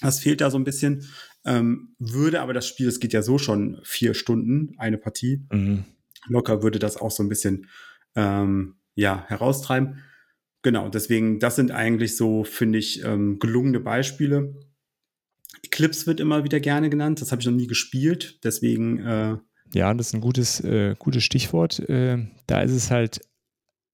Das 0.02 0.20
fehlt 0.20 0.42
da 0.42 0.52
so 0.52 0.58
ein 0.58 0.64
bisschen. 0.64 1.08
Ähm, 1.44 1.96
würde 1.98 2.42
aber 2.42 2.54
das 2.54 2.68
Spiel, 2.68 2.86
es 2.86 3.00
geht 3.00 3.12
ja 3.12 3.22
so 3.22 3.38
schon 3.38 3.80
vier 3.82 4.14
Stunden, 4.14 4.76
eine 4.78 4.98
Partie. 4.98 5.44
Mhm. 5.50 5.84
Locker 6.28 6.62
würde 6.62 6.78
das 6.78 6.96
auch 6.96 7.10
so 7.10 7.24
ein 7.24 7.28
bisschen 7.28 7.66
ähm, 8.14 8.76
ja, 8.94 9.24
heraustreiben. 9.26 10.04
Genau, 10.66 10.88
deswegen, 10.88 11.38
das 11.38 11.54
sind 11.54 11.70
eigentlich 11.70 12.16
so, 12.16 12.42
finde 12.42 12.80
ich, 12.80 13.04
ähm, 13.04 13.38
gelungene 13.38 13.78
Beispiele. 13.78 14.52
Eclipse 15.62 16.08
wird 16.08 16.18
immer 16.18 16.42
wieder 16.42 16.58
gerne 16.58 16.90
genannt, 16.90 17.20
das 17.20 17.30
habe 17.30 17.40
ich 17.40 17.46
noch 17.46 17.54
nie 17.54 17.68
gespielt, 17.68 18.40
deswegen. 18.42 18.98
Äh 18.98 19.36
ja, 19.74 19.94
das 19.94 20.08
ist 20.08 20.14
ein 20.14 20.20
gutes, 20.20 20.58
äh, 20.64 20.96
gutes 20.98 21.22
Stichwort. 21.22 21.78
Äh, 21.88 22.26
da 22.48 22.62
ist 22.62 22.72
es 22.72 22.90
halt, 22.90 23.20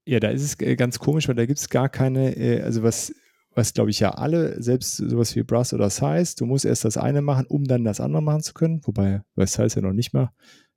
ja, 0.06 0.18
da 0.18 0.30
ist 0.30 0.42
es 0.42 0.60
äh, 0.60 0.74
ganz 0.74 0.98
komisch, 0.98 1.28
weil 1.28 1.34
da 1.34 1.44
gibt 1.44 1.58
es 1.58 1.68
gar 1.68 1.90
keine, 1.90 2.34
äh, 2.38 2.62
also 2.62 2.82
was, 2.82 3.12
was 3.54 3.74
glaube 3.74 3.90
ich 3.90 4.00
ja 4.00 4.12
alle, 4.12 4.62
selbst 4.62 4.96
sowas 4.96 5.36
wie 5.36 5.42
Brass 5.42 5.74
oder 5.74 5.90
Size, 5.90 6.36
du 6.38 6.46
musst 6.46 6.64
erst 6.64 6.86
das 6.86 6.96
eine 6.96 7.20
machen, 7.20 7.44
um 7.48 7.64
dann 7.64 7.84
das 7.84 8.00
andere 8.00 8.22
machen 8.22 8.40
zu 8.40 8.54
können, 8.54 8.80
wobei 8.84 9.20
bei 9.34 9.44
Size 9.44 9.76
ja 9.76 9.82
noch 9.82 9.92
nicht 9.92 10.14
mal. 10.14 10.32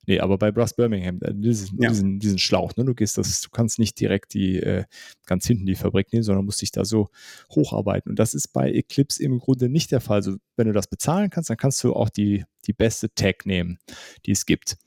Nee, 0.07 0.19
aber 0.19 0.37
bei 0.37 0.51
Brass 0.51 0.75
Birmingham, 0.75 1.19
äh, 1.21 1.33
diesen, 1.33 1.81
ja. 1.81 1.89
diesen, 1.89 2.19
diesen 2.19 2.37
Schlauch, 2.37 2.75
ne? 2.75 2.85
Du 2.85 2.93
gehst 2.93 3.17
das, 3.17 3.41
du 3.41 3.49
kannst 3.49 3.79
nicht 3.79 3.99
direkt 3.99 4.33
die 4.33 4.57
äh, 4.57 4.83
ganz 5.25 5.47
hinten 5.47 5.65
die 5.65 5.75
Fabrik 5.75 6.11
nehmen, 6.13 6.23
sondern 6.23 6.45
musst 6.45 6.61
dich 6.61 6.71
da 6.71 6.85
so 6.85 7.09
hocharbeiten. 7.51 8.09
Und 8.09 8.19
das 8.19 8.33
ist 8.33 8.49
bei 8.49 8.71
Eclipse 8.71 9.23
im 9.23 9.39
Grunde 9.39 9.69
nicht 9.69 9.91
der 9.91 10.01
Fall. 10.01 10.17
Also 10.17 10.37
wenn 10.55 10.67
du 10.67 10.73
das 10.73 10.87
bezahlen 10.87 11.29
kannst, 11.29 11.49
dann 11.49 11.57
kannst 11.57 11.83
du 11.83 11.93
auch 11.93 12.09
die, 12.09 12.45
die 12.65 12.73
beste 12.73 13.13
Tag 13.13 13.45
nehmen, 13.45 13.79
die 14.25 14.31
es 14.31 14.45
gibt. 14.45 14.77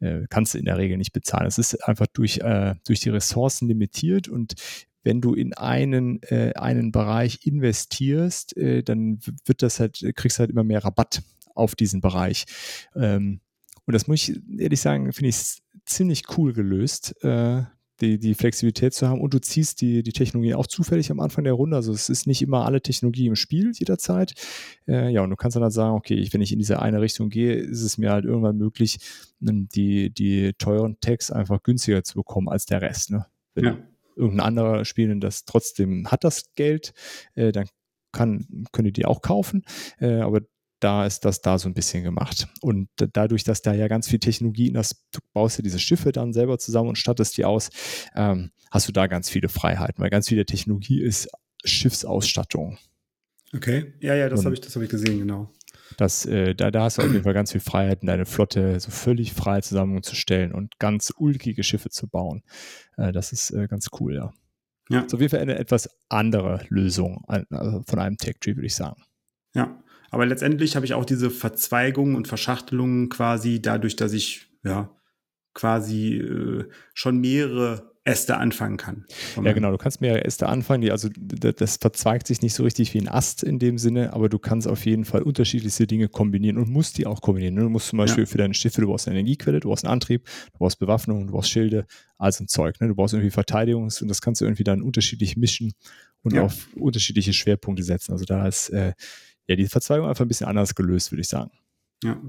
Äh, 0.00 0.26
kannst 0.30 0.54
du 0.54 0.58
in 0.58 0.64
der 0.64 0.78
Regel 0.78 0.96
nicht 0.96 1.12
bezahlen. 1.12 1.46
Es 1.46 1.58
ist 1.58 1.76
einfach 1.86 2.06
durch, 2.06 2.38
äh, 2.38 2.74
durch 2.86 3.00
die 3.00 3.10
Ressourcen 3.10 3.68
limitiert 3.68 4.28
und 4.28 4.54
wenn 5.04 5.20
du 5.20 5.34
in 5.34 5.52
einen, 5.54 6.22
äh, 6.22 6.52
einen 6.54 6.92
Bereich 6.92 7.44
investierst, 7.44 8.56
äh, 8.56 8.82
dann 8.82 9.18
wird 9.44 9.62
das 9.62 9.80
halt, 9.80 10.00
kriegst 10.14 10.38
du 10.38 10.40
halt 10.40 10.50
immer 10.50 10.64
mehr 10.64 10.84
Rabatt 10.84 11.22
auf 11.54 11.74
diesen 11.74 12.00
Bereich. 12.00 12.44
Ähm, 12.94 13.40
und 13.86 13.94
das 13.94 14.06
muss 14.06 14.28
ich 14.28 14.40
ehrlich 14.58 14.80
sagen, 14.80 15.12
finde 15.12 15.30
ich 15.30 15.62
ziemlich 15.84 16.24
cool 16.36 16.52
gelöst, 16.52 17.14
äh, 17.24 17.62
die, 18.00 18.18
die 18.18 18.34
Flexibilität 18.34 18.94
zu 18.94 19.08
haben. 19.08 19.20
Und 19.20 19.32
du 19.32 19.40
ziehst 19.40 19.80
die, 19.80 20.02
die 20.02 20.12
Technologie 20.12 20.54
auch 20.54 20.66
zufällig 20.66 21.10
am 21.10 21.20
Anfang 21.20 21.44
der 21.44 21.52
Runde. 21.52 21.76
Also 21.76 21.92
es 21.92 22.08
ist 22.08 22.26
nicht 22.26 22.42
immer 22.42 22.66
alle 22.66 22.82
Technologie 22.82 23.26
im 23.26 23.36
Spiel 23.36 23.72
jederzeit. 23.74 24.32
Äh, 24.88 25.10
ja, 25.10 25.22
und 25.22 25.30
du 25.30 25.36
kannst 25.36 25.56
dann 25.56 25.62
halt 25.62 25.72
sagen, 25.72 25.94
okay, 25.94 26.26
wenn 26.32 26.42
ich 26.42 26.52
in 26.52 26.58
diese 26.58 26.82
eine 26.82 27.00
Richtung 27.00 27.30
gehe, 27.30 27.54
ist 27.54 27.82
es 27.82 27.98
mir 27.98 28.10
halt 28.10 28.24
irgendwann 28.24 28.58
möglich, 28.58 28.98
die, 29.40 30.10
die 30.10 30.52
teuren 30.54 30.98
Tags 31.00 31.30
einfach 31.30 31.62
günstiger 31.62 32.02
zu 32.02 32.14
bekommen 32.14 32.48
als 32.48 32.66
der 32.66 32.82
Rest. 32.82 33.10
Ne? 33.10 33.26
Wenn 33.54 33.64
ja. 33.64 33.78
irgendein 34.16 34.46
anderer 34.46 34.84
Spiel 34.84 35.18
das 35.20 35.44
trotzdem 35.44 36.10
hat 36.10 36.24
das 36.24 36.54
Geld, 36.54 36.92
äh, 37.34 37.52
dann 37.52 37.66
kann, 38.12 38.46
können 38.72 38.86
die 38.86 38.92
die 38.92 39.06
auch 39.06 39.22
kaufen. 39.22 39.64
Äh, 39.98 40.20
aber 40.20 40.40
da 40.82 41.06
ist 41.06 41.24
das 41.24 41.40
da 41.40 41.58
so 41.58 41.68
ein 41.68 41.74
bisschen 41.74 42.02
gemacht. 42.02 42.48
Und 42.60 42.88
dadurch, 42.96 43.44
dass 43.44 43.62
da 43.62 43.72
ja 43.72 43.88
ganz 43.88 44.08
viel 44.08 44.18
Technologie 44.18 44.68
in 44.68 44.74
das, 44.74 45.06
du 45.12 45.20
baust 45.32 45.58
ja 45.58 45.62
diese 45.62 45.78
Schiffe 45.78 46.12
dann 46.12 46.32
selber 46.32 46.58
zusammen 46.58 46.90
und 46.90 46.98
stattest 46.98 47.36
die 47.36 47.44
aus, 47.44 47.70
ähm, 48.16 48.50
hast 48.70 48.88
du 48.88 48.92
da 48.92 49.06
ganz 49.06 49.30
viele 49.30 49.48
Freiheiten, 49.48 50.02
weil 50.02 50.10
ganz 50.10 50.28
viele 50.28 50.44
Technologie 50.44 51.00
ist 51.00 51.28
Schiffsausstattung. 51.64 52.78
Okay, 53.54 53.94
ja, 54.00 54.14
ja, 54.14 54.28
das 54.28 54.44
habe 54.44 54.54
ich, 54.54 54.60
das 54.60 54.74
ich 54.74 54.88
gesehen, 54.88 55.18
genau. 55.18 55.52
Das, 55.98 56.26
äh, 56.26 56.54
da, 56.54 56.70
da 56.70 56.84
hast 56.84 56.98
du 56.98 57.02
auf 57.02 57.12
jeden 57.12 57.22
Fall 57.22 57.34
ganz 57.34 57.52
viel 57.52 57.60
Freiheiten, 57.60 58.06
deine 58.06 58.24
Flotte 58.24 58.80
so 58.80 58.90
völlig 58.90 59.34
frei 59.34 59.60
zusammenzustellen 59.60 60.52
und 60.52 60.78
ganz 60.78 61.12
ulkige 61.16 61.62
Schiffe 61.62 61.90
zu 61.90 62.08
bauen. 62.08 62.42
Äh, 62.96 63.12
das 63.12 63.32
ist 63.32 63.50
äh, 63.50 63.68
ganz 63.68 63.88
cool, 64.00 64.14
ja. 64.14 64.32
Ja. 64.88 65.04
So 65.08 65.16
auf 65.16 65.20
jeden 65.20 65.30
Fall 65.30 65.40
eine 65.40 65.58
etwas 65.58 65.88
andere 66.08 66.64
Lösung 66.68 67.24
also 67.26 67.82
von 67.86 67.98
einem 67.98 68.16
Tech-Tree, 68.16 68.56
würde 68.56 68.66
ich 68.66 68.74
sagen. 68.74 69.02
Ja, 69.54 69.82
aber 70.12 70.26
letztendlich 70.26 70.76
habe 70.76 70.84
ich 70.84 70.92
auch 70.92 71.06
diese 71.06 71.30
Verzweigungen 71.30 72.16
und 72.16 72.28
Verschachtelungen 72.28 73.08
quasi 73.08 73.62
dadurch, 73.62 73.96
dass 73.96 74.12
ich 74.12 74.46
ja 74.62 74.94
quasi 75.54 76.18
äh, 76.18 76.68
schon 76.92 77.18
mehrere 77.18 77.92
Äste 78.04 78.36
anfangen 78.36 78.76
kann. 78.76 79.06
Ja, 79.42 79.52
genau, 79.52 79.70
du 79.70 79.78
kannst 79.78 80.00
mehrere 80.00 80.24
Äste 80.24 80.48
anfangen, 80.48 80.82
die, 80.82 80.90
also 80.90 81.08
das 81.16 81.76
verzweigt 81.76 82.26
sich 82.26 82.42
nicht 82.42 82.52
so 82.52 82.64
richtig 82.64 82.92
wie 82.92 83.00
ein 83.00 83.08
Ast 83.08 83.42
in 83.42 83.58
dem 83.58 83.78
Sinne, 83.78 84.12
aber 84.12 84.28
du 84.28 84.38
kannst 84.38 84.68
auf 84.68 84.84
jeden 84.84 85.04
Fall 85.04 85.22
unterschiedlichste 85.22 85.86
Dinge 85.86 86.08
kombinieren 86.08 86.58
und 86.58 86.68
musst 86.68 86.98
die 86.98 87.06
auch 87.06 87.22
kombinieren. 87.22 87.56
Du 87.56 87.68
musst 87.70 87.88
zum 87.88 87.98
Beispiel 87.98 88.24
ja. 88.24 88.28
für 88.28 88.38
deine 88.38 88.54
Schiffe, 88.54 88.82
du 88.82 88.88
brauchst 88.88 89.06
eine 89.06 89.18
Energiequelle, 89.18 89.60
du 89.60 89.68
brauchst 89.68 89.84
einen 89.84 89.92
Antrieb, 89.92 90.26
du 90.52 90.58
brauchst 90.58 90.78
Bewaffnung, 90.78 91.26
du 91.28 91.32
brauchst 91.32 91.50
Schilde, 91.50 91.86
all 92.18 92.32
so 92.32 92.44
ein 92.44 92.48
Zeug. 92.48 92.80
Ne? 92.80 92.88
Du 92.88 92.94
brauchst 92.96 93.14
irgendwie 93.14 93.30
Verteidigung 93.30 93.84
und 93.84 94.10
das 94.10 94.20
kannst 94.20 94.40
du 94.40 94.44
irgendwie 94.44 94.64
dann 94.64 94.82
unterschiedlich 94.82 95.36
mischen 95.36 95.72
und 96.22 96.34
ja. 96.34 96.42
auf 96.42 96.68
unterschiedliche 96.74 97.32
Schwerpunkte 97.32 97.84
setzen. 97.84 98.12
Also 98.12 98.24
da 98.24 98.46
ist 98.46 98.68
äh, 98.70 98.94
ja, 99.46 99.56
die 99.56 99.66
Verzweigung 99.66 100.08
einfach 100.08 100.24
ein 100.24 100.28
bisschen 100.28 100.46
anders 100.46 100.74
gelöst, 100.74 101.12
würde 101.12 101.22
ich 101.22 101.28
sagen. 101.28 101.50
Ja. 102.02 102.20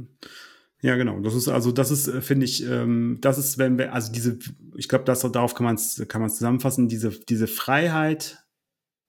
Ja, 0.83 0.97
genau. 0.97 1.21
Das 1.21 1.33
ist 1.33 1.47
also, 1.47 1.71
das 1.71 1.91
ist, 1.91 2.09
äh, 2.09 2.21
finde 2.21 2.45
ich, 2.45 2.65
ähm, 2.65 3.19
das 3.21 3.37
ist, 3.37 3.57
wenn 3.57 3.77
wir, 3.77 3.93
also 3.93 4.11
diese, 4.11 4.37
ich 4.75 4.89
glaube, 4.89 5.05
darauf 5.05 5.55
kann 5.55 5.63
man 5.63 5.75
es 5.75 6.03
kann 6.09 6.19
man 6.19 6.29
zusammenfassen, 6.29 6.89
diese, 6.89 7.09
diese 7.09 7.47
Freiheit 7.47 8.45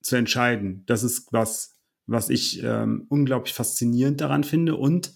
zu 0.01 0.15
entscheiden. 0.15 0.85
Das 0.87 1.03
ist 1.03 1.33
was, 1.33 1.77
was 2.07 2.31
ich 2.31 2.63
ähm, 2.63 3.07
unglaublich 3.09 3.55
faszinierend 3.55 4.21
daran 4.21 4.45
finde 4.45 4.77
und 4.77 5.15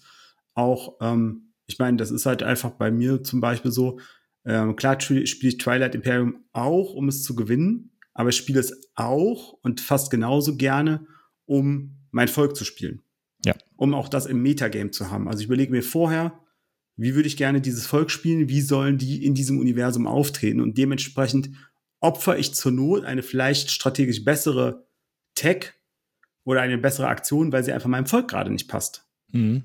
auch, 0.53 0.97
ähm, 0.99 1.53
ich 1.65 1.79
meine, 1.79 1.95
das 1.95 2.11
ist 2.11 2.25
halt 2.25 2.43
einfach 2.43 2.71
bei 2.71 2.91
mir 2.91 3.23
zum 3.23 3.39
Beispiel 3.39 3.71
so, 3.71 3.99
ähm, 4.43 4.75
klar 4.75 4.99
spiele 4.99 5.21
ich 5.21 5.57
Twilight 5.59 5.95
Imperium 5.95 6.43
auch, 6.51 6.93
um 6.93 7.07
es 7.07 7.23
zu 7.23 7.35
gewinnen, 7.35 7.91
aber 8.13 8.29
ich 8.29 8.35
spiele 8.35 8.59
es 8.59 8.91
auch 8.95 9.53
und 9.61 9.79
fast 9.79 10.11
genauso 10.11 10.57
gerne, 10.57 11.05
um 11.45 11.98
mein 12.11 12.27
Volk 12.27 12.55
zu 12.55 12.65
spielen. 12.65 13.01
Ja. 13.45 13.53
Um 13.77 13.93
auch 13.93 14.09
das 14.09 14.25
im 14.25 14.41
Metagame 14.41 14.91
zu 14.91 15.09
haben. 15.09 15.27
Also 15.27 15.39
ich 15.39 15.45
überlege 15.45 15.71
mir 15.71 15.83
vorher, 15.83 16.39
wie 16.97 17.15
würde 17.15 17.27
ich 17.27 17.37
gerne 17.37 17.61
dieses 17.61 17.87
Volk 17.87 18.11
spielen, 18.11 18.49
wie 18.49 18.61
sollen 18.61 18.97
die 18.97 19.25
in 19.25 19.33
diesem 19.33 19.59
Universum 19.59 20.05
auftreten 20.05 20.59
und 20.59 20.77
dementsprechend 20.77 21.49
opfer 22.01 22.37
ich 22.37 22.53
zur 22.53 22.71
Not 22.71 23.05
eine 23.05 23.23
vielleicht 23.23 23.71
strategisch 23.71 24.25
bessere 24.25 24.85
Tech 25.35 25.73
oder 26.43 26.61
eine 26.61 26.77
bessere 26.77 27.07
Aktion, 27.07 27.51
weil 27.51 27.63
sie 27.63 27.71
einfach 27.71 27.89
meinem 27.89 28.05
Volk 28.05 28.27
gerade 28.27 28.51
nicht 28.51 28.67
passt. 28.67 29.05
Mhm. 29.31 29.63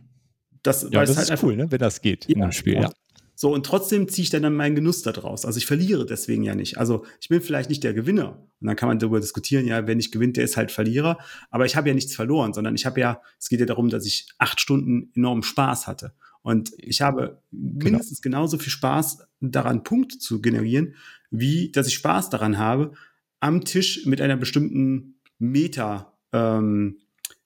Das, 0.62 0.82
ja, 0.82 1.04
das 1.04 1.16
halt 1.16 1.30
ist 1.30 1.42
cool, 1.42 1.56
ne? 1.56 1.70
wenn 1.70 1.78
das 1.78 2.00
geht 2.00 2.26
ja, 2.26 2.36
in 2.36 2.42
einem 2.42 2.52
Spiel. 2.52 2.74
Ja. 2.74 2.92
So, 3.36 3.52
und 3.52 3.66
trotzdem 3.66 4.08
ziehe 4.08 4.24
ich 4.24 4.30
dann, 4.30 4.42
dann 4.42 4.54
meinen 4.54 4.76
Genuss 4.76 5.02
daraus. 5.02 5.44
Also 5.44 5.58
ich 5.58 5.66
verliere 5.66 6.06
deswegen 6.06 6.44
ja 6.44 6.54
nicht. 6.54 6.78
Also 6.78 7.04
ich 7.20 7.28
bin 7.28 7.40
vielleicht 7.40 7.68
nicht 7.68 7.82
der 7.82 7.94
Gewinner. 7.94 8.38
Und 8.60 8.66
dann 8.66 8.76
kann 8.76 8.88
man 8.88 8.98
darüber 8.98 9.20
diskutieren, 9.20 9.66
ja, 9.66 9.86
wer 9.86 9.96
nicht 9.96 10.12
gewinnt, 10.12 10.36
der 10.36 10.44
ist 10.44 10.56
halt 10.56 10.70
Verlierer. 10.70 11.18
Aber 11.50 11.66
ich 11.66 11.76
habe 11.76 11.88
ja 11.88 11.94
nichts 11.94 12.14
verloren, 12.14 12.52
sondern 12.52 12.74
ich 12.74 12.86
habe 12.86 13.00
ja, 13.00 13.20
es 13.38 13.48
geht 13.48 13.60
ja 13.60 13.66
darum, 13.66 13.88
dass 13.88 14.06
ich 14.06 14.28
acht 14.38 14.60
Stunden 14.60 15.10
enormen 15.14 15.42
Spaß 15.42 15.86
hatte. 15.86 16.12
Und 16.42 16.72
ich 16.76 17.00
habe 17.00 17.40
genau. 17.50 17.90
mindestens 17.90 18.20
genauso 18.20 18.58
viel 18.58 18.70
Spaß 18.70 19.26
daran, 19.40 19.82
Punkte 19.82 20.18
zu 20.18 20.42
generieren, 20.42 20.94
wie 21.30 21.72
dass 21.72 21.88
ich 21.88 21.94
Spaß 21.94 22.30
daran 22.30 22.58
habe, 22.58 22.92
am 23.40 23.64
Tisch 23.64 24.06
mit 24.06 24.20
einer 24.20 24.36
bestimmten 24.36 25.16
Meta, 25.38 26.12
ähm, 26.32 26.98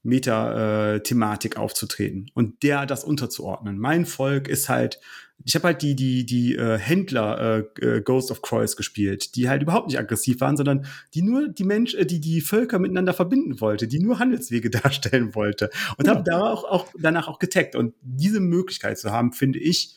Meta-Thematik 0.03 1.57
äh, 1.57 1.59
aufzutreten 1.59 2.31
und 2.35 2.63
der 2.63 2.87
das 2.87 3.05
unterzuordnen. 3.05 3.79
Mein 3.79 4.05
Volk 4.05 4.49
ist 4.49 4.69
halt 4.69 5.01
ich 5.45 5.55
habe 5.55 5.69
halt 5.69 5.83
die 5.83 5.95
die 5.95 6.27
die 6.27 6.57
äh, 6.57 6.79
Händler 6.79 7.65
äh, 7.81 7.85
äh, 7.85 8.01
Ghost 8.03 8.31
of 8.31 8.43
Croix 8.43 8.77
gespielt, 8.77 9.37
die 9.37 9.49
halt 9.49 9.63
überhaupt 9.63 9.89
nicht 9.89 9.99
aggressiv 9.99 10.41
waren, 10.41 10.57
sondern 10.57 10.87
die 11.15 11.23
nur 11.23 11.49
die 11.49 11.65
Mensch, 11.65 11.95
äh, 11.95 12.05
die 12.05 12.21
die 12.21 12.41
Völker 12.41 12.79
miteinander 12.79 13.15
verbinden 13.15 13.61
wollte, 13.61 13.89
die 13.89 14.01
nur 14.01 14.19
Handelswege 14.19 14.71
darstellen 14.71 15.35
wollte 15.35 15.71
und 15.97 16.07
ja. 16.07 16.15
habe 16.15 16.25
da 16.25 16.41
auch, 16.41 16.65
auch 16.65 16.89
danach 16.99 17.29
auch 17.29 17.39
getaggt 17.39 17.77
und 17.77 17.95
diese 18.03 18.41
Möglichkeit 18.41 18.99
zu 18.99 19.13
haben, 19.13 19.33
finde 19.33 19.59
ich 19.59 19.97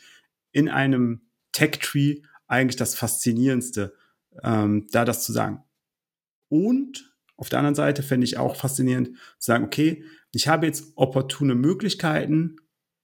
in 0.52 0.70
einem 0.70 1.22
Tech 1.52 1.80
Tree 1.82 2.22
eigentlich 2.48 2.76
das 2.76 2.96
faszinierendste, 2.96 3.94
ähm, 4.44 4.88
da 4.92 5.06
das 5.06 5.24
zu 5.24 5.32
sagen. 5.32 5.64
Und 6.50 7.14
auf 7.38 7.50
der 7.50 7.60
anderen 7.60 7.76
Seite 7.76 8.04
fände 8.04 8.26
ich 8.26 8.38
auch 8.38 8.56
faszinierend 8.56 9.16
zu 9.40 9.48
sagen, 9.48 9.64
okay, 9.64 10.04
ich 10.34 10.48
habe 10.48 10.66
jetzt 10.66 10.94
opportune 10.96 11.56
Möglichkeiten, 11.56 12.58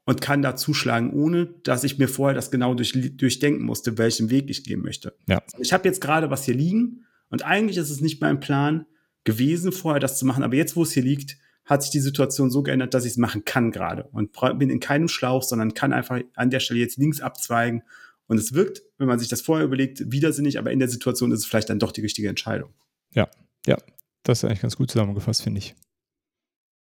und 0.07 0.21
kann 0.21 0.41
da 0.41 0.55
zuschlagen, 0.55 1.11
ohne 1.11 1.47
dass 1.63 1.83
ich 1.83 1.97
mir 1.97 2.07
vorher 2.07 2.33
das 2.33 2.49
genau 2.49 2.73
durch, 2.73 2.93
durchdenken 3.17 3.65
musste, 3.65 3.97
welchen 3.97 4.29
Weg 4.29 4.49
ich 4.49 4.63
gehen 4.63 4.81
möchte. 4.81 5.13
Ja. 5.27 5.43
Ich 5.59 5.73
habe 5.73 5.85
jetzt 5.87 5.99
gerade 5.99 6.31
was 6.31 6.45
hier 6.45 6.55
liegen 6.55 7.05
und 7.29 7.43
eigentlich 7.43 7.75
ist 7.75 7.89
es 7.89 7.99
nicht 7.99 8.21
mein 8.21 8.39
Plan 8.39 8.85
gewesen, 9.25 9.73
vorher 9.73 9.99
das 9.99 10.17
zu 10.17 10.25
machen, 10.25 10.43
aber 10.43 10.55
jetzt, 10.55 10.77
wo 10.77 10.83
es 10.83 10.93
hier 10.93 11.03
liegt, 11.03 11.37
hat 11.65 11.83
sich 11.83 11.91
die 11.91 11.99
Situation 11.99 12.49
so 12.49 12.63
geändert, 12.63 12.93
dass 12.93 13.03
ich 13.03 13.11
es 13.11 13.17
machen 13.17 13.43
kann 13.43 13.71
gerade 13.71 14.05
und 14.13 14.31
bin 14.57 14.69
in 14.69 14.79
keinem 14.79 15.09
Schlauch, 15.09 15.43
sondern 15.43 15.73
kann 15.73 15.91
einfach 15.91 16.21
an 16.35 16.49
der 16.51 16.61
Stelle 16.61 16.79
jetzt 16.79 16.97
links 16.97 17.19
abzweigen 17.19 17.83
und 18.27 18.37
es 18.37 18.53
wirkt, 18.53 18.83
wenn 18.97 19.09
man 19.09 19.19
sich 19.19 19.27
das 19.27 19.41
vorher 19.41 19.65
überlegt, 19.65 20.09
widersinnig, 20.09 20.57
aber 20.57 20.71
in 20.71 20.79
der 20.79 20.87
Situation 20.87 21.33
ist 21.33 21.39
es 21.39 21.45
vielleicht 21.45 21.69
dann 21.69 21.79
doch 21.79 21.91
die 21.91 22.01
richtige 22.01 22.29
Entscheidung. 22.29 22.73
Ja, 23.13 23.29
ja, 23.65 23.75
das 24.23 24.39
ist 24.39 24.45
eigentlich 24.45 24.61
ganz 24.61 24.77
gut 24.77 24.89
zusammengefasst, 24.89 25.41
finde 25.41 25.59
ich. 25.59 25.75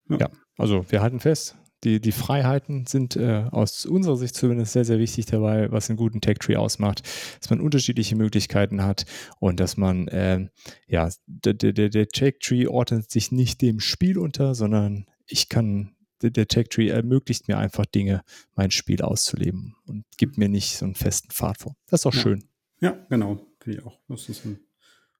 Ja. 0.07 0.17
ja, 0.17 0.29
also 0.57 0.89
wir 0.89 1.01
halten 1.01 1.19
fest, 1.19 1.57
die, 1.83 1.99
die 1.99 2.11
Freiheiten 2.11 2.85
sind 2.85 3.15
äh, 3.15 3.45
aus 3.51 3.85
unserer 3.85 4.17
Sicht 4.17 4.35
zumindest 4.35 4.73
sehr, 4.73 4.85
sehr 4.85 4.99
wichtig 4.99 5.25
dabei, 5.25 5.71
was 5.71 5.89
einen 5.89 5.97
guten 5.97 6.21
Tech-Tree 6.21 6.55
ausmacht, 6.55 7.03
dass 7.39 7.49
man 7.49 7.59
unterschiedliche 7.59 8.15
Möglichkeiten 8.15 8.83
hat 8.83 9.05
und 9.39 9.59
dass 9.59 9.77
man, 9.77 10.07
äh, 10.07 10.47
ja, 10.87 11.09
der, 11.25 11.53
der, 11.53 11.89
der 11.89 12.07
Tech-Tree 12.07 12.67
ordnet 12.67 13.09
sich 13.09 13.31
nicht 13.31 13.61
dem 13.61 13.79
Spiel 13.79 14.17
unter, 14.17 14.53
sondern 14.53 15.05
ich 15.25 15.49
kann, 15.49 15.95
der, 16.21 16.29
der 16.29 16.47
Tech-Tree 16.47 16.89
ermöglicht 16.89 17.47
mir 17.47 17.57
einfach 17.57 17.85
Dinge, 17.85 18.21
mein 18.55 18.69
Spiel 18.69 19.01
auszuleben 19.01 19.75
und 19.87 20.05
gibt 20.17 20.37
mir 20.37 20.49
nicht 20.49 20.77
so 20.77 20.85
einen 20.85 20.95
festen 20.95 21.31
Pfad 21.31 21.57
vor. 21.57 21.75
Das 21.87 22.01
ist 22.01 22.05
auch 22.05 22.13
ja. 22.13 22.21
schön. 22.21 22.43
Ja, 22.79 22.97
genau, 23.09 23.39
finde 23.59 23.79
ich 23.79 23.85
auch. 23.85 23.97
Das 24.07 24.29
ist 24.29 24.45
ein 24.45 24.59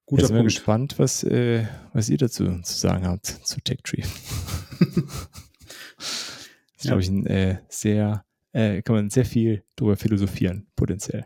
guter 0.06 0.22
Jetzt 0.22 0.28
sind 0.28 0.36
wir 0.36 0.44
gespannt, 0.44 0.98
was, 0.98 1.24
äh, 1.24 1.66
was 1.92 2.08
ihr 2.08 2.18
dazu 2.18 2.44
zu 2.62 2.74
sagen 2.78 3.06
habt 3.06 3.26
zu 3.26 3.60
Tech-Tree. 3.60 4.02
ist, 6.82 6.88
ja. 6.88 6.90
glaube 6.90 7.02
ich, 7.02 7.08
ein 7.08 7.26
äh, 7.26 7.58
sehr, 7.68 8.24
äh, 8.52 8.82
kann 8.82 8.96
man 8.96 9.10
sehr 9.10 9.24
viel 9.24 9.62
drüber 9.76 9.96
philosophieren, 9.96 10.66
potenziell. 10.76 11.24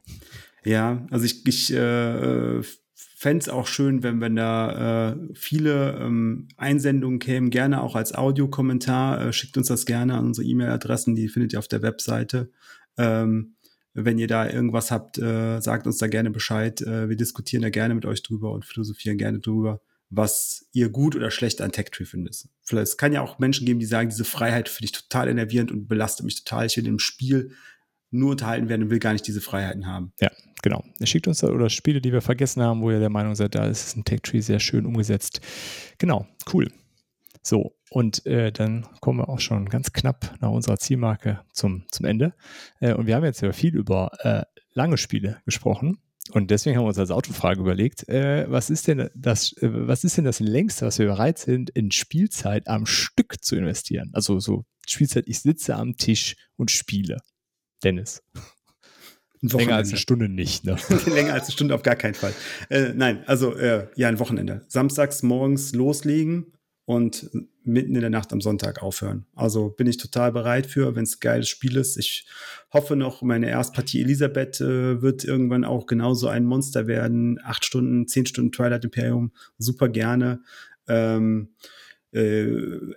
Ja, 0.64 1.06
also 1.10 1.24
ich, 1.24 1.46
ich 1.46 1.72
äh, 1.72 2.60
fände 2.94 3.42
es 3.42 3.48
auch 3.48 3.66
schön, 3.66 4.02
wenn, 4.02 4.20
wenn 4.20 4.36
da 4.36 5.12
äh, 5.12 5.16
viele 5.34 5.98
ähm, 6.00 6.48
Einsendungen 6.56 7.18
kämen, 7.18 7.50
gerne 7.50 7.82
auch 7.82 7.96
als 7.96 8.14
Audiokommentar. 8.14 9.26
Äh, 9.26 9.32
schickt 9.32 9.56
uns 9.56 9.68
das 9.68 9.86
gerne 9.86 10.14
an 10.14 10.26
unsere 10.26 10.46
E-Mail-Adressen, 10.46 11.14
die 11.14 11.28
findet 11.28 11.52
ihr 11.52 11.58
auf 11.58 11.68
der 11.68 11.82
Webseite. 11.82 12.50
Ähm, 12.98 13.54
wenn 13.94 14.18
ihr 14.18 14.28
da 14.28 14.48
irgendwas 14.48 14.90
habt, 14.90 15.16
äh, 15.18 15.60
sagt 15.60 15.86
uns 15.86 15.96
da 15.98 16.06
gerne 16.06 16.30
Bescheid. 16.30 16.82
Äh, 16.82 17.08
wir 17.08 17.16
diskutieren 17.16 17.62
da 17.62 17.70
gerne 17.70 17.94
mit 17.94 18.04
euch 18.04 18.22
drüber 18.22 18.52
und 18.52 18.66
philosophieren 18.66 19.16
gerne 19.16 19.38
drüber 19.38 19.80
was 20.08 20.68
ihr 20.72 20.88
gut 20.88 21.16
oder 21.16 21.30
schlecht 21.30 21.60
an 21.60 21.72
TechTree 21.72 22.04
findet. 22.04 22.48
Vielleicht, 22.62 22.88
es 22.88 22.96
kann 22.96 23.12
ja 23.12 23.22
auch 23.22 23.38
Menschen 23.38 23.66
geben, 23.66 23.80
die 23.80 23.86
sagen, 23.86 24.08
diese 24.08 24.24
Freiheit 24.24 24.68
finde 24.68 24.86
ich 24.86 24.92
total 24.92 25.28
enervierend 25.28 25.72
und 25.72 25.88
belastet 25.88 26.24
mich 26.24 26.44
total. 26.44 26.66
Ich 26.66 26.76
will 26.76 26.86
im 26.86 26.98
Spiel 26.98 27.52
nur 28.10 28.32
unterhalten 28.32 28.68
werden 28.68 28.84
und 28.84 28.90
will 28.90 29.00
gar 29.00 29.12
nicht 29.12 29.26
diese 29.26 29.40
Freiheiten 29.40 29.86
haben. 29.86 30.12
Ja, 30.20 30.30
genau. 30.62 30.84
Ihr 31.00 31.06
schickt 31.06 31.26
uns 31.26 31.40
da 31.40 31.48
oder 31.48 31.70
Spiele, 31.70 32.00
die 32.00 32.12
wir 32.12 32.22
vergessen 32.22 32.62
haben, 32.62 32.82
wo 32.82 32.90
ihr 32.90 33.00
der 33.00 33.10
Meinung 33.10 33.34
seid, 33.34 33.54
da 33.54 33.66
ist 33.66 33.96
ein 33.96 34.04
TechTree 34.04 34.40
sehr 34.40 34.60
schön 34.60 34.86
umgesetzt. 34.86 35.40
Genau, 35.98 36.26
cool. 36.52 36.70
So, 37.42 37.76
und 37.90 38.26
äh, 38.26 38.50
dann 38.50 38.86
kommen 39.00 39.20
wir 39.20 39.28
auch 39.28 39.40
schon 39.40 39.68
ganz 39.68 39.92
knapp 39.92 40.34
nach 40.40 40.50
unserer 40.50 40.78
Zielmarke 40.78 41.42
zum, 41.52 41.84
zum 41.90 42.06
Ende. 42.06 42.34
Äh, 42.80 42.94
und 42.94 43.06
wir 43.06 43.16
haben 43.16 43.24
jetzt 43.24 43.40
ja 43.40 43.52
viel 43.52 43.76
über 43.76 44.10
äh, 44.20 44.42
lange 44.72 44.98
Spiele 44.98 45.40
gesprochen. 45.44 45.98
Und 46.30 46.50
deswegen 46.50 46.76
haben 46.76 46.84
wir 46.84 46.88
uns 46.88 46.98
als 46.98 47.10
Autofrage 47.10 47.60
überlegt, 47.60 48.08
äh, 48.08 48.50
was, 48.50 48.70
ist 48.70 48.88
denn 48.88 49.08
das, 49.14 49.52
äh, 49.60 49.68
was 49.70 50.04
ist 50.04 50.16
denn 50.16 50.24
das 50.24 50.40
längste, 50.40 50.86
was 50.86 50.98
wir 50.98 51.06
bereit 51.06 51.38
sind, 51.38 51.70
in 51.70 51.90
Spielzeit 51.90 52.68
am 52.68 52.86
Stück 52.86 53.42
zu 53.42 53.56
investieren? 53.56 54.10
Also 54.12 54.38
so 54.40 54.64
Spielzeit, 54.86 55.24
ich 55.26 55.40
sitze 55.40 55.76
am 55.76 55.96
Tisch 55.96 56.36
und 56.56 56.70
spiele. 56.70 57.18
Dennis. 57.82 58.22
Länger 59.42 59.76
als 59.76 59.90
eine 59.90 59.98
Stunde 59.98 60.28
nicht, 60.28 60.64
ne? 60.64 60.76
Länger 61.06 61.34
als 61.34 61.44
eine 61.44 61.52
Stunde 61.52 61.74
auf 61.74 61.82
gar 61.82 61.96
keinen 61.96 62.14
Fall. 62.14 62.32
Äh, 62.68 62.92
nein, 62.94 63.22
also 63.26 63.54
äh, 63.54 63.88
ja, 63.94 64.08
ein 64.08 64.18
Wochenende. 64.18 64.64
Samstags 64.68 65.22
morgens 65.22 65.74
loslegen, 65.74 66.52
und 66.86 67.28
mitten 67.64 67.96
in 67.96 68.00
der 68.00 68.10
Nacht 68.10 68.32
am 68.32 68.40
Sonntag 68.40 68.80
aufhören. 68.80 69.26
Also 69.34 69.70
bin 69.70 69.88
ich 69.88 69.96
total 69.96 70.30
bereit 70.30 70.66
für, 70.66 70.94
wenn 70.94 71.02
es 71.02 71.16
ein 71.16 71.20
geiles 71.20 71.48
Spiel 71.48 71.76
ist. 71.76 71.96
Ich 71.96 72.26
hoffe 72.72 72.94
noch, 72.94 73.22
meine 73.22 73.50
Erstpartie 73.50 74.00
Elisabeth 74.00 74.60
äh, 74.60 75.02
wird 75.02 75.24
irgendwann 75.24 75.64
auch 75.64 75.86
genauso 75.86 76.28
ein 76.28 76.44
Monster 76.44 76.86
werden. 76.86 77.40
Acht 77.42 77.64
Stunden, 77.64 78.06
zehn 78.06 78.24
Stunden 78.24 78.52
Twilight 78.52 78.84
Imperium, 78.84 79.32
super 79.58 79.88
gerne. 79.88 80.42
Ähm, 80.86 81.48
äh, 82.12 82.46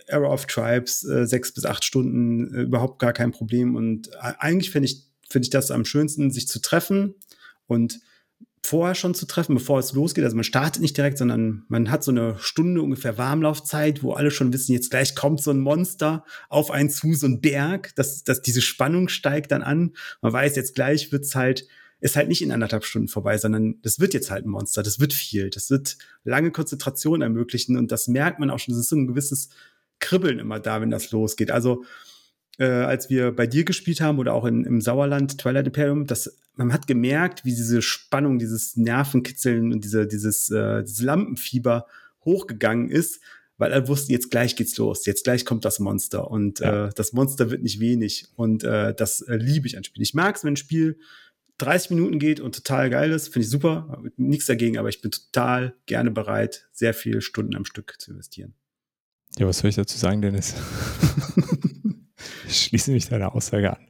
Era 0.06 0.32
of 0.32 0.46
Tribes, 0.46 1.04
äh, 1.04 1.26
sechs 1.26 1.52
bis 1.52 1.66
acht 1.66 1.84
Stunden, 1.84 2.54
äh, 2.54 2.62
überhaupt 2.62 3.00
gar 3.00 3.12
kein 3.12 3.32
Problem. 3.32 3.76
Und 3.76 4.10
äh, 4.10 4.34
eigentlich 4.38 4.70
finde 4.70 4.86
ich, 4.86 5.04
finde 5.28 5.48
ich 5.48 5.50
das 5.50 5.72
am 5.72 5.84
schönsten, 5.84 6.30
sich 6.30 6.48
zu 6.48 6.62
treffen 6.62 7.16
und 7.66 8.00
vorher 8.64 8.96
schon 8.96 9.14
zu 9.14 9.26
treffen, 9.26 9.56
bevor 9.56 9.80
es 9.80 9.94
losgeht. 9.94 10.24
Also 10.24 10.36
man 10.36 10.44
startet 10.44 10.82
nicht 10.82 10.98
direkt, 10.98 11.18
sondern 11.18 11.64
man 11.68 11.90
hat 11.90 12.04
so 12.04 12.12
eine 12.12 12.36
Stunde 12.40 12.82
ungefähr 12.82 13.18
Warmlaufzeit, 13.18 14.04
wo 14.04 14.14
alle 14.14 14.32
schon 14.32 14.54
wissen, 14.54 14.74
jetzt 14.74 14.92
gleich 14.92 15.16
kommt 15.16 15.42
so 15.42 15.52
ein 15.52 15.60
Monster 15.60 16.26
auf 16.50 16.72
einen 16.72 16.90
zu, 16.90 17.14
so 17.14 17.28
ein 17.28 17.42
Berg, 17.42 17.96
dass, 17.96 18.24
dass 18.24 18.42
diese 18.42 18.62
Spannung 18.62 19.10
steigt 19.10 19.52
dann 19.52 19.64
an. 19.64 19.94
Man 20.22 20.34
weiß, 20.34 20.56
jetzt 20.56 20.76
gleich 20.76 21.12
wird's 21.12 21.36
halt, 21.36 21.68
ist 22.02 22.16
halt 22.16 22.30
nicht 22.30 22.42
in 22.42 22.52
anderthalb 22.52 22.86
Stunden 22.86 23.08
vorbei, 23.08 23.38
sondern 23.38 23.76
das 23.82 24.00
wird 24.00 24.14
jetzt 24.14 24.32
halt 24.32 24.46
ein 24.46 24.50
Monster, 24.50 24.84
das 24.84 25.00
wird 25.00 25.14
viel, 25.14 25.50
das 25.50 25.70
wird 25.70 25.98
lange 26.24 26.52
Konzentration 26.52 27.22
ermöglichen 27.22 27.78
und 27.78 27.92
das 27.92 28.08
merkt 28.08 28.40
man 28.40 28.50
auch 28.50 28.60
schon, 28.60 28.74
das 28.74 28.82
ist 28.82 28.90
so 28.90 28.96
ein 28.96 29.08
gewisses 29.08 29.50
Kribbeln 30.00 30.40
immer 30.40 30.60
da, 30.60 30.82
wenn 30.82 30.92
das 30.92 31.12
losgeht. 31.12 31.52
Also 31.52 31.84
äh, 32.60 32.66
als 32.66 33.10
wir 33.10 33.32
bei 33.32 33.48
dir 33.48 33.64
gespielt 33.64 34.02
haben 34.02 34.20
oder 34.20 34.34
auch 34.34 34.46
in, 34.46 34.66
im 34.66 34.82
Sauerland 34.82 35.38
Twilight 35.38 35.68
Imperium, 35.68 36.06
dass 36.06 36.38
man 36.56 36.74
hat 36.74 36.88
gemerkt, 36.88 37.46
wie 37.46 37.56
diese 37.56 37.82
Spannung, 37.82 38.38
dieses 38.38 38.76
Nervenkitzeln 38.76 39.72
und 39.72 39.84
diese, 39.84 40.06
dieses, 40.06 40.50
äh, 40.52 40.84
dieses 40.84 41.02
Lampenfieber 41.02 41.88
hochgegangen 42.26 42.90
ist, 42.90 43.22
weil 43.58 43.72
er 43.72 43.88
wusste, 43.88 44.12
jetzt 44.12 44.30
gleich 44.30 44.58
geht's 44.58 44.78
los, 44.78 45.06
jetzt 45.06 45.24
gleich 45.24 45.46
kommt 45.46 45.64
das 45.64 45.80
Monster 45.80 46.30
und 46.30 46.60
ja. 46.60 46.88
äh, 46.88 46.90
das 46.96 47.14
Monster 47.14 47.50
wird 47.50 47.64
nicht 47.64 47.80
wenig 47.80 48.28
und 48.36 48.66
äh, 48.66 48.94
das 48.94 49.22
äh, 49.22 49.38
liebe 49.38 49.68
ich 49.68 49.78
an 49.78 49.86
Spiel. 49.86 50.04
Ich 50.04 50.14
mag 50.14 50.36
es, 50.36 50.44
wenn 50.44 50.54
ein 50.54 50.58
Spiel 50.58 51.00
30 51.60 51.92
Minuten 51.92 52.20
geht 52.20 52.42
und 52.42 52.56
total 52.56 52.90
geil 52.90 53.12
ist, 53.12 53.30
finde 53.30 53.46
ich 53.46 53.50
super, 53.50 54.04
nichts 54.18 54.46
dagegen, 54.48 54.78
aber 54.78 54.90
ich 54.90 55.02
bin 55.02 55.12
total 55.12 55.76
gerne 55.86 56.12
bereit, 56.12 56.68
sehr 56.74 56.94
viele 56.94 57.22
Stunden 57.22 57.56
am 57.56 57.66
Stück 57.66 57.96
zu 58.00 58.12
investieren. 58.12 58.54
Ja, 59.38 59.48
was 59.48 59.60
soll 59.60 59.70
ich 59.70 59.76
dazu 59.76 59.98
sagen, 59.98 60.22
Dennis? 60.22 60.56
schließe 62.54 62.92
mich 62.92 63.08
deiner 63.10 63.36
Aussage 63.36 63.72
an. 63.72 63.88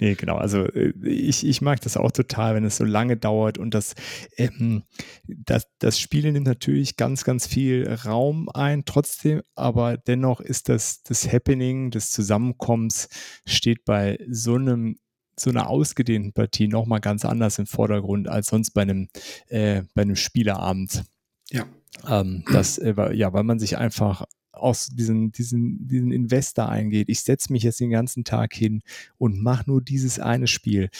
Nee, 0.00 0.14
genau. 0.14 0.36
Also 0.36 0.66
äh, 0.66 0.92
ich, 1.02 1.46
ich 1.46 1.60
mag 1.62 1.80
das 1.80 1.96
auch 1.96 2.12
total, 2.12 2.54
wenn 2.54 2.64
es 2.64 2.76
so 2.76 2.84
lange 2.84 3.16
dauert 3.16 3.58
und 3.58 3.74
das, 3.74 3.94
ähm, 4.36 4.82
das, 5.26 5.66
das 5.78 5.98
Spiel 5.98 6.30
nimmt 6.30 6.46
natürlich 6.46 6.96
ganz, 6.96 7.24
ganz 7.24 7.46
viel 7.46 7.88
Raum 8.04 8.48
ein, 8.48 8.84
trotzdem, 8.84 9.42
aber 9.54 9.96
dennoch 9.96 10.40
ist 10.40 10.68
das, 10.68 11.02
das 11.02 11.30
Happening 11.32 11.90
des 11.90 12.10
Zusammenkommens 12.10 13.08
steht 13.46 13.84
bei 13.84 14.18
so 14.28 14.54
einem 14.54 14.96
so 15.34 15.48
einer 15.48 15.70
ausgedehnten 15.70 16.34
Partie 16.34 16.68
nochmal 16.68 17.00
ganz 17.00 17.24
anders 17.24 17.58
im 17.58 17.66
Vordergrund 17.66 18.28
als 18.28 18.48
sonst 18.48 18.72
bei 18.72 18.82
einem, 18.82 19.08
äh, 19.48 19.82
bei 19.94 20.02
einem 20.02 20.14
Spielerabend. 20.14 21.04
Ja. 21.50 21.66
Ähm, 22.06 22.44
das, 22.52 22.78
äh, 22.78 22.94
ja, 23.14 23.32
weil 23.32 23.42
man 23.42 23.58
sich 23.58 23.78
einfach 23.78 24.26
aus 24.52 24.88
diesen, 24.88 25.32
diesen, 25.32 25.88
diesen 25.88 26.12
Investor 26.12 26.68
eingeht. 26.68 27.08
Ich 27.08 27.20
setze 27.20 27.52
mich 27.52 27.62
jetzt 27.62 27.80
den 27.80 27.90
ganzen 27.90 28.24
Tag 28.24 28.54
hin 28.54 28.82
und 29.18 29.42
mache 29.42 29.64
nur 29.66 29.82
dieses 29.82 30.18
eine 30.18 30.46
Spiel. 30.46 30.90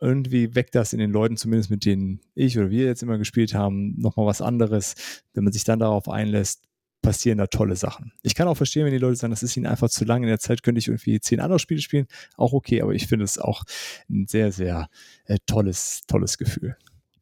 Irgendwie 0.00 0.54
weckt 0.54 0.74
das 0.74 0.92
in 0.92 0.98
den 0.98 1.10
Leuten, 1.10 1.36
zumindest 1.36 1.70
mit 1.70 1.84
denen 1.84 2.20
ich 2.34 2.58
oder 2.58 2.70
wir 2.70 2.86
jetzt 2.86 3.02
immer 3.02 3.18
gespielt 3.18 3.54
haben, 3.54 3.98
nochmal 3.98 4.26
was 4.26 4.40
anderes. 4.40 4.94
Wenn 5.32 5.44
man 5.44 5.52
sich 5.52 5.64
dann 5.64 5.78
darauf 5.78 6.08
einlässt, 6.08 6.62
passieren 7.04 7.38
da 7.38 7.46
tolle 7.46 7.76
Sachen. 7.76 8.12
Ich 8.22 8.34
kann 8.34 8.48
auch 8.48 8.56
verstehen, 8.56 8.84
wenn 8.84 8.92
die 8.92 8.98
Leute 8.98 9.16
sagen, 9.16 9.30
das 9.30 9.42
ist 9.42 9.56
ihnen 9.56 9.66
einfach 9.66 9.90
zu 9.90 10.04
lang. 10.04 10.22
In 10.22 10.28
der 10.28 10.40
Zeit 10.40 10.62
könnte 10.62 10.78
ich 10.78 10.88
irgendwie 10.88 11.20
zehn 11.20 11.38
andere 11.38 11.58
Spiele 11.58 11.80
spielen. 11.80 12.06
Auch 12.36 12.52
okay, 12.52 12.80
aber 12.80 12.94
ich 12.94 13.06
finde 13.06 13.24
es 13.24 13.38
auch 13.38 13.62
ein 14.08 14.26
sehr, 14.26 14.50
sehr 14.50 14.88
äh, 15.26 15.38
tolles, 15.46 16.02
tolles 16.08 16.38
Gefühl. 16.38 16.76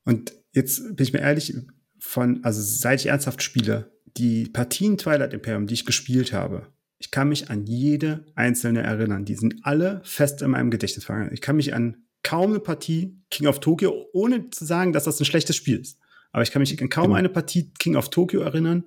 Und 0.04 0.32
jetzt 0.52 0.96
bin 0.96 1.04
ich 1.04 1.12
mir 1.12 1.20
ehrlich, 1.20 1.54
von, 1.98 2.42
also 2.44 2.60
seit 2.60 3.00
ich 3.00 3.06
ernsthaft 3.06 3.42
spiele, 3.42 3.91
die 4.16 4.46
Partien 4.46 4.98
Twilight 4.98 5.32
Imperium, 5.32 5.66
die 5.66 5.74
ich 5.74 5.86
gespielt 5.86 6.32
habe, 6.32 6.66
ich 6.98 7.10
kann 7.10 7.28
mich 7.28 7.50
an 7.50 7.64
jede 7.66 8.26
einzelne 8.36 8.82
erinnern. 8.82 9.24
Die 9.24 9.34
sind 9.34 9.56
alle 9.62 10.00
fest 10.04 10.40
in 10.40 10.52
meinem 10.52 10.70
Gedächtnis 10.70 11.04
verankert. 11.04 11.32
Ich 11.32 11.40
kann 11.40 11.56
mich 11.56 11.74
an 11.74 12.04
kaum 12.22 12.50
eine 12.50 12.60
Partie 12.60 13.20
King 13.30 13.48
of 13.48 13.58
Tokyo, 13.58 14.06
ohne 14.12 14.50
zu 14.50 14.64
sagen, 14.64 14.92
dass 14.92 15.04
das 15.04 15.18
ein 15.18 15.24
schlechtes 15.24 15.56
Spiel 15.56 15.80
ist. 15.80 15.98
Aber 16.30 16.42
ich 16.42 16.52
kann 16.52 16.60
mich 16.60 16.80
an 16.80 16.88
kaum 16.88 17.06
genau. 17.06 17.16
eine 17.16 17.28
Partie 17.28 17.72
King 17.78 17.96
of 17.96 18.10
Tokyo 18.10 18.40
erinnern. 18.42 18.84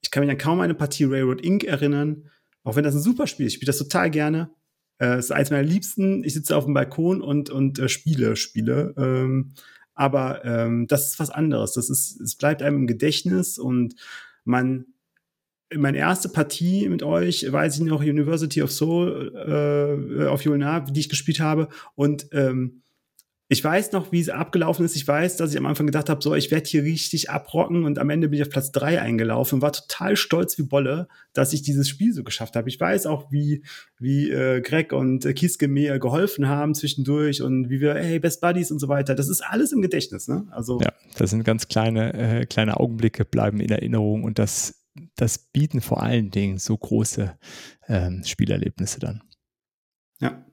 Ich 0.00 0.10
kann 0.10 0.22
mich 0.22 0.30
an 0.30 0.38
kaum 0.38 0.60
eine 0.60 0.74
Partie 0.74 1.04
Railroad 1.04 1.40
Inc. 1.40 1.64
erinnern. 1.64 2.30
Auch 2.62 2.76
wenn 2.76 2.84
das 2.84 2.94
ein 2.94 3.02
super 3.02 3.26
Spiel 3.26 3.46
ist. 3.46 3.54
Ich 3.54 3.56
spiele 3.56 3.70
das 3.70 3.78
total 3.78 4.10
gerne. 4.10 4.50
Äh, 4.98 5.14
es 5.14 5.26
ist 5.26 5.32
eins 5.32 5.50
meiner 5.50 5.66
Liebsten. 5.66 6.22
Ich 6.22 6.34
sitze 6.34 6.56
auf 6.56 6.66
dem 6.66 6.74
Balkon 6.74 7.20
und, 7.20 7.50
und 7.50 7.78
äh, 7.78 7.88
spiele 7.88 8.36
Spiele. 8.36 8.94
Ähm, 8.96 9.54
aber 9.94 10.44
ähm, 10.44 10.86
das 10.86 11.10
ist 11.10 11.18
was 11.18 11.30
anderes. 11.30 11.72
Das 11.72 11.90
ist, 11.90 12.20
es 12.20 12.36
bleibt 12.36 12.62
einem 12.62 12.76
im 12.76 12.86
Gedächtnis 12.86 13.58
und 13.58 13.94
man 14.44 14.86
meine 15.76 15.98
erste 15.98 16.28
Partie 16.28 16.88
mit 16.88 17.02
euch, 17.02 17.50
weiß 17.50 17.76
ich 17.76 17.82
noch, 17.82 18.00
University 18.00 18.62
of 18.62 18.72
Soul 18.72 19.32
äh, 20.18 20.26
auf 20.26 20.42
Julnar, 20.42 20.84
die 20.84 21.00
ich 21.00 21.08
gespielt 21.08 21.40
habe. 21.40 21.68
Und 21.94 22.26
ähm, 22.32 22.82
ich 23.52 23.64
weiß 23.64 23.90
noch, 23.90 24.12
wie 24.12 24.20
es 24.20 24.28
abgelaufen 24.28 24.84
ist. 24.84 24.94
Ich 24.94 25.06
weiß, 25.06 25.36
dass 25.36 25.50
ich 25.50 25.58
am 25.58 25.66
Anfang 25.66 25.84
gedacht 25.84 26.08
habe, 26.08 26.22
so, 26.22 26.36
ich 26.36 26.52
werde 26.52 26.68
hier 26.68 26.84
richtig 26.84 27.30
abrocken 27.30 27.84
und 27.84 27.98
am 27.98 28.08
Ende 28.08 28.28
bin 28.28 28.38
ich 28.38 28.46
auf 28.46 28.48
Platz 28.48 28.70
drei 28.70 29.02
eingelaufen 29.02 29.56
und 29.56 29.62
war 29.62 29.72
total 29.72 30.14
stolz 30.14 30.56
wie 30.56 30.62
Bolle, 30.62 31.08
dass 31.32 31.52
ich 31.52 31.62
dieses 31.62 31.88
Spiel 31.88 32.14
so 32.14 32.22
geschafft 32.22 32.54
habe. 32.54 32.68
Ich 32.68 32.78
weiß 32.78 33.06
auch, 33.06 33.32
wie, 33.32 33.64
wie 33.98 34.30
äh, 34.30 34.60
Greg 34.60 34.92
und 34.92 35.24
äh, 35.24 35.34
Kiske 35.34 35.66
mir 35.66 35.98
geholfen 35.98 36.46
haben 36.46 36.76
zwischendurch 36.76 37.42
und 37.42 37.70
wie 37.70 37.80
wir, 37.80 37.94
hey, 37.96 38.20
Best 38.20 38.40
Buddies 38.40 38.70
und 38.70 38.78
so 38.78 38.86
weiter. 38.86 39.16
Das 39.16 39.28
ist 39.28 39.40
alles 39.44 39.72
im 39.72 39.82
Gedächtnis, 39.82 40.28
ne? 40.28 40.46
Also. 40.52 40.80
Ja, 40.80 40.92
das 41.18 41.30
sind 41.30 41.42
ganz 41.42 41.66
kleine, 41.66 42.14
äh, 42.14 42.46
kleine 42.46 42.78
Augenblicke, 42.78 43.24
bleiben 43.24 43.58
in 43.58 43.70
Erinnerung 43.70 44.22
und 44.22 44.38
das 44.38 44.76
das 45.16 45.38
bieten 45.38 45.80
vor 45.80 46.02
allen 46.02 46.30
Dingen 46.30 46.58
so 46.58 46.76
große 46.76 47.36
ähm, 47.88 48.22
Spielerlebnisse 48.24 49.00
dann. 49.00 49.22
Ja. 50.20 50.44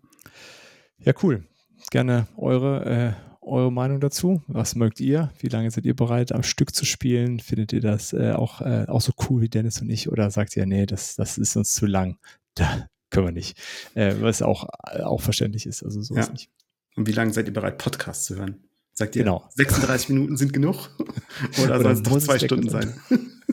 Ja, 0.99 1.13
cool. 1.21 1.43
Gerne 1.91 2.28
eure, 2.36 2.86
äh, 2.86 3.13
eure 3.41 3.71
Meinung 3.71 3.99
dazu. 3.99 4.41
Was 4.47 4.75
mögt 4.75 4.99
ihr? 4.99 5.32
Wie 5.39 5.47
lange 5.47 5.71
seid 5.71 5.86
ihr 5.86 5.95
bereit, 5.95 6.32
am 6.32 6.43
Stück 6.43 6.75
zu 6.75 6.86
spielen? 6.86 7.39
Findet 7.39 7.73
ihr 7.73 7.82
das 7.82 8.13
äh, 8.13 8.32
auch, 8.32 8.61
äh, 8.61 8.86
auch 8.88 9.01
so 9.01 9.13
cool 9.30 9.41
wie 9.41 9.49
Dennis 9.49 9.82
und 9.82 9.89
ich? 9.89 10.09
Oder 10.11 10.30
sagt 10.32 10.55
ihr, 10.57 10.65
nee, 10.65 10.86
das, 10.86 11.15
das 11.15 11.38
ist 11.38 11.55
uns 11.55 11.73
zu 11.73 11.86
lang? 11.86 12.17
Da 12.55 12.88
können 13.09 13.28
wir 13.28 13.32
nicht. 13.32 13.57
Äh, 13.95 14.15
was 14.19 14.41
auch, 14.41 14.67
auch 15.03 15.21
verständlich 15.21 15.65
ist. 15.65 15.84
Also 15.84 16.01
so 16.01 16.15
ja. 16.15 16.21
ist 16.21 16.32
nicht. 16.32 16.49
Und 16.95 17.07
wie 17.07 17.13
lange 17.13 17.32
seid 17.32 17.47
ihr 17.47 17.53
bereit, 17.53 17.78
Podcasts 17.78 18.25
zu 18.25 18.36
hören? 18.36 18.67
Sagt 18.93 19.15
ihr, 19.15 19.23
genau. 19.23 19.47
36 19.55 20.09
Minuten 20.09 20.38
sind 20.38 20.53
genug? 20.53 20.89
Oder, 21.63 21.80
Oder 21.80 21.82
soll 21.84 21.91
es 21.91 22.03
doch 22.03 22.17
zwei 22.17 22.39
Stunden 22.39 22.69
sein? 22.69 22.99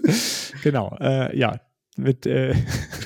genau, 0.63 0.97
äh, 1.01 1.37
ja. 1.39 1.61
Mit, 1.97 2.27
äh, 2.27 2.55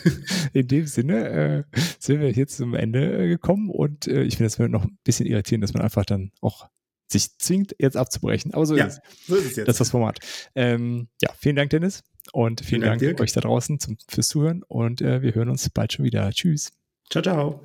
in 0.53 0.68
dem 0.68 0.86
Sinne 0.86 1.28
äh, 1.28 1.78
sind 1.99 2.20
wir 2.20 2.30
jetzt 2.30 2.57
zum 2.57 2.74
Ende 2.74 3.24
äh, 3.24 3.28
gekommen 3.28 3.70
und 3.70 4.07
äh, 4.07 4.22
ich 4.22 4.36
finde 4.36 4.47
es 4.47 4.59
noch 4.59 4.84
ein 4.84 4.99
bisschen 5.05 5.26
irritierend, 5.26 5.64
dass 5.64 5.74
man 5.74 5.82
einfach 5.82 6.05
dann 6.05 6.32
auch 6.41 6.68
sich 7.11 7.39
zwingt, 7.39 7.74
jetzt 7.78 7.97
abzubrechen. 7.97 8.55
Aber 8.55 8.66
so, 8.66 8.76
ja, 8.76 8.86
ist, 8.86 9.01
es. 9.03 9.26
so 9.26 9.36
ist 9.36 9.47
es 9.47 9.57
jetzt. 9.57 9.68
Das 9.68 9.74
ist 9.74 9.80
das 9.80 9.91
Format. 9.91 10.18
Ähm, 10.55 11.09
ja, 11.22 11.30
vielen 11.39 11.57
Dank, 11.57 11.70
Dennis. 11.70 12.05
Und 12.32 12.61
vielen, 12.61 12.82
vielen 12.82 12.82
Dank, 12.82 13.01
Dank 13.01 13.20
euch 13.20 13.32
da 13.32 13.41
draußen 13.41 13.80
zum, 13.80 13.97
fürs 14.09 14.28
Zuhören. 14.28 14.62
Und 14.62 15.01
äh, 15.01 15.22
wir 15.22 15.34
hören 15.34 15.49
uns 15.49 15.68
bald 15.70 15.93
schon 15.93 16.05
wieder. 16.05 16.30
Tschüss. 16.30 16.72
Ciao, 17.11 17.22
ciao. 17.22 17.64